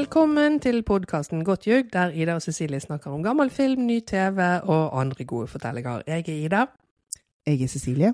[0.00, 4.38] Velkommen til podkasten Godt ljug, der Ida og Cecilie snakker om gammel film, ny TV
[4.64, 6.00] og andre gode fortellinger.
[6.08, 6.60] Jeg er Ida.
[7.46, 8.12] Jeg er Cecilie.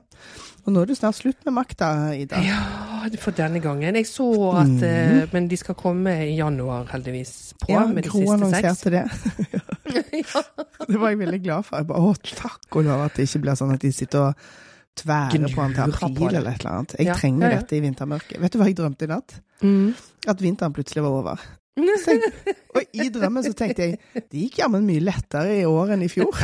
[0.64, 2.41] Og nå er det snart slutt med makta, Ida.
[2.43, 2.57] Ja,
[3.22, 3.95] for denne gangen.
[4.00, 4.27] Jeg så
[4.59, 4.82] at Mm.
[4.82, 8.32] eh, Men de skal komme i januar, heldigvis, på Ja, med de siste seks.
[8.32, 9.04] annonserte det.
[9.53, 10.43] ja.
[10.90, 11.76] Det var jeg veldig glad for.
[11.76, 14.34] Jeg bare, å, takk og lov at det ikke blir sånn at de sitter og
[14.96, 16.96] tværer på den til april eller et eller annet.
[16.98, 17.57] Jeg Ja, trenger ja.
[17.61, 18.40] dette i vintermørket.
[18.40, 19.39] Vet du hva jeg drømte i natt?
[19.62, 19.95] Mm.
[20.26, 21.46] At vinteren plutselig var over.
[21.76, 22.14] Så
[22.76, 26.08] og i drømmen så tenkte jeg det gikk jammen mye lettere i år enn i
[26.08, 26.32] fjor.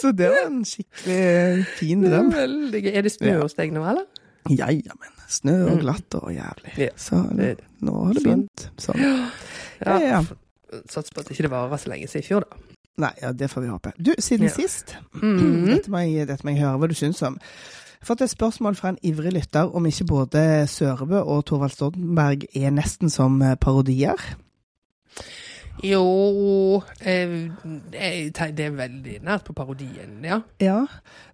[0.00, 2.28] Så det var en skikkelig fin er drøm.
[2.34, 2.90] veldig gøy.
[2.98, 4.04] Er det snø hos deg nå, eller?
[4.50, 5.14] Ja, jammen.
[5.28, 6.90] Snø og glatt og jævlig.
[6.96, 8.68] Så nå har det begynt.
[8.80, 9.02] Sånn.
[9.82, 10.20] Ja, ja.
[10.88, 12.62] Satser på at det ikke varer så lenge som i fjor, da.
[12.98, 13.92] Nei, ja, det får vi håpe.
[14.02, 14.54] Du, siden Ja.
[14.56, 15.66] sist Mm.
[15.70, 17.36] dette, må jeg, dette må jeg høre hva du syns om.
[17.98, 21.72] Jeg har fått et spørsmål fra en ivrig lytter om ikke både Sørebø og Thorvald
[21.74, 24.22] Stoltenberg er nesten som eh, parodier.
[25.82, 27.34] Jo eh,
[27.90, 30.40] Det er veldig nært på parodien, ja.
[30.62, 30.84] Ja,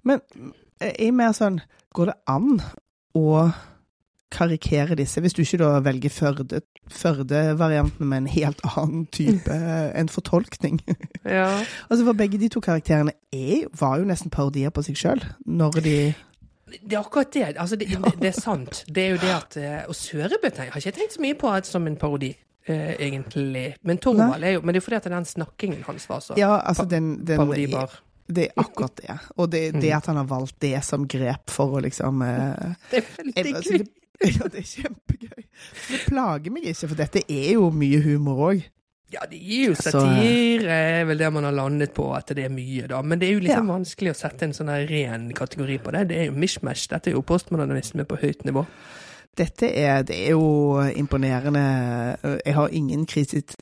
[0.04, 0.20] men
[0.80, 1.60] eh, jeg er mer sånn
[1.94, 2.58] Går det an
[3.14, 3.28] å
[4.34, 9.54] karikere disse, hvis du ikke da velger Førde- Førde-varianten med en helt annen type,
[9.94, 10.80] enn fortolkning?
[11.22, 11.46] ja.
[11.88, 15.78] Altså, for begge de to karakterene er, var jo nesten parodier på seg sjøl, når
[15.86, 15.96] de
[16.82, 17.44] Det er akkurat det.
[17.56, 18.84] Altså, det, det, det er sant.
[18.88, 21.68] Det er jo det at eh, Og Sørebø har ikke tenkt så mye på at
[21.68, 22.32] som en parodi,
[22.66, 23.66] eh, egentlig.
[23.82, 26.56] Men Torvald er jo Men det er fordi at den snakkingen hans var så Ja,
[26.60, 28.00] altså den, den parodibar.
[28.26, 29.18] Det er akkurat det.
[29.36, 33.02] Og det, det at han har valgt det som grep for å liksom eh, Det
[33.02, 33.78] er veldig altså, gøy.
[33.78, 33.90] det,
[34.38, 35.42] Ja, det er kjempegøy.
[35.90, 38.62] Det plager meg ikke, for dette er jo mye humor òg.
[39.14, 42.52] Ja, det gir jo satire, er vel det man har landet på, at det er
[42.52, 43.00] mye, da.
[43.02, 46.04] Men det er jo liksom vanskelig å sette en sånn her ren kategori på det.
[46.10, 46.88] Det er jo mishmash.
[46.90, 48.64] Dette er jo postmodernisme på høyt nivå.
[49.34, 51.62] Dette er, det er jo imponerende.
[52.46, 53.56] Jeg har ingen kritisk,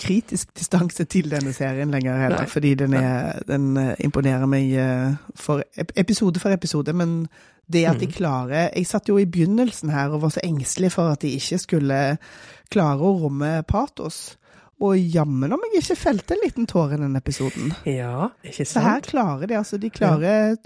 [0.00, 2.48] kritisk distanse til denne serien lenger heller, Nei.
[2.48, 5.60] fordi den, er, den eh, imponerer meg eh, for
[6.00, 6.94] episode for episode.
[6.96, 7.26] Men
[7.72, 8.12] det at de Mm.
[8.12, 11.58] klarer Jeg satt jo i begynnelsen her og var så engstelig for at de ikke
[11.60, 12.00] skulle
[12.72, 14.38] klare å romme patos.
[14.82, 17.72] Og jammen om jeg ikke felte en liten tåre i den episoden.
[17.86, 18.72] Ja, ikke sant?
[18.74, 19.78] Så her klarer de, altså.
[19.78, 20.56] De klarer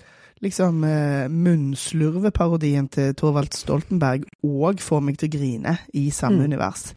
[0.45, 6.45] liksom uh, munnslurveparodien til Thorvald Stoltenberg og får meg til å grine i samme Mm.
[6.53, 6.95] univers.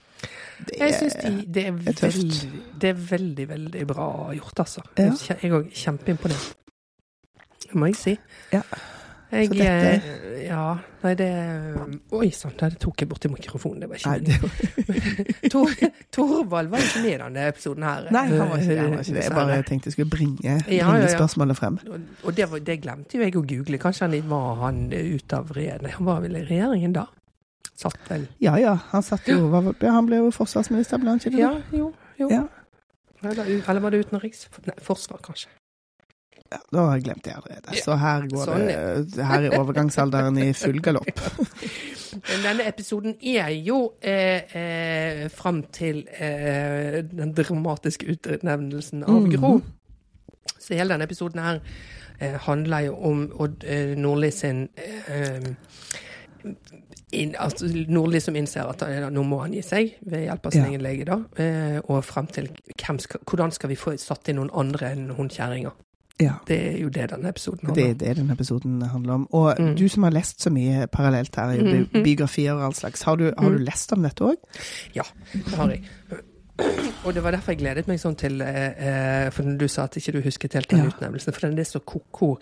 [0.68, 2.50] Det Jeg syns de, det, er er veldig,
[2.82, 4.82] det er veldig, veldig bra gjort, altså.
[4.98, 5.14] Ja.
[5.30, 6.50] Jeg er òg kjempeimponert.
[7.64, 8.16] Det må jeg si.
[8.52, 8.62] Ja.
[9.32, 11.28] Jeg, dette- eh, Ja, nei, det
[12.18, 13.84] Oi sann, der tok jeg borti mikrofonen.
[13.84, 15.50] Det var ikke meningen.
[15.54, 15.70] Tor,
[16.16, 18.08] Torvald var ikke med i denne episoden her.
[18.12, 18.80] nei, han var ikke det.
[18.80, 19.24] Han var ikke det.
[19.28, 21.12] Jeg bare tenkte jeg skulle bringe, bringe ja, ja.
[21.14, 21.78] spørsmålet frem.
[22.24, 23.78] Og- det, var, det glemte jo jeg å google.
[23.86, 25.94] Kanskje han var han ut av regjeringen?
[26.00, 27.06] Han var vel i regjeringen da?
[27.80, 31.40] Satt vel Ja ja, han satt jo Han ble jo forsvarsminister, ble han ikke det?
[31.46, 32.28] Ja, jo, jo.
[32.34, 32.42] Ja.
[33.24, 34.48] Eller, eller var det utenriks?
[34.66, 35.48] Nei, forsvar, kanskje.
[36.52, 37.76] Ja, da har jeg glemt det allerede.
[37.84, 41.20] Så her går Sånn, det Her er overgangsalderen i full galopp.
[42.44, 49.36] Denne episoden er jo eh, eh, fram til eh, den dramatiske utnevnelsen av Mhm.
[49.36, 49.52] Gro.
[50.60, 51.60] Så hele denne episoden her
[52.20, 55.52] eh, handler jo om Odd eh, Nordli sin eh,
[57.12, 60.52] inn, altså Nordli som innser at han, nå må han gi seg ved hjelp av
[60.56, 60.70] sin Ja.
[60.74, 61.20] egen lege, da.
[61.42, 65.10] Eh, og frem til hvem skal, hvordan skal vi få satt inn noen andre enn
[65.18, 65.72] hun kjerringa.
[66.22, 66.34] Ja.
[66.48, 67.98] Det er jo det denne episoden handler er om.
[67.98, 69.28] det er det denne episoden handler om.
[69.34, 69.76] Og Mm.
[69.78, 72.04] du som har lest så mye parallelt her, i Mhm.
[72.04, 73.64] biografier og all slags, har du, har du Mm.
[73.64, 74.36] lest om dette òg?
[74.96, 75.02] Ja,
[75.34, 75.84] det har jeg.
[77.06, 79.96] Og det var derfor jeg gledet meg sånn til eh, eh, For du sa at
[79.98, 80.90] ikke du husket helt den Ja.
[80.92, 81.34] utnevnelsen.
[81.34, 82.38] For den er så ko-ko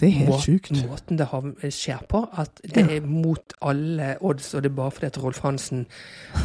[0.00, 0.70] Det er helt sjukt.
[0.88, 1.28] måten det
[1.72, 2.28] skjer på.
[2.38, 2.96] At det Ja.
[2.96, 5.86] er mot alle odds, og det er bare fordi at Rolf Hansen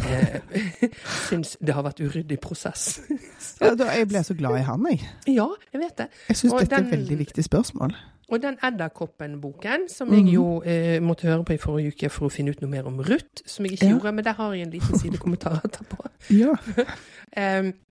[0.07, 0.39] eh,
[1.29, 2.99] syns det har vært uryddig prosess.
[3.61, 5.01] Ja, da, jeg ble så glad i han, jeg.
[5.27, 6.07] Ja, jeg vet det.
[6.29, 7.95] Jeg syns dette er den- et veldig viktig spørsmål.
[8.29, 10.15] Og den Edderkoppen-boken, som Mhm.
[10.25, 12.83] jeg jo eh, måtte høre på i forrige uke for å finne ut noe mer
[12.85, 13.91] om Ruth, som jeg ikke Ja.
[13.95, 16.07] gjorde, men der har jeg en liten sidekommentar etterpå.
[16.29, 16.55] Ja.
[17.59, 17.73] Um,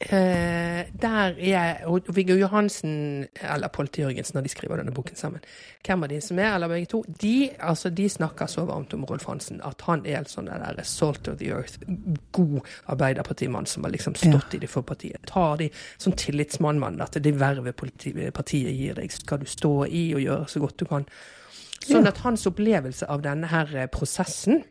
[0.00, 5.44] der er og Viggo Johansen, eller Pål Jørgensen, når de skriver denne boken sammen
[5.86, 9.04] Hvem av de som er, eller begge to, de, altså, de snakker så varmt om
[9.04, 11.78] Rolf Hansen at han er en sånn der salt of the earth,
[12.32, 12.60] god
[12.90, 15.20] arbeiderpartimann som har liksom stått i det for partiet.
[15.28, 20.24] Tar de som tillitsmannmann, at det vervet partiet gir deg, skal du stå i og
[20.24, 21.08] gjøre så godt du kan.
[21.84, 24.62] Sånn at hans opplevelse av denne her eh, prosessen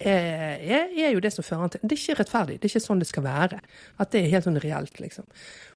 [0.00, 2.56] er, er, er jo det som fører han til Det er ikke rettferdig.
[2.60, 3.60] Det er ikke sånn det skal være.
[4.02, 5.24] At det er helt sånn reelt, liksom.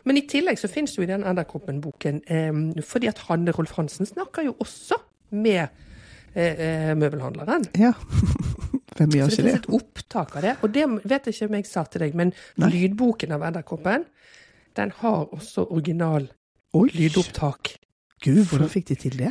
[0.04, 3.72] Men i tillegg så finnes det jo i den Edderkoppen-boken eh, fordi at Hanne Rolf
[3.78, 4.98] Hansen snakker jo også
[5.30, 5.62] med
[6.34, 7.68] eh, eh, møbelhandleren.
[7.80, 7.92] ja.
[9.00, 9.50] Hvem gjør Så det Så det?
[9.52, 10.54] finnes et opptak av det.
[10.66, 12.68] Og det vet jeg ikke om jeg sa til deg, men Nei.
[12.74, 14.04] lydboken av Edderkoppen,
[14.76, 16.26] den har også original
[16.76, 17.76] Oi, lydopptak.
[18.20, 19.30] gud, hvordan fikk de til det?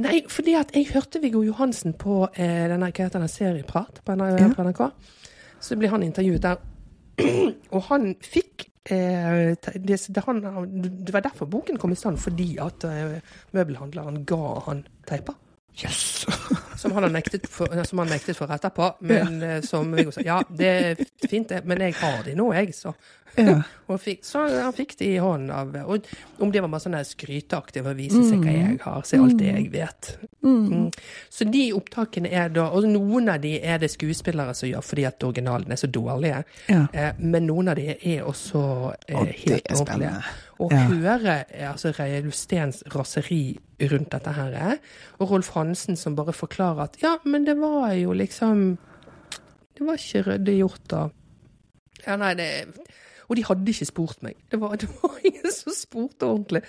[0.00, 4.16] Nei, fordi at jeg hørte Viggo Johansen på eh, denne, hva heter denne serieprat på
[4.16, 4.40] NRK.
[4.40, 4.50] Ja.
[4.56, 4.82] på NRK.
[5.60, 6.62] Så ble han intervjuet der.
[7.74, 10.40] og han fikk eh, det, det, han,
[11.04, 13.18] det var derfor boken kom i stand, fordi at eh,
[13.56, 15.36] møbelhandleren ga han teiper.
[15.80, 16.24] Jøss.
[16.80, 18.94] Som han har nektet for, som han nektet for etterpå.
[19.04, 19.62] Men ja.
[19.66, 22.94] som Viggo sa, ja, det er fint det, men jeg har de nå, jeg, så.
[23.34, 23.62] Ja.
[23.98, 26.06] Fikk, så han fikk de i hånden av Og
[26.38, 29.34] om det var bare sånn skryteaktig for å vise seg hva jeg har, se alt
[29.40, 30.10] det jeg vet.
[30.46, 30.84] Mm.
[31.26, 35.08] Så de opptakene er da Og noen av de er det skuespillere som gjør fordi
[35.10, 36.44] at originalene er så dårlige.
[36.70, 36.84] Ja.
[36.92, 38.62] Eh, men noen av de er også
[39.08, 40.14] eh, Og helt ordentlige.
[40.60, 40.82] Å Ja.
[40.90, 43.58] høre eh, altså Reiulf Steens raseri
[43.90, 44.76] rundt dette her, eh,
[45.18, 48.76] og Rolf Hansen som bare forklarer at ja, men det var jo liksom
[49.78, 51.06] Det var ikke ryddig gjort, da.
[52.06, 52.50] Ja, nei, det
[53.30, 54.34] Og de hadde ikke spurt meg.
[54.50, 56.60] Det var, det var ingen som spurte ordentlig.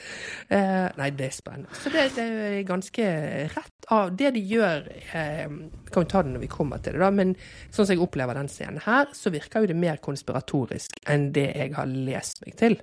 [0.54, 1.74] Eh, nei, det er spennende.
[1.82, 3.08] Så det, det er ganske
[3.56, 4.86] rett av det de gjør
[5.18, 7.34] eh, Vi kan jo ta det når vi kommer til det, da, men
[7.74, 11.48] sånn som jeg opplever den scenen her, så virker jo det mer konspiratorisk enn det
[11.58, 12.78] jeg har lest meg til.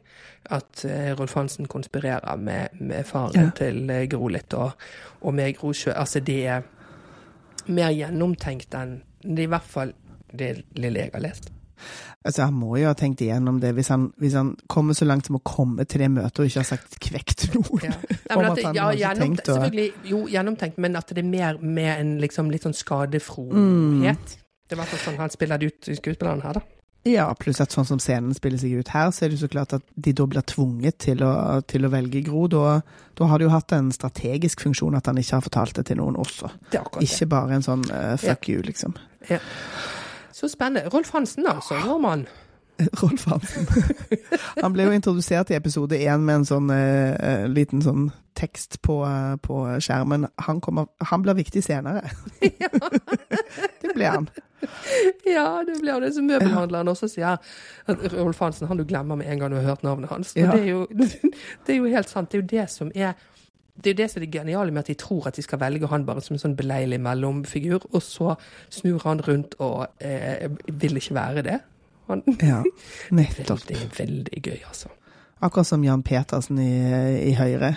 [0.59, 3.53] At eh, Rolf Hansen konspirerer med, med faren Ja.
[3.63, 4.75] til eh, Gro litt, og,
[5.23, 5.95] og med Gro sjøl.
[5.95, 6.67] Altså, det er
[7.69, 9.95] mer gjennomtenkt enn det er i hvert fall
[10.33, 11.49] det lille jeg har lest.
[12.25, 15.29] Altså, han må jo ha tenkt igjennom det hvis han, hvis han kommer så langt
[15.29, 17.87] som å komme til det møtet og ikke har sagt kvekt noen.
[17.87, 17.95] Ja.
[18.37, 21.25] Om at at, han ja, har ikke tenkt å- selvfølgelig, jo, gjennomtenkt, men at det
[21.25, 24.35] er mer med en liksom, litt sånn skadefrohet.
[24.69, 26.67] Det er i hvert fall sånn han spiller det ut, skuespilleren her, da.
[27.09, 29.73] Ja, pluss at sånn som scenen spiller seg ut her, så er det så klart
[29.77, 31.31] at de da blir tvunget til å,
[31.71, 32.49] til å velge Gro.
[32.53, 32.81] Da,
[33.17, 36.01] da har det jo hatt en strategisk funksjon at han ikke har fortalt det til
[36.03, 36.51] noen også.
[36.75, 36.83] Det.
[37.07, 38.99] Ikke bare en sånn uh, fuck you, liksom.
[40.39, 40.89] Så spennende.
[40.89, 41.75] Rolf Hansen, da, så.
[43.03, 43.67] Rolf Hansen.
[44.63, 49.01] Han ble jo introdusert i episode én med en sånn eh, liten sånn tekst på,
[49.03, 50.29] uh, på skjermen.
[50.47, 52.05] Han, kommer, han blir viktig senere.
[53.83, 54.29] det ble han.
[55.27, 57.43] Ja, det blir det som møbelhandleren også sier.
[57.91, 60.37] At Rolf Hansen, han du glemmer med en gang du har hørt navnet hans.
[60.37, 60.55] Og Ja.
[60.55, 60.87] det, er jo,
[61.67, 62.31] det er jo helt sant.
[62.31, 63.19] Det er jo det som er
[63.79, 65.61] det er jo det som er det geniale med at de tror at de skal
[65.63, 68.35] velge han bare som en sånn beleilig mellomfigur, og så
[68.75, 71.59] snur han rundt og eh, vil ikke være det.
[72.09, 72.63] Han, Ja,
[73.19, 73.67] nettopp.
[73.69, 74.89] Det veldig, veldig gøy, altså.
[75.41, 76.73] Akkurat som Jan Petersen i,
[77.31, 77.77] i Høyre.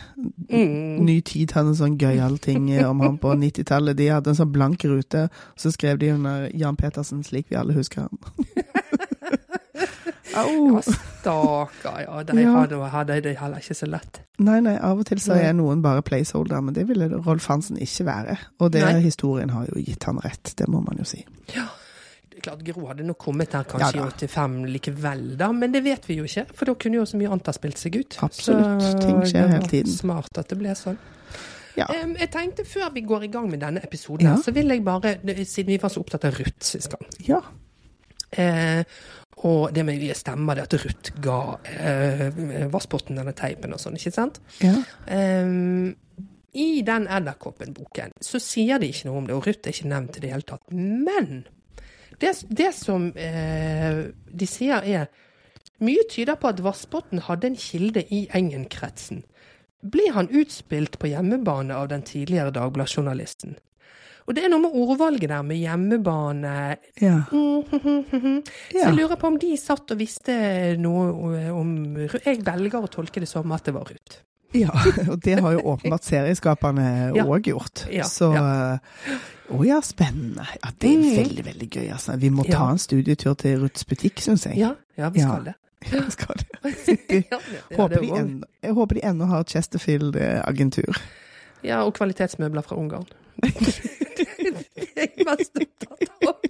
[0.50, 1.03] Mm.
[1.06, 4.00] Ny Tid hadde en sånn gøyal ting om han på 90-tallet.
[4.00, 7.77] De hadde en sånn blank rute, så skrev de under Jan Petersen slik vi alle
[7.77, 8.57] husker han.
[10.31, 12.24] Ja, stakkar, ja.
[12.24, 12.54] De Ja.
[12.92, 14.22] hadde det heller ikke så lett.
[14.39, 17.78] Nei, nei, av og til så er noen bare placeholder, men det ville Rolf Hansen
[17.78, 18.38] ikke være.
[18.60, 19.01] Og det Nei.
[19.01, 21.25] historien har jo gitt han rett, det må man jo si.
[21.48, 25.72] Det er klart, Gro hadde nok kommet her kanskje i ja, 85 likevel, da, men
[25.72, 26.48] det vet vi jo ikke.
[26.56, 28.18] For da kunne jo så mye annet ha spilt seg ut.
[28.24, 28.81] Absolutt.
[28.81, 29.92] Så Ting skjer hele tiden.
[29.94, 30.98] Smart at det ble sånn.
[31.78, 31.86] Ja.
[31.88, 34.36] Um, jeg tenkte før vi går i gang med denne episoden, Ja.
[34.36, 37.42] så vil jeg bare, siden vi var så opptatt av Ruth sist gang Ja.
[38.31, 38.83] eh,
[39.48, 42.28] Og det med stemmer det at Ruth ga eh,
[42.71, 44.38] Vassbotten denne teipen og sånn, ikke sant?
[44.62, 44.76] ja.
[45.07, 45.95] Um,
[46.54, 50.19] I den Edderkoppen-boken så sier de ikke noe om det, og Ruth er ikke nevnt
[50.19, 50.64] i det hele tatt.
[50.76, 51.45] Men
[52.21, 55.12] det, det som eh, de sier er
[55.81, 59.24] Mye tyder på at Vassbotten hadde en kilde i Engen-kretsen.
[59.81, 63.56] Ble han utspilt på hjemmebane av den tidligere Dagbladet-journalisten?
[64.31, 66.52] Og det er noe med ordvalget der, med hjemmebane
[67.04, 67.18] Ja.
[67.28, 68.38] mm.
[68.71, 70.35] Så jeg lurer på om de satt og visste
[70.80, 71.73] noe om.
[72.23, 74.21] Jeg velger å tolke det som at det var Ruth.
[74.56, 74.71] ja.
[75.11, 76.88] Og det har jo åpenbart serieskaperne
[77.19, 77.26] Ja.
[77.44, 77.83] gjort.
[77.92, 79.19] Ja, Så eh,
[79.52, 80.45] Å ja, spennende.
[80.64, 81.16] Ja, det er Mm.
[81.18, 82.16] veldig, veldig gøy, altså.
[82.18, 84.56] Vi må ta en studietur til Ruths butikk, syns jeg.
[84.64, 85.56] Ja, ja vi skal det.
[85.92, 87.26] Ja, skal det.
[87.31, 87.40] ja,
[87.76, 91.02] Håper det de enda, jeg håper de ennå har Chesterfield-agentur.
[91.68, 93.09] ja, og kvalitetsmøbler fra Ungarn.
[95.28, 96.49] Mest opptatt av.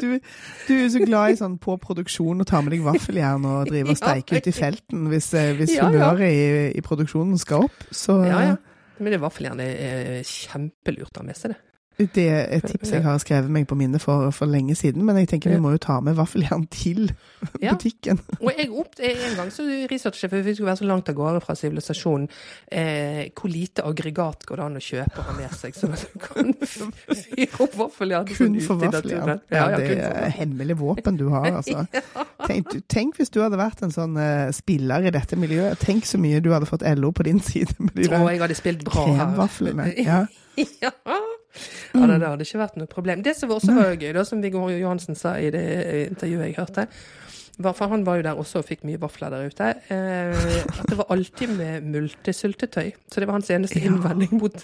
[0.00, 0.18] Du,
[0.68, 3.94] du er så glad i sånn på produksjon og tar med deg vaffeljern og driver
[3.94, 6.10] og steiker ute i felten hvis, eh, hvis Ja, ja.
[6.12, 6.44] humøret i,
[6.78, 7.86] i produksjonen skal opp.
[7.90, 8.56] Så Ja, ja.
[9.00, 11.58] Men det vaffeljernet er kjempelurt å ha med seg det.
[11.98, 15.04] Det er et tips jeg har skrevet meg på minnet for, for lenge siden.
[15.06, 17.12] Men jeg tenker vi må jo ta med vaffeljern til
[17.62, 17.74] Ja.
[17.74, 18.18] butikken.
[18.40, 21.42] Og jeg opp, en gang så researchet for vi skulle være så langt av gårde
[21.44, 22.28] fra sivilisasjonen,
[22.72, 26.06] eh, hvor lite aggregat går det an å kjøpe og ha med seg, sånn at
[26.12, 29.40] du kan fyre opp vaffeljern Kun sånn for ute vaffeljern.
[29.50, 31.86] Ja, Ja, det er hemmelig våpen du har, altså.
[32.48, 35.78] Tenk, tenk hvis du hadde vært en sånn eh, spiller i dette miljøet.
[35.80, 39.92] Tenk så mye du hadde fått LO på din side med de der kremvaflene.
[40.04, 40.26] Ja.
[40.82, 40.90] ja.
[41.94, 43.22] Ja, det, det hadde ikke vært noe problem.
[43.22, 45.64] Det som også var gøy, da, som Viggo Johansen sa i det
[46.10, 46.88] intervjuet jeg hørte,
[47.62, 50.96] for han var jo der også og fikk mye vafler der ute, eh, at det
[50.98, 52.88] var alltid med multesyltetøy.
[53.06, 53.92] Så det var hans eneste Ja.
[53.92, 54.56] innvending mot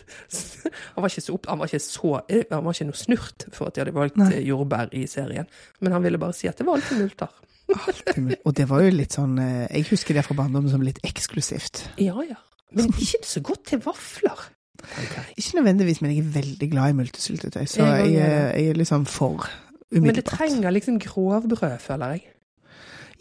[0.96, 2.10] Han var så han var ikke så
[2.50, 4.32] Han var ikke noe snurt for at de hadde valgt Nei.
[4.34, 5.46] eh, jordbær i serien,
[5.80, 7.28] men han ville bare si at det var alltid multer.
[7.70, 8.32] Alltid.
[8.44, 11.84] Og det var jo litt sånn eh, Jeg husker det fra barndommen som litt eksklusivt.
[12.02, 12.40] Ja ja.
[12.74, 14.48] Men ikke så godt til vafler.
[14.96, 15.24] Jeg.
[15.36, 18.68] Ikke nødvendigvis, men jeg er veldig glad i multesyltetøy, så Jeg jeg, er er- jeg
[18.68, 19.48] er liksom for
[19.90, 22.22] Men det trenger liksom grovbrød, føler jeg.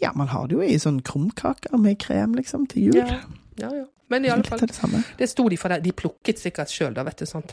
[0.02, 2.96] Ja, man har det jo i sånn krumkaker med krem, liksom, til jul.
[2.96, 3.20] Ja,
[3.60, 3.68] ja.
[3.74, 3.84] ja.
[4.08, 5.84] Men i alle fall, det det sto de for deg.
[5.84, 7.26] De plukket sikkert sjøl, da, vet du.
[7.26, 7.52] sant?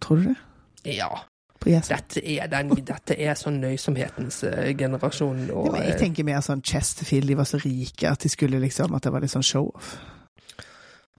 [0.00, 0.36] Tror du det?
[0.96, 1.08] Ja.
[1.60, 5.50] På Dette er, den, dette er sånn nøysomhetens uh, generasjon.
[5.52, 8.94] Og, Ja, jeg tenker mer sånn Chesterfield, de var så rike at de skulle liksom
[8.96, 9.98] At det var litt sånn show-off.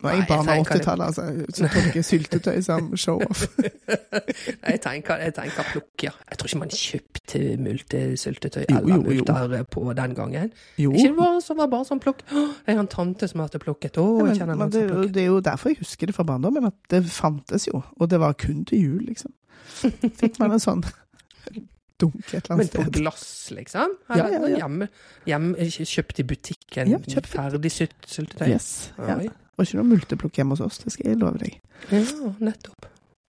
[0.01, 1.23] Nå er jeg barn av jeg tenker det- 80-tallet, altså,
[1.57, 3.43] så tolker syltetøy som show-off.
[4.71, 6.11] Jeg tenker, jeg tenker plukk, ja.
[6.29, 10.51] Jeg tror ikke man kjøpte multesyltetøy eller multer på den gangen.
[10.79, 10.91] Jo.
[10.95, 12.21] Ikke bare som så var bare sånn plukk.
[12.31, 13.97] Jeg har en tante som hadde plukket.
[14.01, 15.13] Å, jeg kjenner noen det, som plukket.
[15.17, 17.81] det er jo derfor jeg husker det fra barndommen, at det fantes jo.
[17.99, 19.33] Og det var kun til jul, liksom.
[20.21, 20.83] Fikk man en sånn
[22.01, 22.79] dunk et eller annet sted.
[22.81, 23.27] Men på glass,
[23.57, 23.97] liksom?
[24.09, 24.63] Ja, Eller ja, ja.
[24.63, 24.87] hjemme,
[25.29, 27.29] hjemme kjøpt i butikken, Ja, kjøpt.
[27.35, 28.47] ferdig sylt- syltetøy?
[28.55, 28.71] Yes.
[28.97, 29.19] Ja.
[29.57, 31.53] Og ikke noe multeplukk hjemme hos oss, det skal jeg love deg.
[31.91, 32.01] Ja,
[32.39, 32.85] nettopp.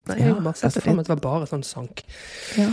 [0.08, 2.02] Nei, Ja, har bare sett det for meg at det var bare sånn sank.
[2.58, 2.68] Ja.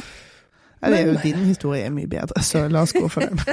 [0.82, 3.39] Ja, det er jo, din historie er mye bedre, så la oss gå for den.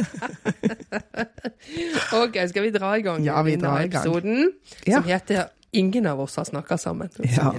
[2.14, 3.94] Ok, skal vi dra i gang Ja, vi denne drar gang.
[3.94, 4.52] episoden?
[4.86, 5.00] Ja.
[5.00, 7.10] Som heter 'Ingen av oss har snakka sammen'.
[7.36, 7.50] Ja.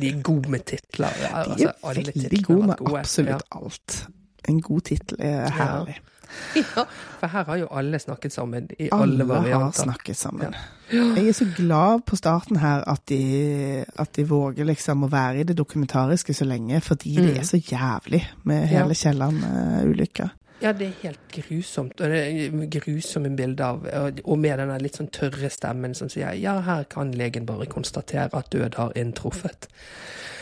[0.00, 1.08] De er gode med titler.
[1.20, 2.98] De Altså, er alle veldig gode med gode.
[3.00, 4.06] absolutt alt.
[4.48, 5.94] En god tittel er herlig.
[5.96, 6.02] Ja.
[6.56, 6.84] ja,
[7.20, 9.82] for her har jo alle snakket sammen i alle, Alle har varianter.
[9.82, 10.54] snakket sammen.
[10.90, 15.40] Jeg er så glad på starten her at de, at de våger liksom å være
[15.40, 17.38] i det dokumentariske så lenge, fordi det Mm.
[17.40, 20.28] er så jævlig med hele Kielland-ulykka.
[20.62, 22.00] Ja, det er helt grusomt.
[22.00, 23.82] Og det er grusomme bilder av
[24.24, 28.30] Og, med den litt sånn tørre stemmen som sier ja, her kan legen bare konstatere
[28.32, 29.68] at død har inntruffet.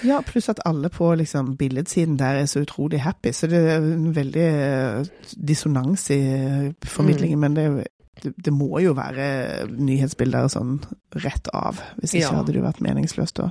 [0.04, 3.80] Ja, pluss at alle på liksom, billedsiden der er så utrolig happy, så det er
[3.80, 6.76] en veldig eh, dissonans i formidlingen.
[6.84, 7.40] formidlingen.
[7.40, 7.86] Men det,
[8.22, 10.76] det, det må jo være nyhetsbilder sånn
[11.24, 11.80] rett av.
[11.98, 12.36] Hvis ikke Ja.
[12.38, 13.50] hadde det vært meningsløst å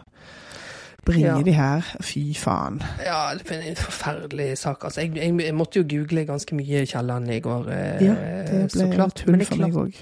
[1.06, 1.42] bringe Ja.
[1.44, 1.82] de her.
[2.02, 2.82] Fy faen.
[3.04, 4.84] Ja, det er en forferdelig sak.
[4.88, 8.14] Altså, jeg, jeg, jeg måtte jo google ganske mye Kielland i går, eh, Ja,
[8.48, 9.16] det ble klart.
[9.16, 9.94] tull for meg òg.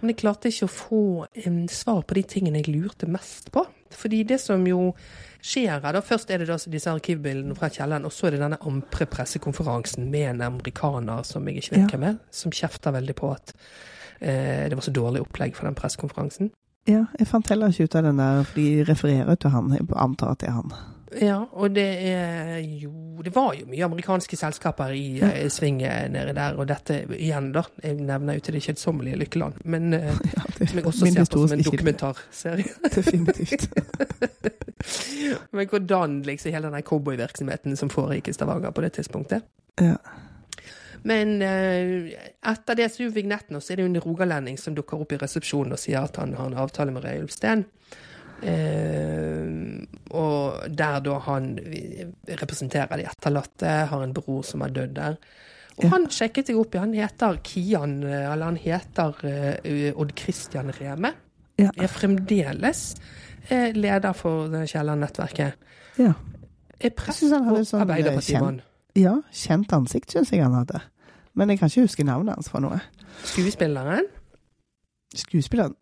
[0.00, 3.66] men jeg klarte ikke å få en svar på de tingene jeg lurte mest på.
[3.96, 4.94] Fordi det som jo
[5.40, 8.40] skjer her, da først er det da disse arkivbildene fra Kielland, og så er det
[8.40, 13.30] denne Ampre-pressekonferansen med en amerikaner som jeg ikke vet hvem er, som kjefter veldig på
[13.32, 13.52] at
[14.20, 16.50] eh, det var så dårlig opplegg for den pressekonferansen.
[16.86, 19.72] Ja, jeg fant heller ikke ut av den der, for de refererer til han.
[19.74, 20.72] Jeg antar at det er han.
[21.22, 22.90] Ja, og det er jo
[23.24, 25.30] Det var jo mye amerikanske selskaper i Ja.
[25.32, 27.62] eh, svinget nede der, og dette igjen, da.
[27.82, 31.24] Jeg nevner jo til det kjedsommelige Lykkeland, men eh, Ja, det, som jeg også ser
[31.24, 32.64] på som en dokumentarserie.
[32.96, 33.68] Definitivt.
[35.52, 39.42] Men hvordan liksom hele den cowboyvirksomheten som foregikk i Stavanger på det tidspunktet.
[39.80, 39.96] Ja.
[41.06, 42.16] Men eh,
[42.50, 44.98] etter det så er jo vignetten, og så er det jo en rogalending som dukker
[45.04, 47.66] opp i resepsjonen og sier at han har en avtale med Røe Ulfsten.
[48.36, 51.54] Uh, og der da han
[52.28, 55.16] representerer de etterlatte, har en bror som er dødd der.
[55.76, 55.90] Og Ja.
[55.92, 60.70] han sjekket seg opp i, han heter Kian, eh, eller han heter uh, Odd Christian
[60.72, 61.12] Reme.
[61.60, 61.70] Ja.
[61.76, 62.94] Er fremdeles
[63.50, 65.52] uh, leder for Kielland-nettverket.
[65.98, 66.12] ja.
[66.80, 67.30] Er prest og
[67.64, 68.60] sånn, eh, Arbeiderpartimann.
[68.96, 70.82] Ja, kjent ansikt syns jeg han hadde.
[71.36, 72.78] Men jeg kan ikke huske navnet hans for noe.
[73.24, 74.08] Skuespilleren.
[75.16, 75.76] Skuespilleren?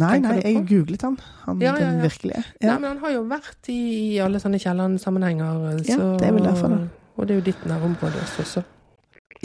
[0.00, 1.16] Nei, nei, jeg googlet han.
[1.46, 2.02] Han Ja, ja, den ja.
[2.06, 2.42] virkelige.
[2.62, 3.78] Nei, men han har jo vært i,
[4.14, 5.80] i alle sånne Kielland-sammenhenger.
[5.88, 6.84] Ja, det er vel derfor da.
[7.16, 8.62] Og det er jo ditt nærområde også,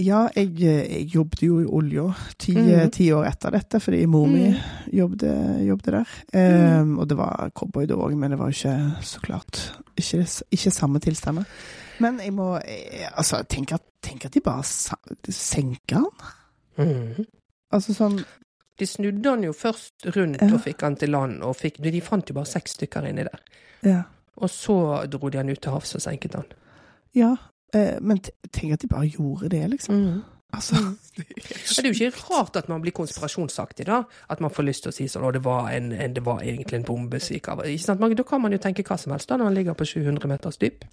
[0.02, 2.90] ja, jeg, jeg jobbet jo i olja ti, mm.
[2.92, 4.58] ti år etter dette, fordi mor mi Mm.
[4.92, 5.24] jobbet,
[5.68, 6.82] jobbet der.
[6.82, 9.62] Um, og det var cowboy da òg, men det var jo ikke så klart
[9.98, 11.46] ikke, ikke samme tilstander.
[12.04, 14.64] Men jeg må eh, Altså, tenk at, tenk at de bare
[15.32, 16.34] senka han.
[16.78, 17.26] Mm.
[17.72, 18.18] Altså sånn
[18.76, 20.50] De snudde han jo først rundt Ja.
[20.54, 23.44] og fikk han til land, og fikk, de fant jo bare seks stykker inni der.
[23.88, 24.02] Ja.
[24.36, 24.76] Og så
[25.08, 26.50] dro de han ut til havs og senket han.
[27.16, 27.36] ja
[27.74, 28.20] eh, men
[28.52, 29.96] tenk at de bare gjorde det, liksom.
[29.96, 30.24] Mm.
[30.56, 30.76] Altså
[31.16, 34.04] det, er Det er jo ikke rart at man blir konspirasjonsaktig, da.
[34.30, 36.44] At man får lyst til å si sånn å, det var, en, en, det var
[36.44, 37.64] egentlig en bombe som gikk av.
[37.64, 40.60] Da kan man jo tenke hva som helst da, når man ligger på 700 meters
[40.60, 40.84] dyp.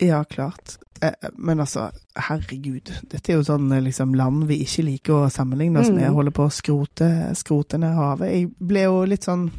[0.00, 0.76] Ja, klart.
[1.02, 2.90] Eh, Men altså, herregud.
[3.10, 6.14] Dette er jo sånn eh, liksom, land vi ikke liker å sammenligne oss Mm.
[6.14, 8.32] Holder på å skrote, skrote ned havet.
[8.32, 9.50] Jeg ble jo litt sånn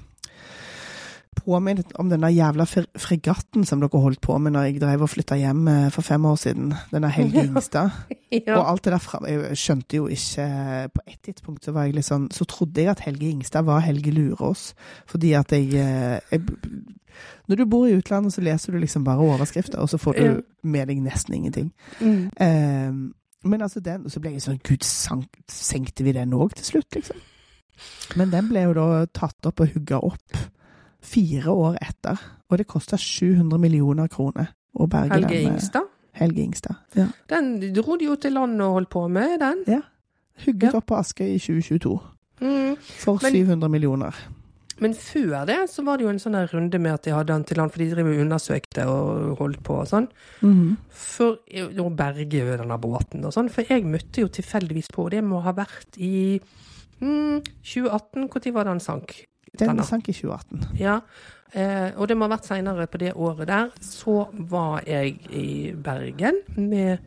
[1.46, 5.38] påminnet om den jævla fregatten som dere holdt på med når jeg drev og flytta
[5.40, 6.74] hjem eh, for fem år siden.
[6.92, 7.90] Den der Helge Ingstad.
[8.30, 8.60] Ja.
[8.60, 10.44] Og alt det der fram Jeg skjønte jo ikke
[10.94, 13.82] På et tidspunkt så var jeg litt sånn Så trodde jeg at Helge Ingstad var
[13.82, 14.76] Helge Lurås.
[15.10, 16.44] Fordi at jeg, eh, jeg
[17.50, 20.44] Når du bor i utlandet, så leser du liksom bare overskrifter, og så får du
[20.62, 21.72] med deg nesten ingenting.
[21.98, 22.30] Mm.
[22.38, 26.54] Eh, men altså den, og så ble jeg sånn Gud, sank, senkte vi den òg
[26.54, 27.18] til slutt, liksom?
[28.20, 30.38] Men den ble jo da tatt opp og hugga opp
[31.02, 32.18] fire år etter.
[32.50, 35.38] Og det kosta 700 millioner kroner å berge Helge den.
[35.38, 35.88] eh, Ingstad.
[36.14, 36.76] Helge Ingstad.
[36.96, 37.08] Ja.
[37.30, 39.64] Den dro de jo til land og holdt på med, den.
[39.68, 39.82] Ja.
[40.46, 40.78] Hugget Ja.
[40.78, 42.00] opp på Askøy i 2022
[42.42, 42.76] Mm.
[42.78, 44.16] for Men- 700 millioner.
[44.82, 47.44] Men før det så var det jo en sånn runde med at de hadde den
[47.44, 50.08] til land, for de driver og undersøkte og holdt på og sånn.
[50.90, 53.50] For å berge denne båten og sånn.
[53.52, 56.40] For jeg møtte jo tilfeldigvis på, det må ha vært i
[57.02, 59.26] mm, 2018, når var det han sank?
[59.58, 59.84] Den Denne.
[59.84, 60.78] sank i 2018.
[60.80, 61.00] Ja,
[61.54, 63.70] eh, og det må ha vært seinere på det året der.
[63.82, 67.00] Så var jeg i Bergen med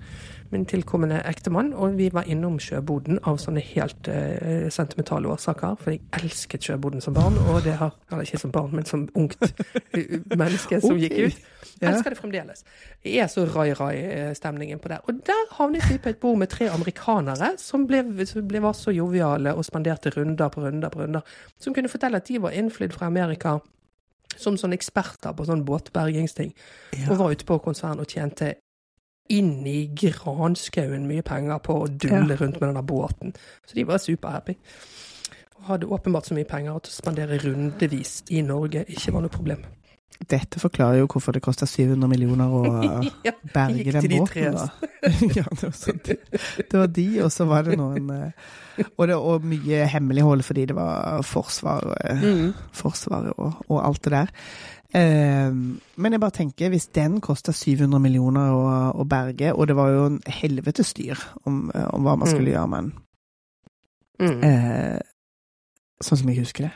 [0.52, 5.78] min tilkommende ektemann, og vi var innom sjøboden av sånne helt uh, sentimentale årsaker.
[5.80, 9.06] For jeg elsket sjøboden som barn, og det har Eller ikke som barn, men som
[9.16, 9.40] ungt
[10.42, 11.42] menneske som gikk ut.
[11.80, 12.64] Jeg Elsker det fremdeles.
[13.02, 15.00] Det er så rai-rai-stemningen på det.
[15.08, 18.76] Og der havnet vi på et bord med tre amerikanere som ble, som ble var
[18.76, 21.24] så joviale og spanderte runder på runder på runder.
[21.58, 23.58] Som kunne fortelle at de var innflydd fra Amerika
[24.38, 26.52] som sånne eksperter på sånn båtbergingsting.
[27.08, 28.54] Og var ute på konsern og tjente
[29.32, 33.34] inn i granskauen mye penger på å dulle rundt med denne båten.
[33.66, 34.56] Så de var superhappy.
[35.58, 39.32] Og hadde åpenbart så mye penger at å spandere rundevis i Norge ikke var noe
[39.32, 39.62] problem.
[40.30, 42.60] Dette forklarer jo hvorfor det kosta 700 millioner å
[43.26, 44.54] Ja, berge den de båten.
[44.54, 44.68] Da.
[45.38, 45.98] ja, det var, sånn.
[46.04, 48.52] det var de, og så var det noen uh,
[48.92, 52.52] og, det, og mye hemmelighold fordi det var Forsvaret, Mm.
[52.76, 54.30] forsvaret og, og alt det der.
[54.94, 55.50] Eh,
[55.96, 59.88] men jeg bare tenker, hvis den kosta 700 millioner å, å berge, og det var
[59.94, 62.54] jo en helvetes styr om, eh, om hva man skulle Mm.
[62.54, 62.92] gjøre med den,
[64.20, 64.44] Mm.
[64.44, 65.00] eh,
[66.02, 66.72] sånn som jeg husker det.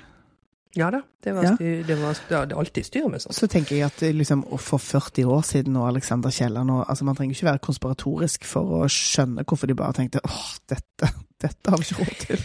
[0.77, 1.55] Ja da, det var, Ja.
[1.57, 3.35] styr, det var det er alltid styr med sånt.
[3.35, 7.17] Så tenker jeg at liksom, for 40 år siden og Alexander Kielland og altså Man
[7.17, 11.09] trenger ikke være konspiratorisk for å skjønne hvorfor de bare tenkte åh, dette,
[11.41, 12.45] dette har vi ikke råd til.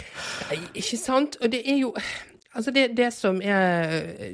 [0.49, 1.36] Nei, ikke sant?
[1.41, 1.93] Og det er jo
[2.51, 4.33] Altså, det, det som er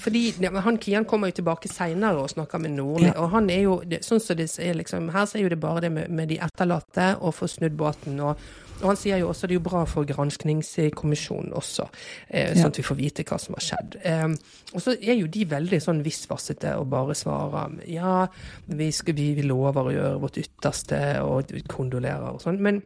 [0.00, 3.74] Fordi han Kian kommer jo tilbake seinere og snakker med Nordli, og han er jo
[4.00, 6.40] Sånn som det er liksom Her så er jo det bare det med, med de
[6.40, 8.20] etterlatte og få snudd båten.
[8.20, 8.40] og
[8.78, 11.88] og han sier jo også det er jo bra for granskningskommisjonen også,
[12.28, 13.96] eh, sånn at vi får vite hva som har skjedd.
[14.06, 14.26] Eh,
[14.70, 18.20] og så er jo de veldig sånn visvassete og bare svarer ja,
[18.66, 22.60] vi, skal, vi, vi lover å gjøre vårt ytterste og kondolerer og sånn.
[22.62, 22.78] Men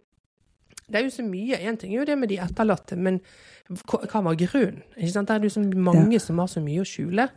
[0.89, 1.61] det er jo så mye.
[1.61, 3.21] Én ting er jo det med de etterlatte, men
[3.69, 4.83] hva, var grunnen?
[4.97, 7.29] Det er jo mange mange som har så mye å skjule,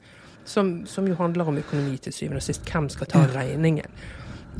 [0.45, 2.65] som, som jo handler om økonomi til syvende og sist.
[2.69, 3.91] Hvem skal ta regningen?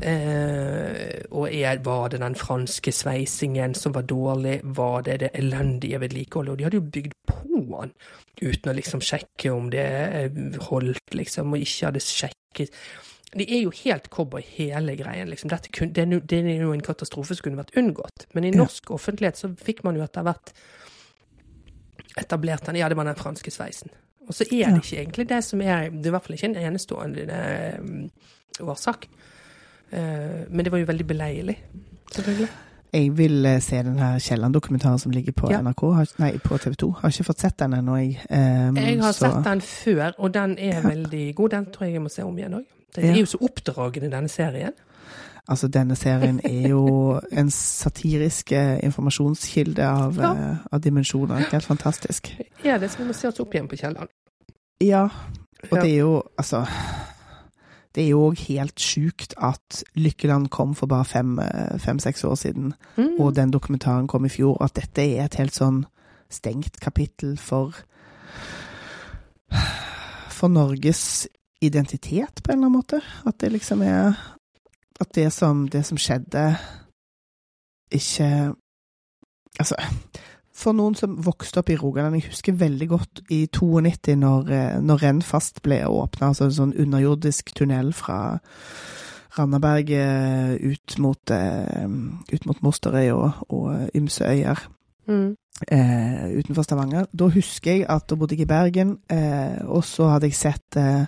[0.02, 4.60] Eh, og er, var det den franske sveisingen som var dårlig?
[4.76, 6.52] Var det det elendige vedlikeholdet?
[6.52, 7.92] Og de hadde jo bygd på den
[8.42, 12.74] uten å liksom sjekke om det eh, holdt, liksom, og ikke hadde sjekket.
[13.36, 15.28] Det er jo helt cowboy, hele greien.
[15.32, 15.50] Liksom.
[15.72, 18.28] Kun, det, er jo, det er jo en katastrofe som kunne vært unngått.
[18.36, 18.60] Men i Ja.
[18.62, 20.52] norsk offentlighet så fikk man jo etter hvert
[22.16, 22.76] etablert den.
[22.76, 23.90] Ja, det var den franske sveisen.
[24.28, 26.48] Og så er det ikke egentlig det som er Det er i hvert fall ikke
[26.50, 29.06] en enestående eh, årsak.
[29.90, 31.56] Eh, men det var jo veldig beleilig,
[32.12, 32.48] selvfølgelig.
[32.92, 35.60] Jeg vil eh, se den her Kielland-dokumentaren som ligger på Ja.
[35.62, 35.82] NRK,
[36.18, 36.90] nei, på TV 2.
[37.00, 38.18] Har ikke fått sett den ennå, jeg.
[38.30, 40.88] Um, Jeg har så- sett den før, og den er Ja.
[40.88, 41.50] veldig god.
[41.50, 42.64] Den tror jeg jeg må se om igjen òg.
[42.94, 43.10] Det Ja.
[43.12, 44.72] er jo så oppdragende, denne serien.
[45.48, 50.32] Altså, denne serien er jo en satirisk eh, informasjonskilde av, Ja.
[50.34, 51.46] eh, av dimensjoner.
[51.52, 52.32] Helt fantastisk.
[52.64, 54.08] Er det så vi må se oss opp igjen på kjelleren.
[54.80, 55.82] Ja, og Ja.
[55.82, 56.66] det er jo altså
[57.94, 61.04] Det er jo òg helt sjukt at Lykkeland kom for bare
[61.78, 63.18] fem-seks år siden, Mm.
[63.20, 64.58] og den dokumentaren kom i fjor.
[64.60, 65.86] At dette er et helt sånn
[66.28, 67.72] stengt kapittel for
[70.30, 71.26] For Norges
[71.62, 73.00] identitet, på en eller annen måte.
[73.26, 74.12] At det liksom er
[75.00, 76.56] At det som, det som skjedde,
[77.92, 78.54] ikke
[79.56, 79.76] Altså
[80.56, 84.78] for noen som vokste opp i Rogaland, jeg husker veldig godt i 92 når, eh,
[84.80, 88.38] når Rennfast ble åpna, altså en sånn underjordisk tunnel fra
[89.36, 91.84] Randaberget ut mot, eh,
[92.32, 94.64] ut mot Mosterøy og, og ymse øyer
[95.08, 95.36] Mm.
[95.70, 97.04] eh, utenfor Stavanger.
[97.14, 100.76] Da husker jeg at da bodde jeg i Bergen, eh, og så hadde jeg sett
[100.76, 101.06] eh,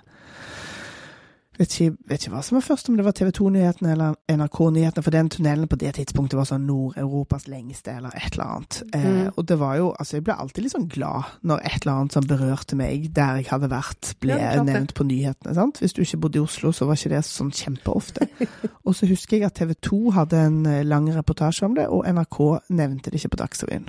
[1.58, 5.02] vet ikke, vet ikke hva som var først, om det var TV 2-nyhetene eller NRK-nyhetene,
[5.02, 8.82] for den tunnelen på det tidspunktet var sånn Nord-Europas lengste, eller et eller annet.
[8.94, 9.32] Eh, Mm.
[9.36, 12.12] og det var jo Altså, jeg ble alltid litt sånn glad når et eller annet
[12.12, 15.54] som berørte meg der jeg hadde vært, ble Ja, nevnt på nyhetene.
[15.54, 15.78] sant?
[15.80, 18.28] Hvis du ikke bodde i Oslo, så var ikke det sånn kjempeofte.
[18.86, 22.04] og så husker jeg at TV 2 hadde en eh, lang reportasje om det, og
[22.06, 23.88] NRK nevnte det ikke på Dagsrevyen.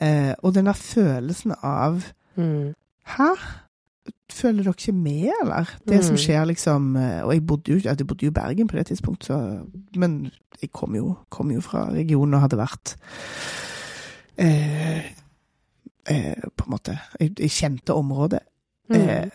[0.00, 2.02] Eh, og denne følelsen av
[2.36, 2.74] Mm.
[3.06, 3.28] Hæ?
[4.32, 5.70] Føler dere ikke med, eller?
[5.88, 6.20] Det som Mm.
[6.20, 9.26] skjer, liksom eh, Og jeg bodde jo, jeg bodde jo i Bergen på det tidspunktet,
[9.26, 9.38] så
[9.96, 12.96] Men jeg kom jo, kom jo fra regionen og hadde vært
[14.38, 14.98] eh,
[16.08, 18.40] eh, På en måte Jeg, jeg kjente området.
[18.90, 18.96] Mm.
[18.96, 19.30] Eh,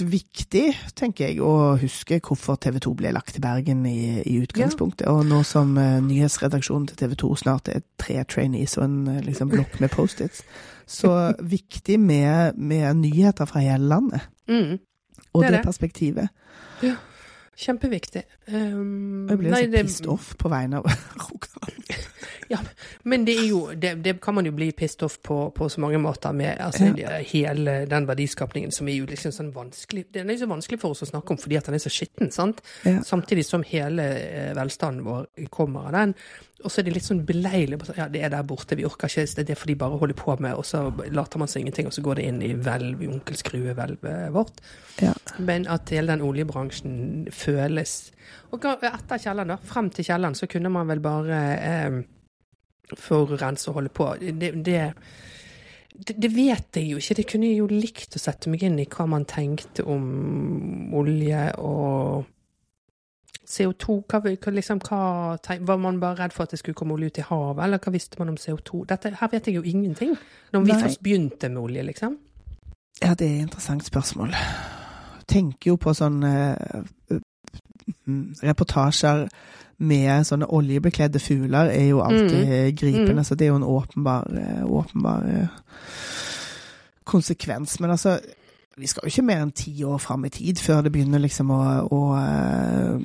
[0.00, 0.62] det viktig,
[0.96, 5.04] tenker jeg, å huske hvorfor TV 2 ble lagt til Bergen i, i utgangspunktet.
[5.12, 9.20] Og nå som eh, nyhetsredaksjonen til TV 2 snart er tre trainees og en eh,
[9.26, 10.40] liksom, blokk med Post-its,
[10.90, 14.26] så viktig med, med nyheter fra hele landet.
[14.48, 14.78] Mm.
[15.32, 15.64] Og Det det, det.
[15.64, 16.28] perspektivet.
[17.60, 18.22] Kjempeviktig.
[18.48, 20.86] Um, Jeg blir nei, så det- pissed off på vegne av
[21.26, 21.98] Rogaland.
[23.04, 25.98] Men det jo det, det kan man jo bli pissed off på på så mange
[26.02, 27.18] måter med altså, Ja.
[27.22, 30.90] hele den verdiskapningen som er jo liksom sånn vanskelig Den er jo så vanskelig for
[30.90, 32.60] oss å snakke om fordi at den er så skitten, sant?
[32.84, 33.02] Ja.
[33.06, 36.14] Samtidig som hele eh, velstanden vår kommer av den.
[36.64, 37.78] Og så er det litt sånn beleilig.
[37.80, 39.74] på sånn, Ja, det er der borte, vi orker ikke, det er det for de
[39.80, 42.42] bare holder på med, og så later man som ingenting, og så går det inn
[42.42, 44.60] i hvelv, i onkel Skrue-hvelvet vårt.
[45.00, 45.14] Ja.
[45.38, 47.96] Men at hele den oljebransjen føles
[48.54, 49.58] Og etter kjelleren, da.
[49.62, 52.00] Frem til kjelleren så kunne man vel bare eh,
[52.98, 54.08] forurense og holde på.
[54.20, 54.80] Det, det,
[55.94, 57.16] det, vet jeg jo ikke.
[57.20, 61.44] Det kunne jeg jo likt å sette meg inn i hva man tenkte om olje
[61.62, 62.26] og
[63.50, 64.00] CO2.
[64.10, 64.22] Hva,
[64.54, 65.36] liksom, hva,
[65.66, 67.94] var man bare redd for at det skulle komme olje ut i havet, eller hva
[67.94, 68.84] visste man om CO2?
[68.90, 70.16] Dette, her vet jeg jo ingenting.
[70.54, 70.82] Når vi Nei.
[70.84, 72.18] først begynte med olje, liksom.
[73.00, 74.34] Ja, det er et interessant spørsmål.
[75.30, 77.20] Tenker jo på sånne eh,
[78.42, 79.28] reportasjer
[79.78, 83.24] med sånne oljebekledde fugler er jo alltid gripende, Mm.
[83.24, 85.46] så det er jo en åpenbar, eh, åpenbar eh,
[87.04, 87.80] konsekvens.
[87.80, 88.18] Men altså,
[88.76, 91.50] vi skal jo ikke mer enn ti år fram i tid før det begynner liksom
[91.50, 91.60] å,
[91.92, 93.00] å eh,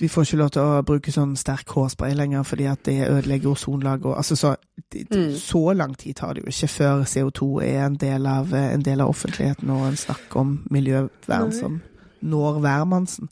[0.00, 3.52] Vi får ikke lov til å bruke sånn sterk hårspray lenger fordi at det ødelegger
[3.52, 4.54] ozonlaget og altså så
[4.92, 5.32] Mm.
[5.36, 9.00] Så lang tid tar det jo ikke før CO2 er en del av, en del
[9.00, 11.78] av offentligheten, og en snakk om miljøvern som
[12.20, 13.28] når hvermannsen.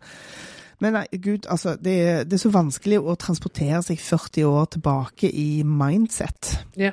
[0.81, 4.65] Men nei, gud, altså, det, er- det er så vanskelig å transportere seg 40 år
[4.77, 6.55] tilbake i mindset.
[6.77, 6.91] Ja,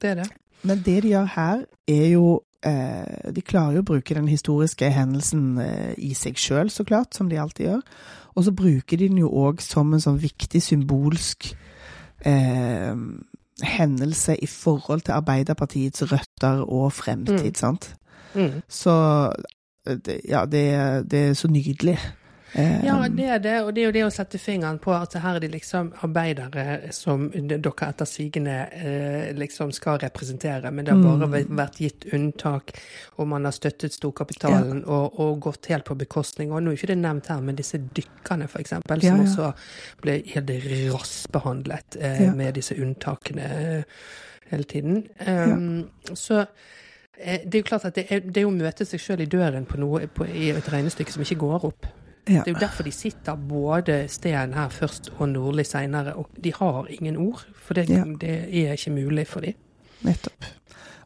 [0.00, 0.28] Det er det.
[0.62, 4.90] Men det de gjør her, er jo eh, De klarer jo å bruke den historiske
[4.92, 7.80] hendelsen eh, i seg sjøl, så klart, som de alltid gjør.
[8.36, 11.54] Og så bruker de den jo òg som en sånn viktig symbolsk
[12.28, 12.92] eh,
[13.62, 17.54] hendelse i forhold til Arbeiderpartiets røtter og fremtid, Mm.
[17.54, 17.94] sant.
[18.34, 18.60] Mm.
[18.68, 18.92] Så
[19.86, 20.64] eh, det, ja, det,
[21.10, 21.98] det er så nydelig.
[22.54, 25.12] Eh, Ja, det er det, og det er jo det å sette fingeren på at
[25.14, 30.94] her er det liksom arbeidere som dere etter sigende eh, liksom skal representere, men det
[30.94, 31.56] har bare Mm.
[31.56, 32.72] vært- gitt unntak,
[33.18, 36.50] og man har støttet storkapitalen og, og gått helt på bekostning.
[36.52, 39.24] Og nå er ikke det nevnt her, men disse dykkerne, for eksempel, Ja, som ja.
[39.52, 39.54] også
[40.02, 40.50] ble helt
[40.92, 42.32] rassbehandlet eh, Ja.
[42.34, 43.42] med disse unntakene
[43.78, 43.82] eh,
[44.50, 45.06] hele tiden.
[45.26, 46.46] Um, Så
[47.16, 49.66] det er jo klart at det er, det er å møte seg sjøl i døren
[49.66, 51.86] på noe, på, i et regnestykke som ikke går opp.
[52.28, 52.42] Ja.
[52.44, 56.52] Det er jo derfor de sitter både Steen her først og Nordli seinere, og de
[56.52, 57.44] har ingen ord.
[57.54, 58.04] For det, Ja.
[58.20, 59.54] det er ikke mulig for dem.
[60.02, 60.44] Nettopp.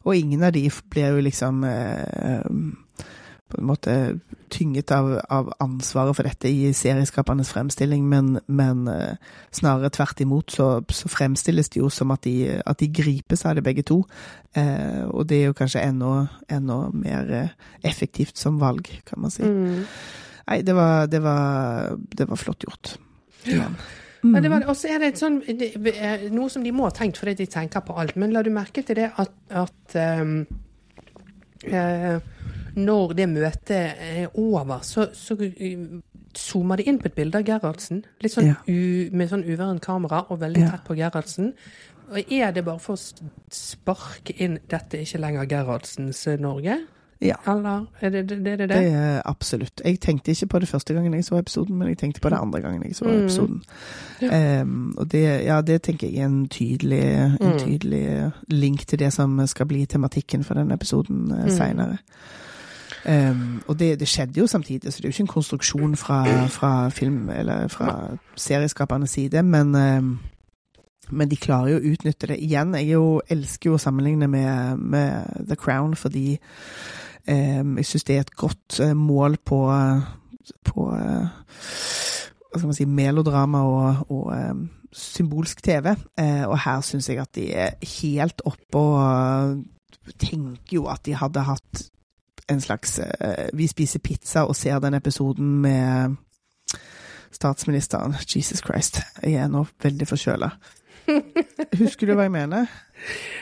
[0.05, 2.43] Og ingen av de blir jo liksom eh,
[3.49, 9.15] på en måte tynget av, av ansvaret for dette i serieskapernes fremstilling, men, men eh,
[9.53, 13.55] snarere tvert imot så, så fremstilles det jo som at de, at de gripes av
[13.55, 14.03] det begge to.
[14.55, 17.49] Eh, og det er jo kanskje enda, enda mer eh,
[17.83, 19.43] effektivt som valg, kan man si.
[19.43, 19.85] Mm.
[20.47, 22.97] Nei, det var, det var, det var flott gjort.
[23.49, 23.69] Ja,
[24.25, 24.49] Mm.
[24.49, 24.63] var.
[24.69, 27.45] Og så er det et sånn, det, noe som de må ha tenkt fordi de
[27.45, 28.15] tenker på alt.
[28.17, 30.47] Men la du merke til det at, at um,
[31.63, 32.17] eh,
[32.75, 35.77] når det møtet er over, så, så eh,
[36.35, 38.01] zoomer de inn på et bilde av Gerhardsen.
[38.25, 38.55] Litt sånn Ja.
[38.67, 40.71] u, med sånn uværent kamera og veldig Ja.
[40.73, 41.53] tett på Gerhardsen.
[42.09, 46.81] Og er det bare for å sparke inn 'dette er ikke lenger Gerhardsens eh, Norge'?
[47.21, 47.35] Ja.
[47.47, 48.45] Eller er det det?
[48.45, 49.81] det, det, Det er absolutt.
[49.85, 52.37] Jeg tenkte ikke på det første gangen jeg så episoden, men jeg tenkte på det
[52.41, 53.23] andre gangen jeg så Mm.
[53.23, 53.63] episoden.
[54.61, 57.59] Um, og det, ja, det tenker jeg er en tydelig, en Mm.
[57.59, 61.49] tydelig link til det som skal bli tematikken for den episoden uh, Mm.
[61.49, 61.97] seinere.
[63.67, 66.89] og det, det skjedde jo samtidig, så det er jo ikke en konstruksjon fra, fra
[66.89, 70.19] film- eller fra serieskapernes side, men um,
[71.11, 72.39] men de klarer jo å utnytte det.
[72.41, 76.39] Igjen, jeg jo, elsker jo å sammenligne med, med The Crown, fordi
[77.27, 79.59] jeg syns det er et godt eh, mål på,
[80.65, 81.27] på eh,
[82.55, 84.53] hva skal man si, melodrama og, og eh,
[84.95, 85.95] symbolsk TV.
[86.19, 91.05] Eh, og her syns jeg at de er helt oppe og eh, tenker jo at
[91.05, 91.85] de hadde hatt
[92.49, 96.15] en slags eh, Vi spiser pizza og ser den episoden med
[97.31, 98.15] statsministeren.
[98.35, 100.49] Jesus Christ, jeg er nå veldig forkjøla.
[101.81, 102.69] Husker du hva jeg mener?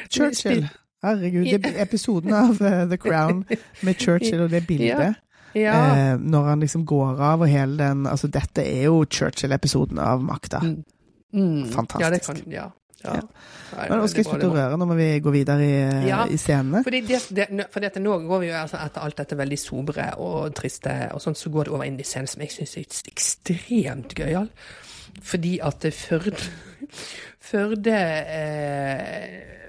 [0.10, 0.68] Churchill.
[1.04, 3.44] Herregud, det episoden av eh, The Crown
[3.84, 5.20] med Churchill og det bildet.
[5.54, 5.74] Ja.
[5.96, 10.24] Eh, når han liksom går av og hele den Altså, dette er jo Churchill-episoden av
[10.26, 10.64] makta.
[10.64, 10.80] Mm.
[11.34, 11.68] Mm.
[11.74, 12.02] Fantastisk.
[12.02, 12.70] Ja, det kan, ja.
[13.04, 13.20] ja.
[13.74, 13.86] Ja.
[13.90, 16.24] Men det slutte å røre, nå må vi gå videre i, Ja.
[16.30, 16.84] i scenene.
[16.86, 20.08] Fordi, det, det, fordi at nå går vi jo altså etter alt dette veldig sobre
[20.22, 23.14] og triste, og sånn, så går det over inn i scenen som jeg syns er
[23.14, 24.50] ekstremt gøyal.
[25.22, 26.38] Fordi at det Førde
[27.50, 29.63] Førde eh,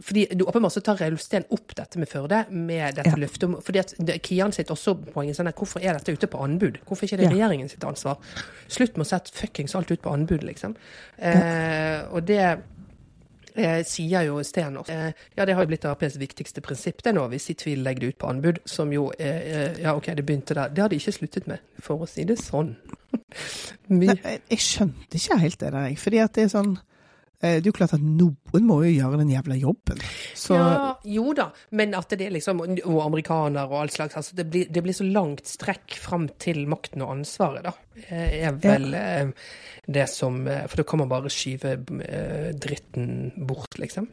[0.00, 3.16] fordi du Åpenbart så tar Reiulf Steen opp dette med Førde, med dette Ja.
[3.20, 6.40] løftet om fordi at Kian sitt også poenget sånn at hvorfor er dette ute på
[6.40, 6.78] anbud?
[6.86, 7.34] Hvorfor ikke er det Ja.
[7.36, 8.16] regjeringen sitt ansvar?
[8.68, 10.74] Slutt med å sette fuckings alt ut på anbud, liksom.
[11.18, 12.58] Eh, og det
[13.56, 14.90] eh, sier jo Steen også.
[14.90, 18.00] Eh, ja, det har jo blitt Aps viktigste prinsipp det nå, hvis i tvil legger
[18.00, 20.68] det ut på anbud, som jo eh, eh, Ja, OK, det begynte der.
[20.74, 22.74] Det har de ikke sluttet med, for å si det sånn.
[23.88, 24.16] Nei,
[24.50, 25.98] jeg, skjønte ikke helt det der, jeg.
[25.98, 26.78] Fordi at det er sånn
[27.44, 30.00] Det er jo klart at noen må jo gjøre den jævla jobben.
[30.34, 34.16] Så Ja, jo da, men at det er liksom Og amerikaner og all slags.
[34.16, 37.74] Altså det, blir, det blir så langt strekk fram til makten og ansvaret, da.
[38.08, 39.24] eh, Er vel ja.
[39.86, 41.76] det som eh, For da kan man bare skyve
[42.08, 44.08] eh, dritten bort, liksom.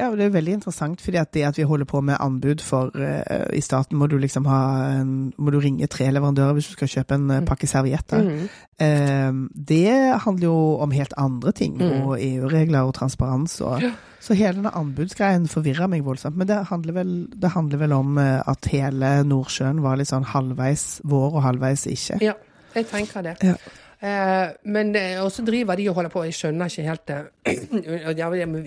[0.00, 2.62] Ja, og det er veldig interessant, fordi at det at vi holder på med anbud
[2.64, 4.60] for uh, I staten må du liksom ha
[4.96, 8.24] en, må du ringe tre leverandører hvis du skal kjøpe en uh, pakke servietter.
[8.24, 8.46] Mhm.
[8.80, 9.92] Uh, det
[10.24, 12.06] handler jo om helt andre ting, Mm.
[12.06, 13.60] og EU-regler og transparens.
[13.60, 13.82] Og,
[14.20, 16.36] Så hele denne anbudsgreien forvirra meg voldsomt.
[16.36, 21.00] Men det handler vel, det handler vel om at hele Nordsjøen var litt sånn halvveis
[21.08, 22.18] vår og halvveis ikke.
[22.20, 22.34] Ja,
[22.74, 23.36] jeg tenker det.
[23.42, 23.54] Ja.
[24.00, 27.18] Eh, men eh, også driver de og holder på, jeg skjønner ikke helt det.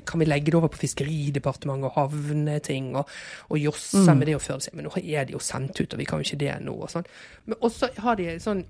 [0.06, 3.10] Kan vi legge det over på Fiskeridepartementet og havneting og,
[3.50, 4.18] og josse Mm.
[4.20, 4.76] med det og føre det seg?
[4.78, 6.76] Men nå er det jo sendt ut, og vi kan jo ikke det nå.
[6.86, 7.06] og sånn.
[7.46, 8.64] Men også har de sånn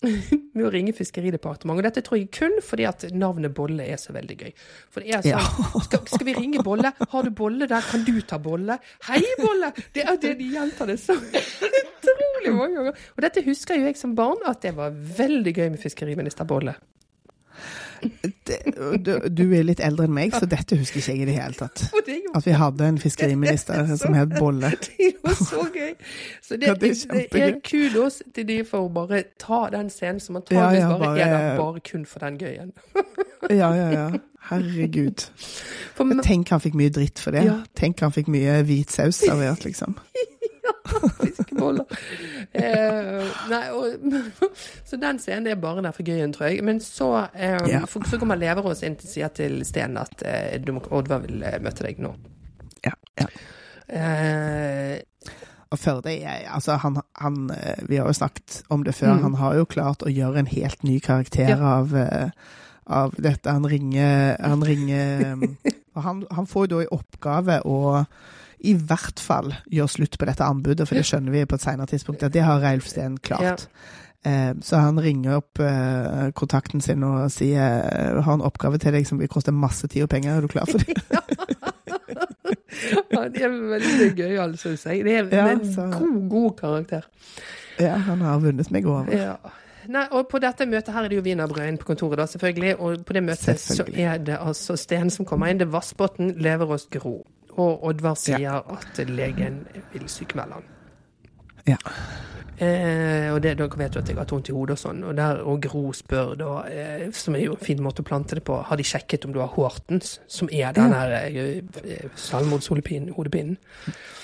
[0.56, 1.80] med å ringe Fiskeridepartementet.
[1.80, 4.52] Og dette tror jeg kun fordi at navnet Bolle er så veldig gøy.
[4.92, 5.80] For det er sånn Ja.
[5.86, 6.92] skal, skal vi ringe Bolle?
[7.12, 7.84] Har du Bolle der?
[7.90, 8.78] Kan du ta Bolle?
[9.08, 9.72] Hei, Bolle!
[9.94, 11.16] Det er det de gjentar det så
[11.82, 13.02] utrolig mange ganger.
[13.16, 16.76] Og dette husker jo jeg som barn, at det var veldig gøy med fiskeriminister Bolle.
[19.04, 21.56] Du, du er litt eldre enn meg, så dette husker ikke jeg i det hele
[21.58, 21.82] tatt.
[22.36, 24.72] At vi hadde en fiskeriminister som het Bolle.
[24.98, 25.92] det var så gøy.
[26.42, 26.94] Så det, det
[27.32, 30.88] det, er kudos til de for å bare ta den scenen som Ja, antakeligvis ja,
[30.88, 32.74] bare, bare- er der bare kun for den gøyen.
[33.50, 34.08] Ja, ja, ja.
[34.50, 35.26] Herregud.
[36.24, 37.44] Tenk han fikk mye dritt for det.
[37.78, 39.98] Tenk han fikk mye hvit saus servert, liksom.
[41.20, 41.84] Fiskeboller.
[42.52, 44.04] Eh, nei, og,
[44.88, 46.64] så den scenen er bare der for gøyen, tror jeg.
[46.66, 47.84] Men så, eh, Ja.
[47.90, 51.58] for, så kommer Leverås inn til sier til Sten at eh, du Oddvar vil eh,
[51.62, 52.14] møte deg nå.
[52.86, 53.26] Ja, ja.
[53.90, 55.00] Eh,
[55.70, 56.10] Og Førde
[56.50, 59.14] Altså, han, han eh, Vi har jo snakket om det før.
[59.18, 59.22] Mm.
[59.28, 61.58] Han har jo klart å gjøre en helt ny karakter Ja.
[61.78, 62.30] av, eh,
[62.86, 63.50] av dette.
[63.50, 65.36] Han ringer Han ringer
[65.94, 68.04] Og han, han får jo da i oppgave å
[68.60, 71.86] i hvert fall gjøre slutt på dette anbudet, for det skjønner vi på et senere
[71.90, 73.66] tidspunkt at det har Reilf Steen klart.
[74.22, 74.52] Ja.
[74.60, 79.06] Så han ringer opp eh, kontakten sin og sier eh, har en oppgave til deg
[79.08, 80.36] som vil koste masse tid og penger.
[80.36, 80.92] Er du klar for det?
[83.14, 85.04] ja, det er veldig gøy, syns jeg.
[85.08, 87.02] Det er Ja, en så- god, god karakter.
[87.80, 89.08] Ja, han har vunnet meg over.
[89.08, 89.36] Ja.
[89.88, 92.76] Nei, og på dette møtet her er det jo wienerbrød på kontoret, da, selvfølgelig.
[92.78, 95.56] Og på det møtet så er det altså Sten som kommer inn.
[95.58, 97.24] Det er Vassbotn, Leverås, Gro.
[97.58, 100.68] Og Oddvar sier at legen vil sykemelde han.
[101.68, 101.78] Ja.
[102.60, 104.98] Eh, og det, dere vet jo at jeg har hatt vondt i hodet og sånn.
[105.08, 108.36] Og, der, og Gro spør da, eh, som er jo en fin måte å plante
[108.36, 111.46] det på, har de sjekket om du har Hortens, som er den her ja.
[111.80, 113.56] eh, selvmordshodepinen?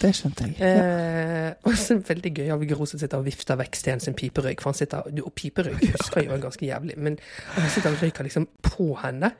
[0.02, 0.58] Det skjønte jeg.
[0.60, 0.84] Ja.
[0.84, 4.60] Eh, og så veldig gøy av Gro som sitter og vifter vekk Sten sin piperøyk.
[4.60, 7.16] For han sitter, og piperøyk husker jeg jo ganske jævlig, men
[7.56, 9.32] han sitter og røyker liksom på henne.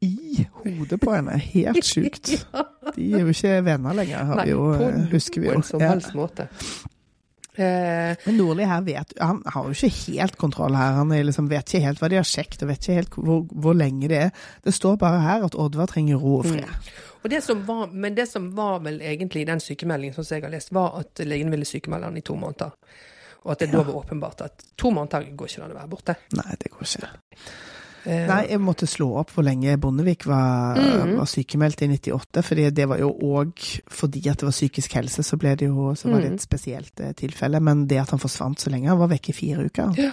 [0.00, 1.38] I hodet på henne.
[1.42, 2.30] Helt sjukt.
[2.94, 5.56] De er jo ikke venner lenger, har vi jo, på eh, husker vi jo.
[5.58, 6.46] noen som helst måte.
[7.58, 10.92] Eh, Men Nordli her vet Han har jo ikke helt kontroll her.
[11.00, 13.74] Han liksom, vet ikke helt hva de har sjekket, og vet ikke helt hvor, hvor
[13.74, 14.32] lenge det er.
[14.64, 16.90] Det står bare her at Oddvar trenger ro og fred.
[17.24, 20.46] og det som var, men det som var vel egentlig i den sykemeldingen som jeg
[20.46, 22.70] har lest, var at legen ville sykemelde han i to måneder.
[23.42, 26.14] Og at det da var åpenbart at to måneder går ikke an å være borte.
[26.38, 27.10] Nei, det går ikke.
[28.08, 31.10] Eh, Nei, jeg måtte slå opp hvor lenge Bondevik var, mm.
[31.18, 32.42] var sykemeldt i 98.
[32.46, 35.90] fordi det var jo òg fordi at det var psykisk helse, så, ble det jo,
[35.94, 36.38] så var det Mhm.
[36.38, 37.60] et spesielt eh, tilfelle.
[37.60, 39.92] Men det at han forsvant så lenge, han var vekke i fire uker.
[39.98, 40.12] Ja,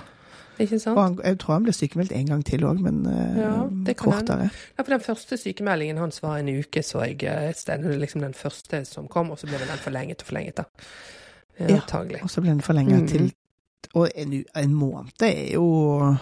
[0.59, 0.97] ikke sant?
[0.97, 3.53] Og han, jeg tror han ble sykemeldt en gang til òg, men eh, Ja,
[3.87, 4.49] det kan kortere.
[4.77, 7.79] Ja, for Den første sykemeldingen hans var en uke, så jeg et sted.
[7.99, 10.63] Liksom den første som kom, og så ble den forlenget og forlenget, da.
[11.59, 11.79] Ja.
[12.23, 13.07] Og så ble den forlenget mm.
[13.07, 13.33] til
[13.93, 16.15] Og en, en måned er jo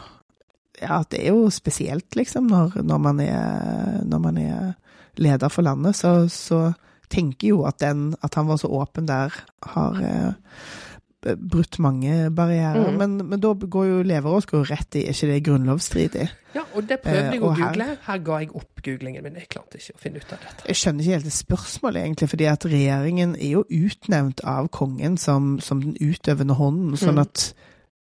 [0.84, 4.74] Ja, det er jo spesielt, liksom, når, når, man, er, når man er
[5.18, 5.96] leder for landet.
[5.96, 6.74] Så, så
[7.14, 9.34] tenker jo at den At han var så åpen der,
[9.74, 12.90] har eh, brutt mange barrierer.
[12.92, 12.98] Mm.
[13.00, 16.26] Men, men da går jo Leverås går jo rett i, er ikke det grunnlovsstridig?
[16.54, 17.86] Ja, og det prøvde Eh, jeg å google.
[17.88, 18.02] her-.
[18.10, 19.38] Her ga jeg opp googlingen min.
[19.40, 20.66] Jeg klarte ikke å finne ut av dette.
[20.68, 25.16] Jeg skjønner ikke helt det spørsmålet, egentlig, fordi at regjeringen er jo utnevnt av kongen
[25.18, 27.24] som, som den utøvende hånden, sånn Mm.
[27.24, 27.46] at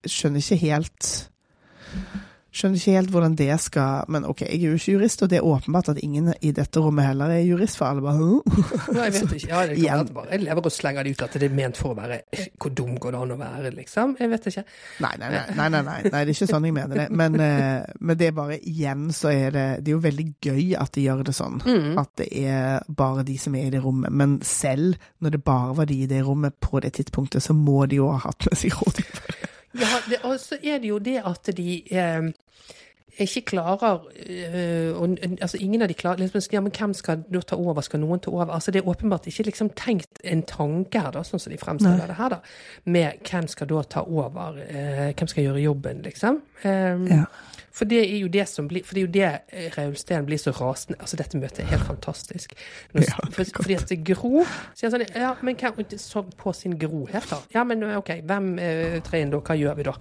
[0.06, 1.12] jeg skjønner ikke helt
[2.56, 5.40] Skjønner ikke helt hvordan det skal Men OK, jeg er jo ikke jurist, og det
[5.42, 8.40] er åpenbart at ingen i dette rommet heller er jurist, for alle bare?
[8.96, 9.50] Nei, jeg vet ikke.
[9.52, 11.80] Ja, det kan være bare jeg lever og slenger det ut at det er ment
[11.80, 12.22] for å være
[12.62, 14.16] Hvor dum går det an å være, liksom?
[14.20, 14.64] Jeg vet ikke.
[15.04, 17.08] Nei, nei, nei, nei, nei, nei, nei, det er ikke sånn jeg mener det.
[17.12, 20.76] Men, eh, men det er bare igjen så er det Det er jo veldig gøy
[20.80, 21.60] at de gjør det sånn.
[21.66, 22.00] Mm.
[22.00, 24.14] At det er bare de som er i det rommet.
[24.16, 27.86] Men selv når det bare var de i det rommet på det tidspunktet, så må
[27.90, 29.35] de jo ha hatt med seg rådgiver.
[29.80, 32.28] Ja, det, og så er det jo det at de eh,
[33.24, 37.42] ikke klarer eh, og, altså Ingen av de klarer liksom, ja, men Hvem skal da
[37.48, 37.82] ta over?
[37.86, 38.52] Skal noen ta over?
[38.56, 42.02] Altså Det er åpenbart ikke liksom tenkt en tanke her, da, sånn som de fremstiller
[42.04, 42.10] Nei.
[42.12, 42.42] det her, da.
[42.86, 44.60] Med hvem skal da ta over?
[44.68, 46.42] Eh, hvem skal gjøre jobben, liksom?
[46.64, 47.26] Eh, Ja.
[47.76, 50.28] For det er jo det som blir For det er jo det eh, Raul Steen
[50.28, 52.56] blir så rasende Altså, dette møtet er helt fantastisk.
[52.94, 56.78] Når, Ja, det for, fordi at Gro sier sånn Ja, men hvem så På sin
[56.80, 57.42] grohet, da.
[57.54, 59.42] Ja, men OK, hvem eh, inn da?
[59.44, 59.96] Hva gjør vi da?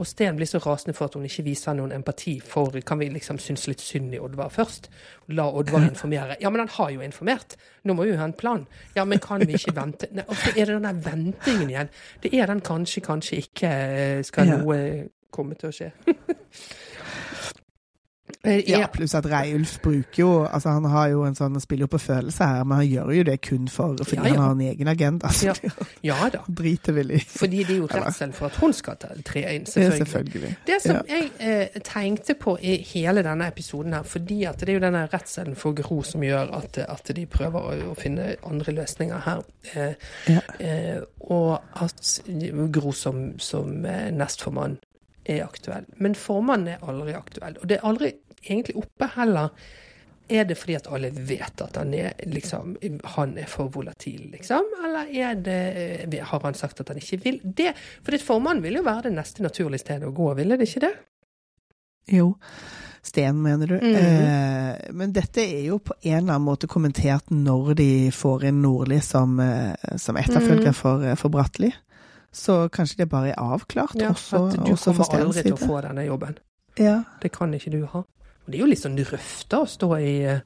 [0.00, 3.10] Og Steen blir så rasende for at hun ikke viser noen empati for Kan vi
[3.14, 4.90] liksom synes litt synd i Oddvar først?
[5.30, 6.36] La Oddvar informere.
[6.42, 7.54] Ja, men han har jo informert.
[7.86, 8.64] Nå må jo ha en plan.
[8.96, 10.08] Ja, men kan vi ikke vente?
[10.10, 11.92] Nei, og så er det den der ventingen igjen.
[12.24, 14.80] Det er den kanskje, kanskje ikke eh, skal noe
[15.30, 15.92] komme til å skje.
[18.42, 21.90] Eh, Ja, pluss at Reiulf bruker jo Altså, han har jo en sånn spiller jo
[21.92, 24.30] på følelser her, men han gjør jo det kun for fordi Ja, ja.
[24.30, 25.26] han har en egen agenda.
[25.28, 25.46] Altså,
[26.02, 26.14] Ja.
[26.14, 26.38] ja da.
[26.48, 27.12] driter vel.
[27.20, 30.06] Fordi det er jo redselen for at hun skal ta- tre inn, Ja, selvfølgelig.
[30.08, 30.56] selvfølgelig.
[30.66, 31.02] Det som Ja.
[31.18, 31.30] jeg
[31.74, 35.54] eh, tenkte på i hele denne episoden her, fordi at det er jo denne redselen
[35.56, 39.42] for Gro som gjør at, at de prøver å, å finne andre løsninger her.
[39.74, 39.94] Eh,
[40.28, 40.40] Ja.
[40.60, 42.20] eh, og at
[42.72, 44.78] Gro som, som eh, nestformann
[45.26, 45.84] er aktuell.
[45.98, 47.56] Men formannen er aldri aktuell.
[47.62, 48.12] Og det er aldri
[48.48, 49.50] egentlig oppe heller.
[50.30, 52.76] Er det fordi at alle vet at han er, liksom,
[53.16, 54.62] han er for volatil, liksom?
[54.84, 55.56] Eller er det,
[56.14, 57.40] eh, har han sagt at han ikke vil?
[57.42, 57.72] Det,
[58.02, 60.84] for ditt formann vil jo være det neste naturlige stedet å gå, ville det ikke
[60.86, 60.92] det?
[62.14, 62.36] Jo.
[63.02, 63.74] Sten, mener du.
[63.80, 63.94] Mhm.
[63.96, 68.62] eh, men dette er jo på en eller annen måte kommentert når de får inn
[68.62, 70.74] Nordli som, eh, som etterfølger Mhm.
[70.74, 71.72] for, eh, for Bratteli.
[72.32, 75.58] Så kanskje det bare er avklart Ja, også, at du også kommer aldri til å
[75.58, 76.36] få denne jobben.
[76.78, 77.02] Ja.
[77.20, 78.04] Det kan ikke du ha.
[78.50, 80.40] Det er jo litt sånn røft å stå i eh,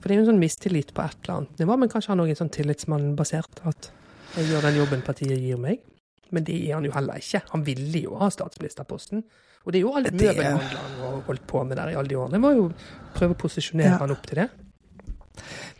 [0.00, 2.20] For det er jo en sånn mistillit på et eller annet nivå, men kanskje han
[2.24, 3.62] òg er sånn tillitsmannbasert.
[3.70, 3.90] At
[4.36, 5.80] jeg gjør den jobben partiet gir meg.
[6.34, 7.40] Men det er han jo heller ikke.
[7.52, 9.22] Han ville jo ha statsministerposten.
[9.64, 12.36] Og det er jo alt møbelhandleren har holdt på med der i alle de årene.
[12.36, 13.98] Det var jo å prøve å posisjonere Ja.
[14.02, 14.48] han opp til det.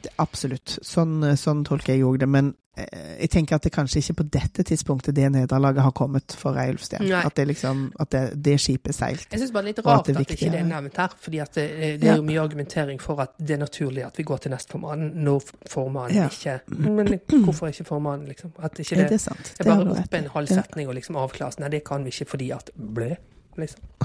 [0.04, 0.78] Det, absolutt.
[0.84, 2.26] Sånn, sånn tolker jeg òg det.
[2.28, 6.34] Men eh, jeg tenker at det kanskje ikke på dette tidspunktet det nederlaget har kommet
[6.36, 7.06] for Reiulf Steen.
[7.16, 9.26] At det liksom At det, det skipet er seilt.
[9.32, 11.16] Jeg syns bare det er litt rart at det at, det ikke er nevnt her.
[11.24, 11.66] fordi det,
[12.02, 15.14] det er jo mye argumentering for at det er naturlig at vi går til nestformannen
[15.24, 16.28] når formannen Ja.
[16.28, 17.14] ikke Men
[17.46, 18.52] hvorfor ikke formannen, liksom?
[18.58, 19.54] At ikke Er det, det sant?
[19.56, 21.58] det er bare opp en halv setning og liksom avklares.
[21.62, 23.14] Nei, det kan vi ikke fordi at Blø,
[23.56, 23.80] liksom.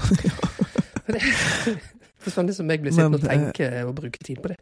[1.10, 4.58] For det- sånne som meg blir sittende og eh, tenke og bruke tid på det.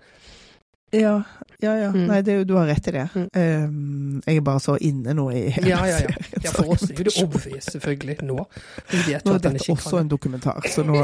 [0.91, 1.23] Ja,
[1.61, 1.73] ja.
[1.77, 1.89] ja.
[1.91, 2.07] Mm.
[2.07, 3.09] Nei, det, du har rett i det.
[3.15, 3.27] Mm.
[3.35, 6.15] Um, jeg er bare så inne nå i hele Ja, ja, ja.
[6.15, 8.39] serien, ja for oss er det obvious, selvfølgelig, nå.
[8.93, 11.03] Vi vet Nå er dette også kan en dokumentar, så nå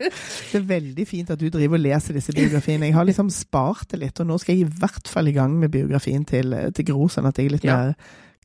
[0.00, 2.88] Det er veldig fint at du driver og leser disse biografiene.
[2.88, 5.58] Jeg har liksom spart det litt, og nå skal jeg i hvert fall i gang
[5.60, 7.94] med biografien til, til Gro, sånn at jeg er litt mer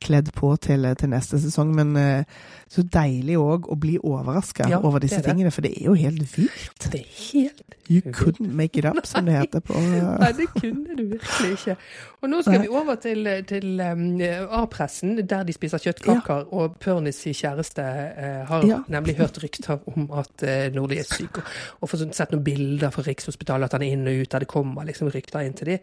[0.01, 1.71] kledd på til, til neste sesong.
[1.75, 2.23] Men uh,
[2.69, 5.31] så deilig òg å bli overraska Ja, over disse det det.
[5.33, 6.89] tingene, for det er jo helt vilt.
[6.91, 10.95] Det er helt You couldn't make it up, som det heter på Nei, det kunne
[10.97, 11.75] du virkelig ikke.
[12.25, 12.61] Og nå skal Nei.
[12.63, 14.07] vi over til, til um,
[14.57, 16.47] A-pressen, der de spiser kjøttkaker.
[16.57, 18.79] Og Pernis kjæreste uh, har Ja.
[18.89, 22.43] nemlig hørt rykter om at uh, Nordli er syk, og, og fått sånn- sett noen
[22.47, 25.53] bilder fra Rikshospitalet, at han er inn og ut, der det kommer liksom rykter inn
[25.53, 25.79] til de.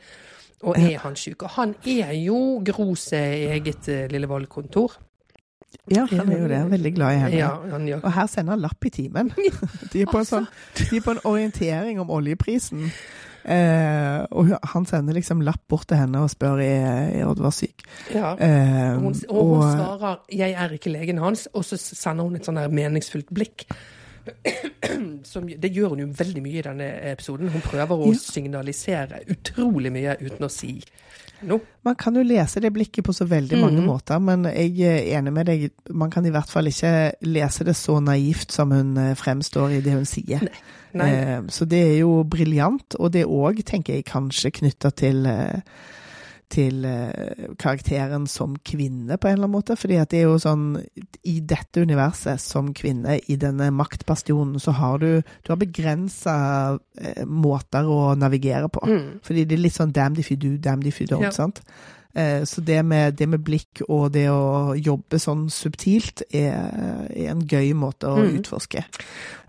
[0.62, 1.42] Og er han syk?
[1.42, 4.92] Og han er jo Gros eget eh, lille valgkontor.
[5.90, 6.60] Ja, han er jo det.
[6.70, 7.36] Veldig glad i henne.
[7.40, 9.32] Ja, gjør Og her sender han lapp i timen.
[9.92, 10.46] De er på en, sånn,
[10.78, 12.90] de er på en orientering om oljeprisen.
[13.42, 17.82] Eh, og han sender liksom lapp bort til henne og spør om hun Oddvar syk.
[18.14, 18.36] ja.
[18.38, 22.36] Eh, Og hun, og hun svarer 'jeg er ikke legen hans', og så sender hun
[22.36, 23.66] et sånn meningsfullt blikk.
[25.24, 27.48] Som, det gjør hun jo veldig mye i denne episoden.
[27.52, 28.18] Hun prøver å Ja.
[28.18, 30.82] signalisere utrolig mye uten å si
[31.42, 31.60] noe.
[31.84, 33.86] Man kan jo lese det blikket på så veldig mange Mhm.
[33.86, 35.70] måter, men jeg er enig med deg.
[35.90, 39.80] Man kan i hvert fall ikke lese det så naivt som hun eh, fremstår i
[39.80, 40.40] det hun sier.
[40.42, 40.52] Nei.
[40.94, 41.40] Nei.
[41.48, 45.60] så det er jo briljant, og det òg, tenker jeg, kanskje knytta til eh,
[46.52, 49.76] til eh, karakteren som kvinne, på en eller annen måte.
[49.80, 50.66] Fordi at det er jo sånn
[51.24, 56.36] I dette universet, som kvinne i denne maktbastionen, så har du Du har begrensa
[57.00, 58.84] eh, måter å navigere på.
[58.86, 59.18] Mm.
[59.24, 61.22] Fordi det er litt sånn damn if you do, damn if you don't.
[61.24, 61.30] Ja.
[61.32, 61.62] sant?
[62.14, 67.30] Eh, Så det med, det med blikk og det å jobbe sånn subtilt er, er
[67.32, 68.36] en gøy måte å Mm.
[68.42, 68.84] utforske.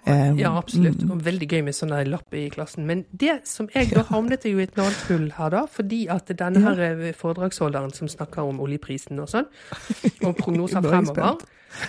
[0.05, 0.99] Eh, Ja, absolutt.
[1.03, 1.19] mm.
[1.23, 2.85] Veldig gøy med sånne lapper lapp i klassen.
[2.85, 6.27] Men det som jeg da havnet jo i et annet hull her, da, fordi at
[6.27, 9.47] denne her eh, foredragsholderen som snakker om oljeprisen og sånn,
[10.27, 11.37] og prognoser er fremover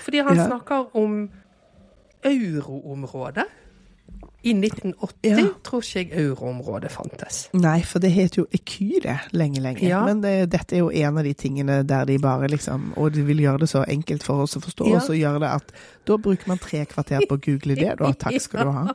[0.06, 0.46] Fordi han Ja.
[0.46, 1.28] snakker om
[2.24, 3.44] euroområdet.
[4.44, 5.46] I 1980 Ja.
[5.64, 7.48] tror ikke jeg euroområdet fantes.
[7.56, 9.80] Nei, for det het jo Eky det lenge, lenge.
[9.88, 10.02] Ja.
[10.04, 13.22] Men det, dette er jo en av de tingene der de bare liksom Og de
[13.24, 14.96] vil gjøre det så enkelt for oss å forstå, Ja.
[14.96, 15.72] og så gjør det at
[16.06, 18.12] da bruker man tre kvarter på å google det, da.
[18.12, 18.86] Takk skal du ha.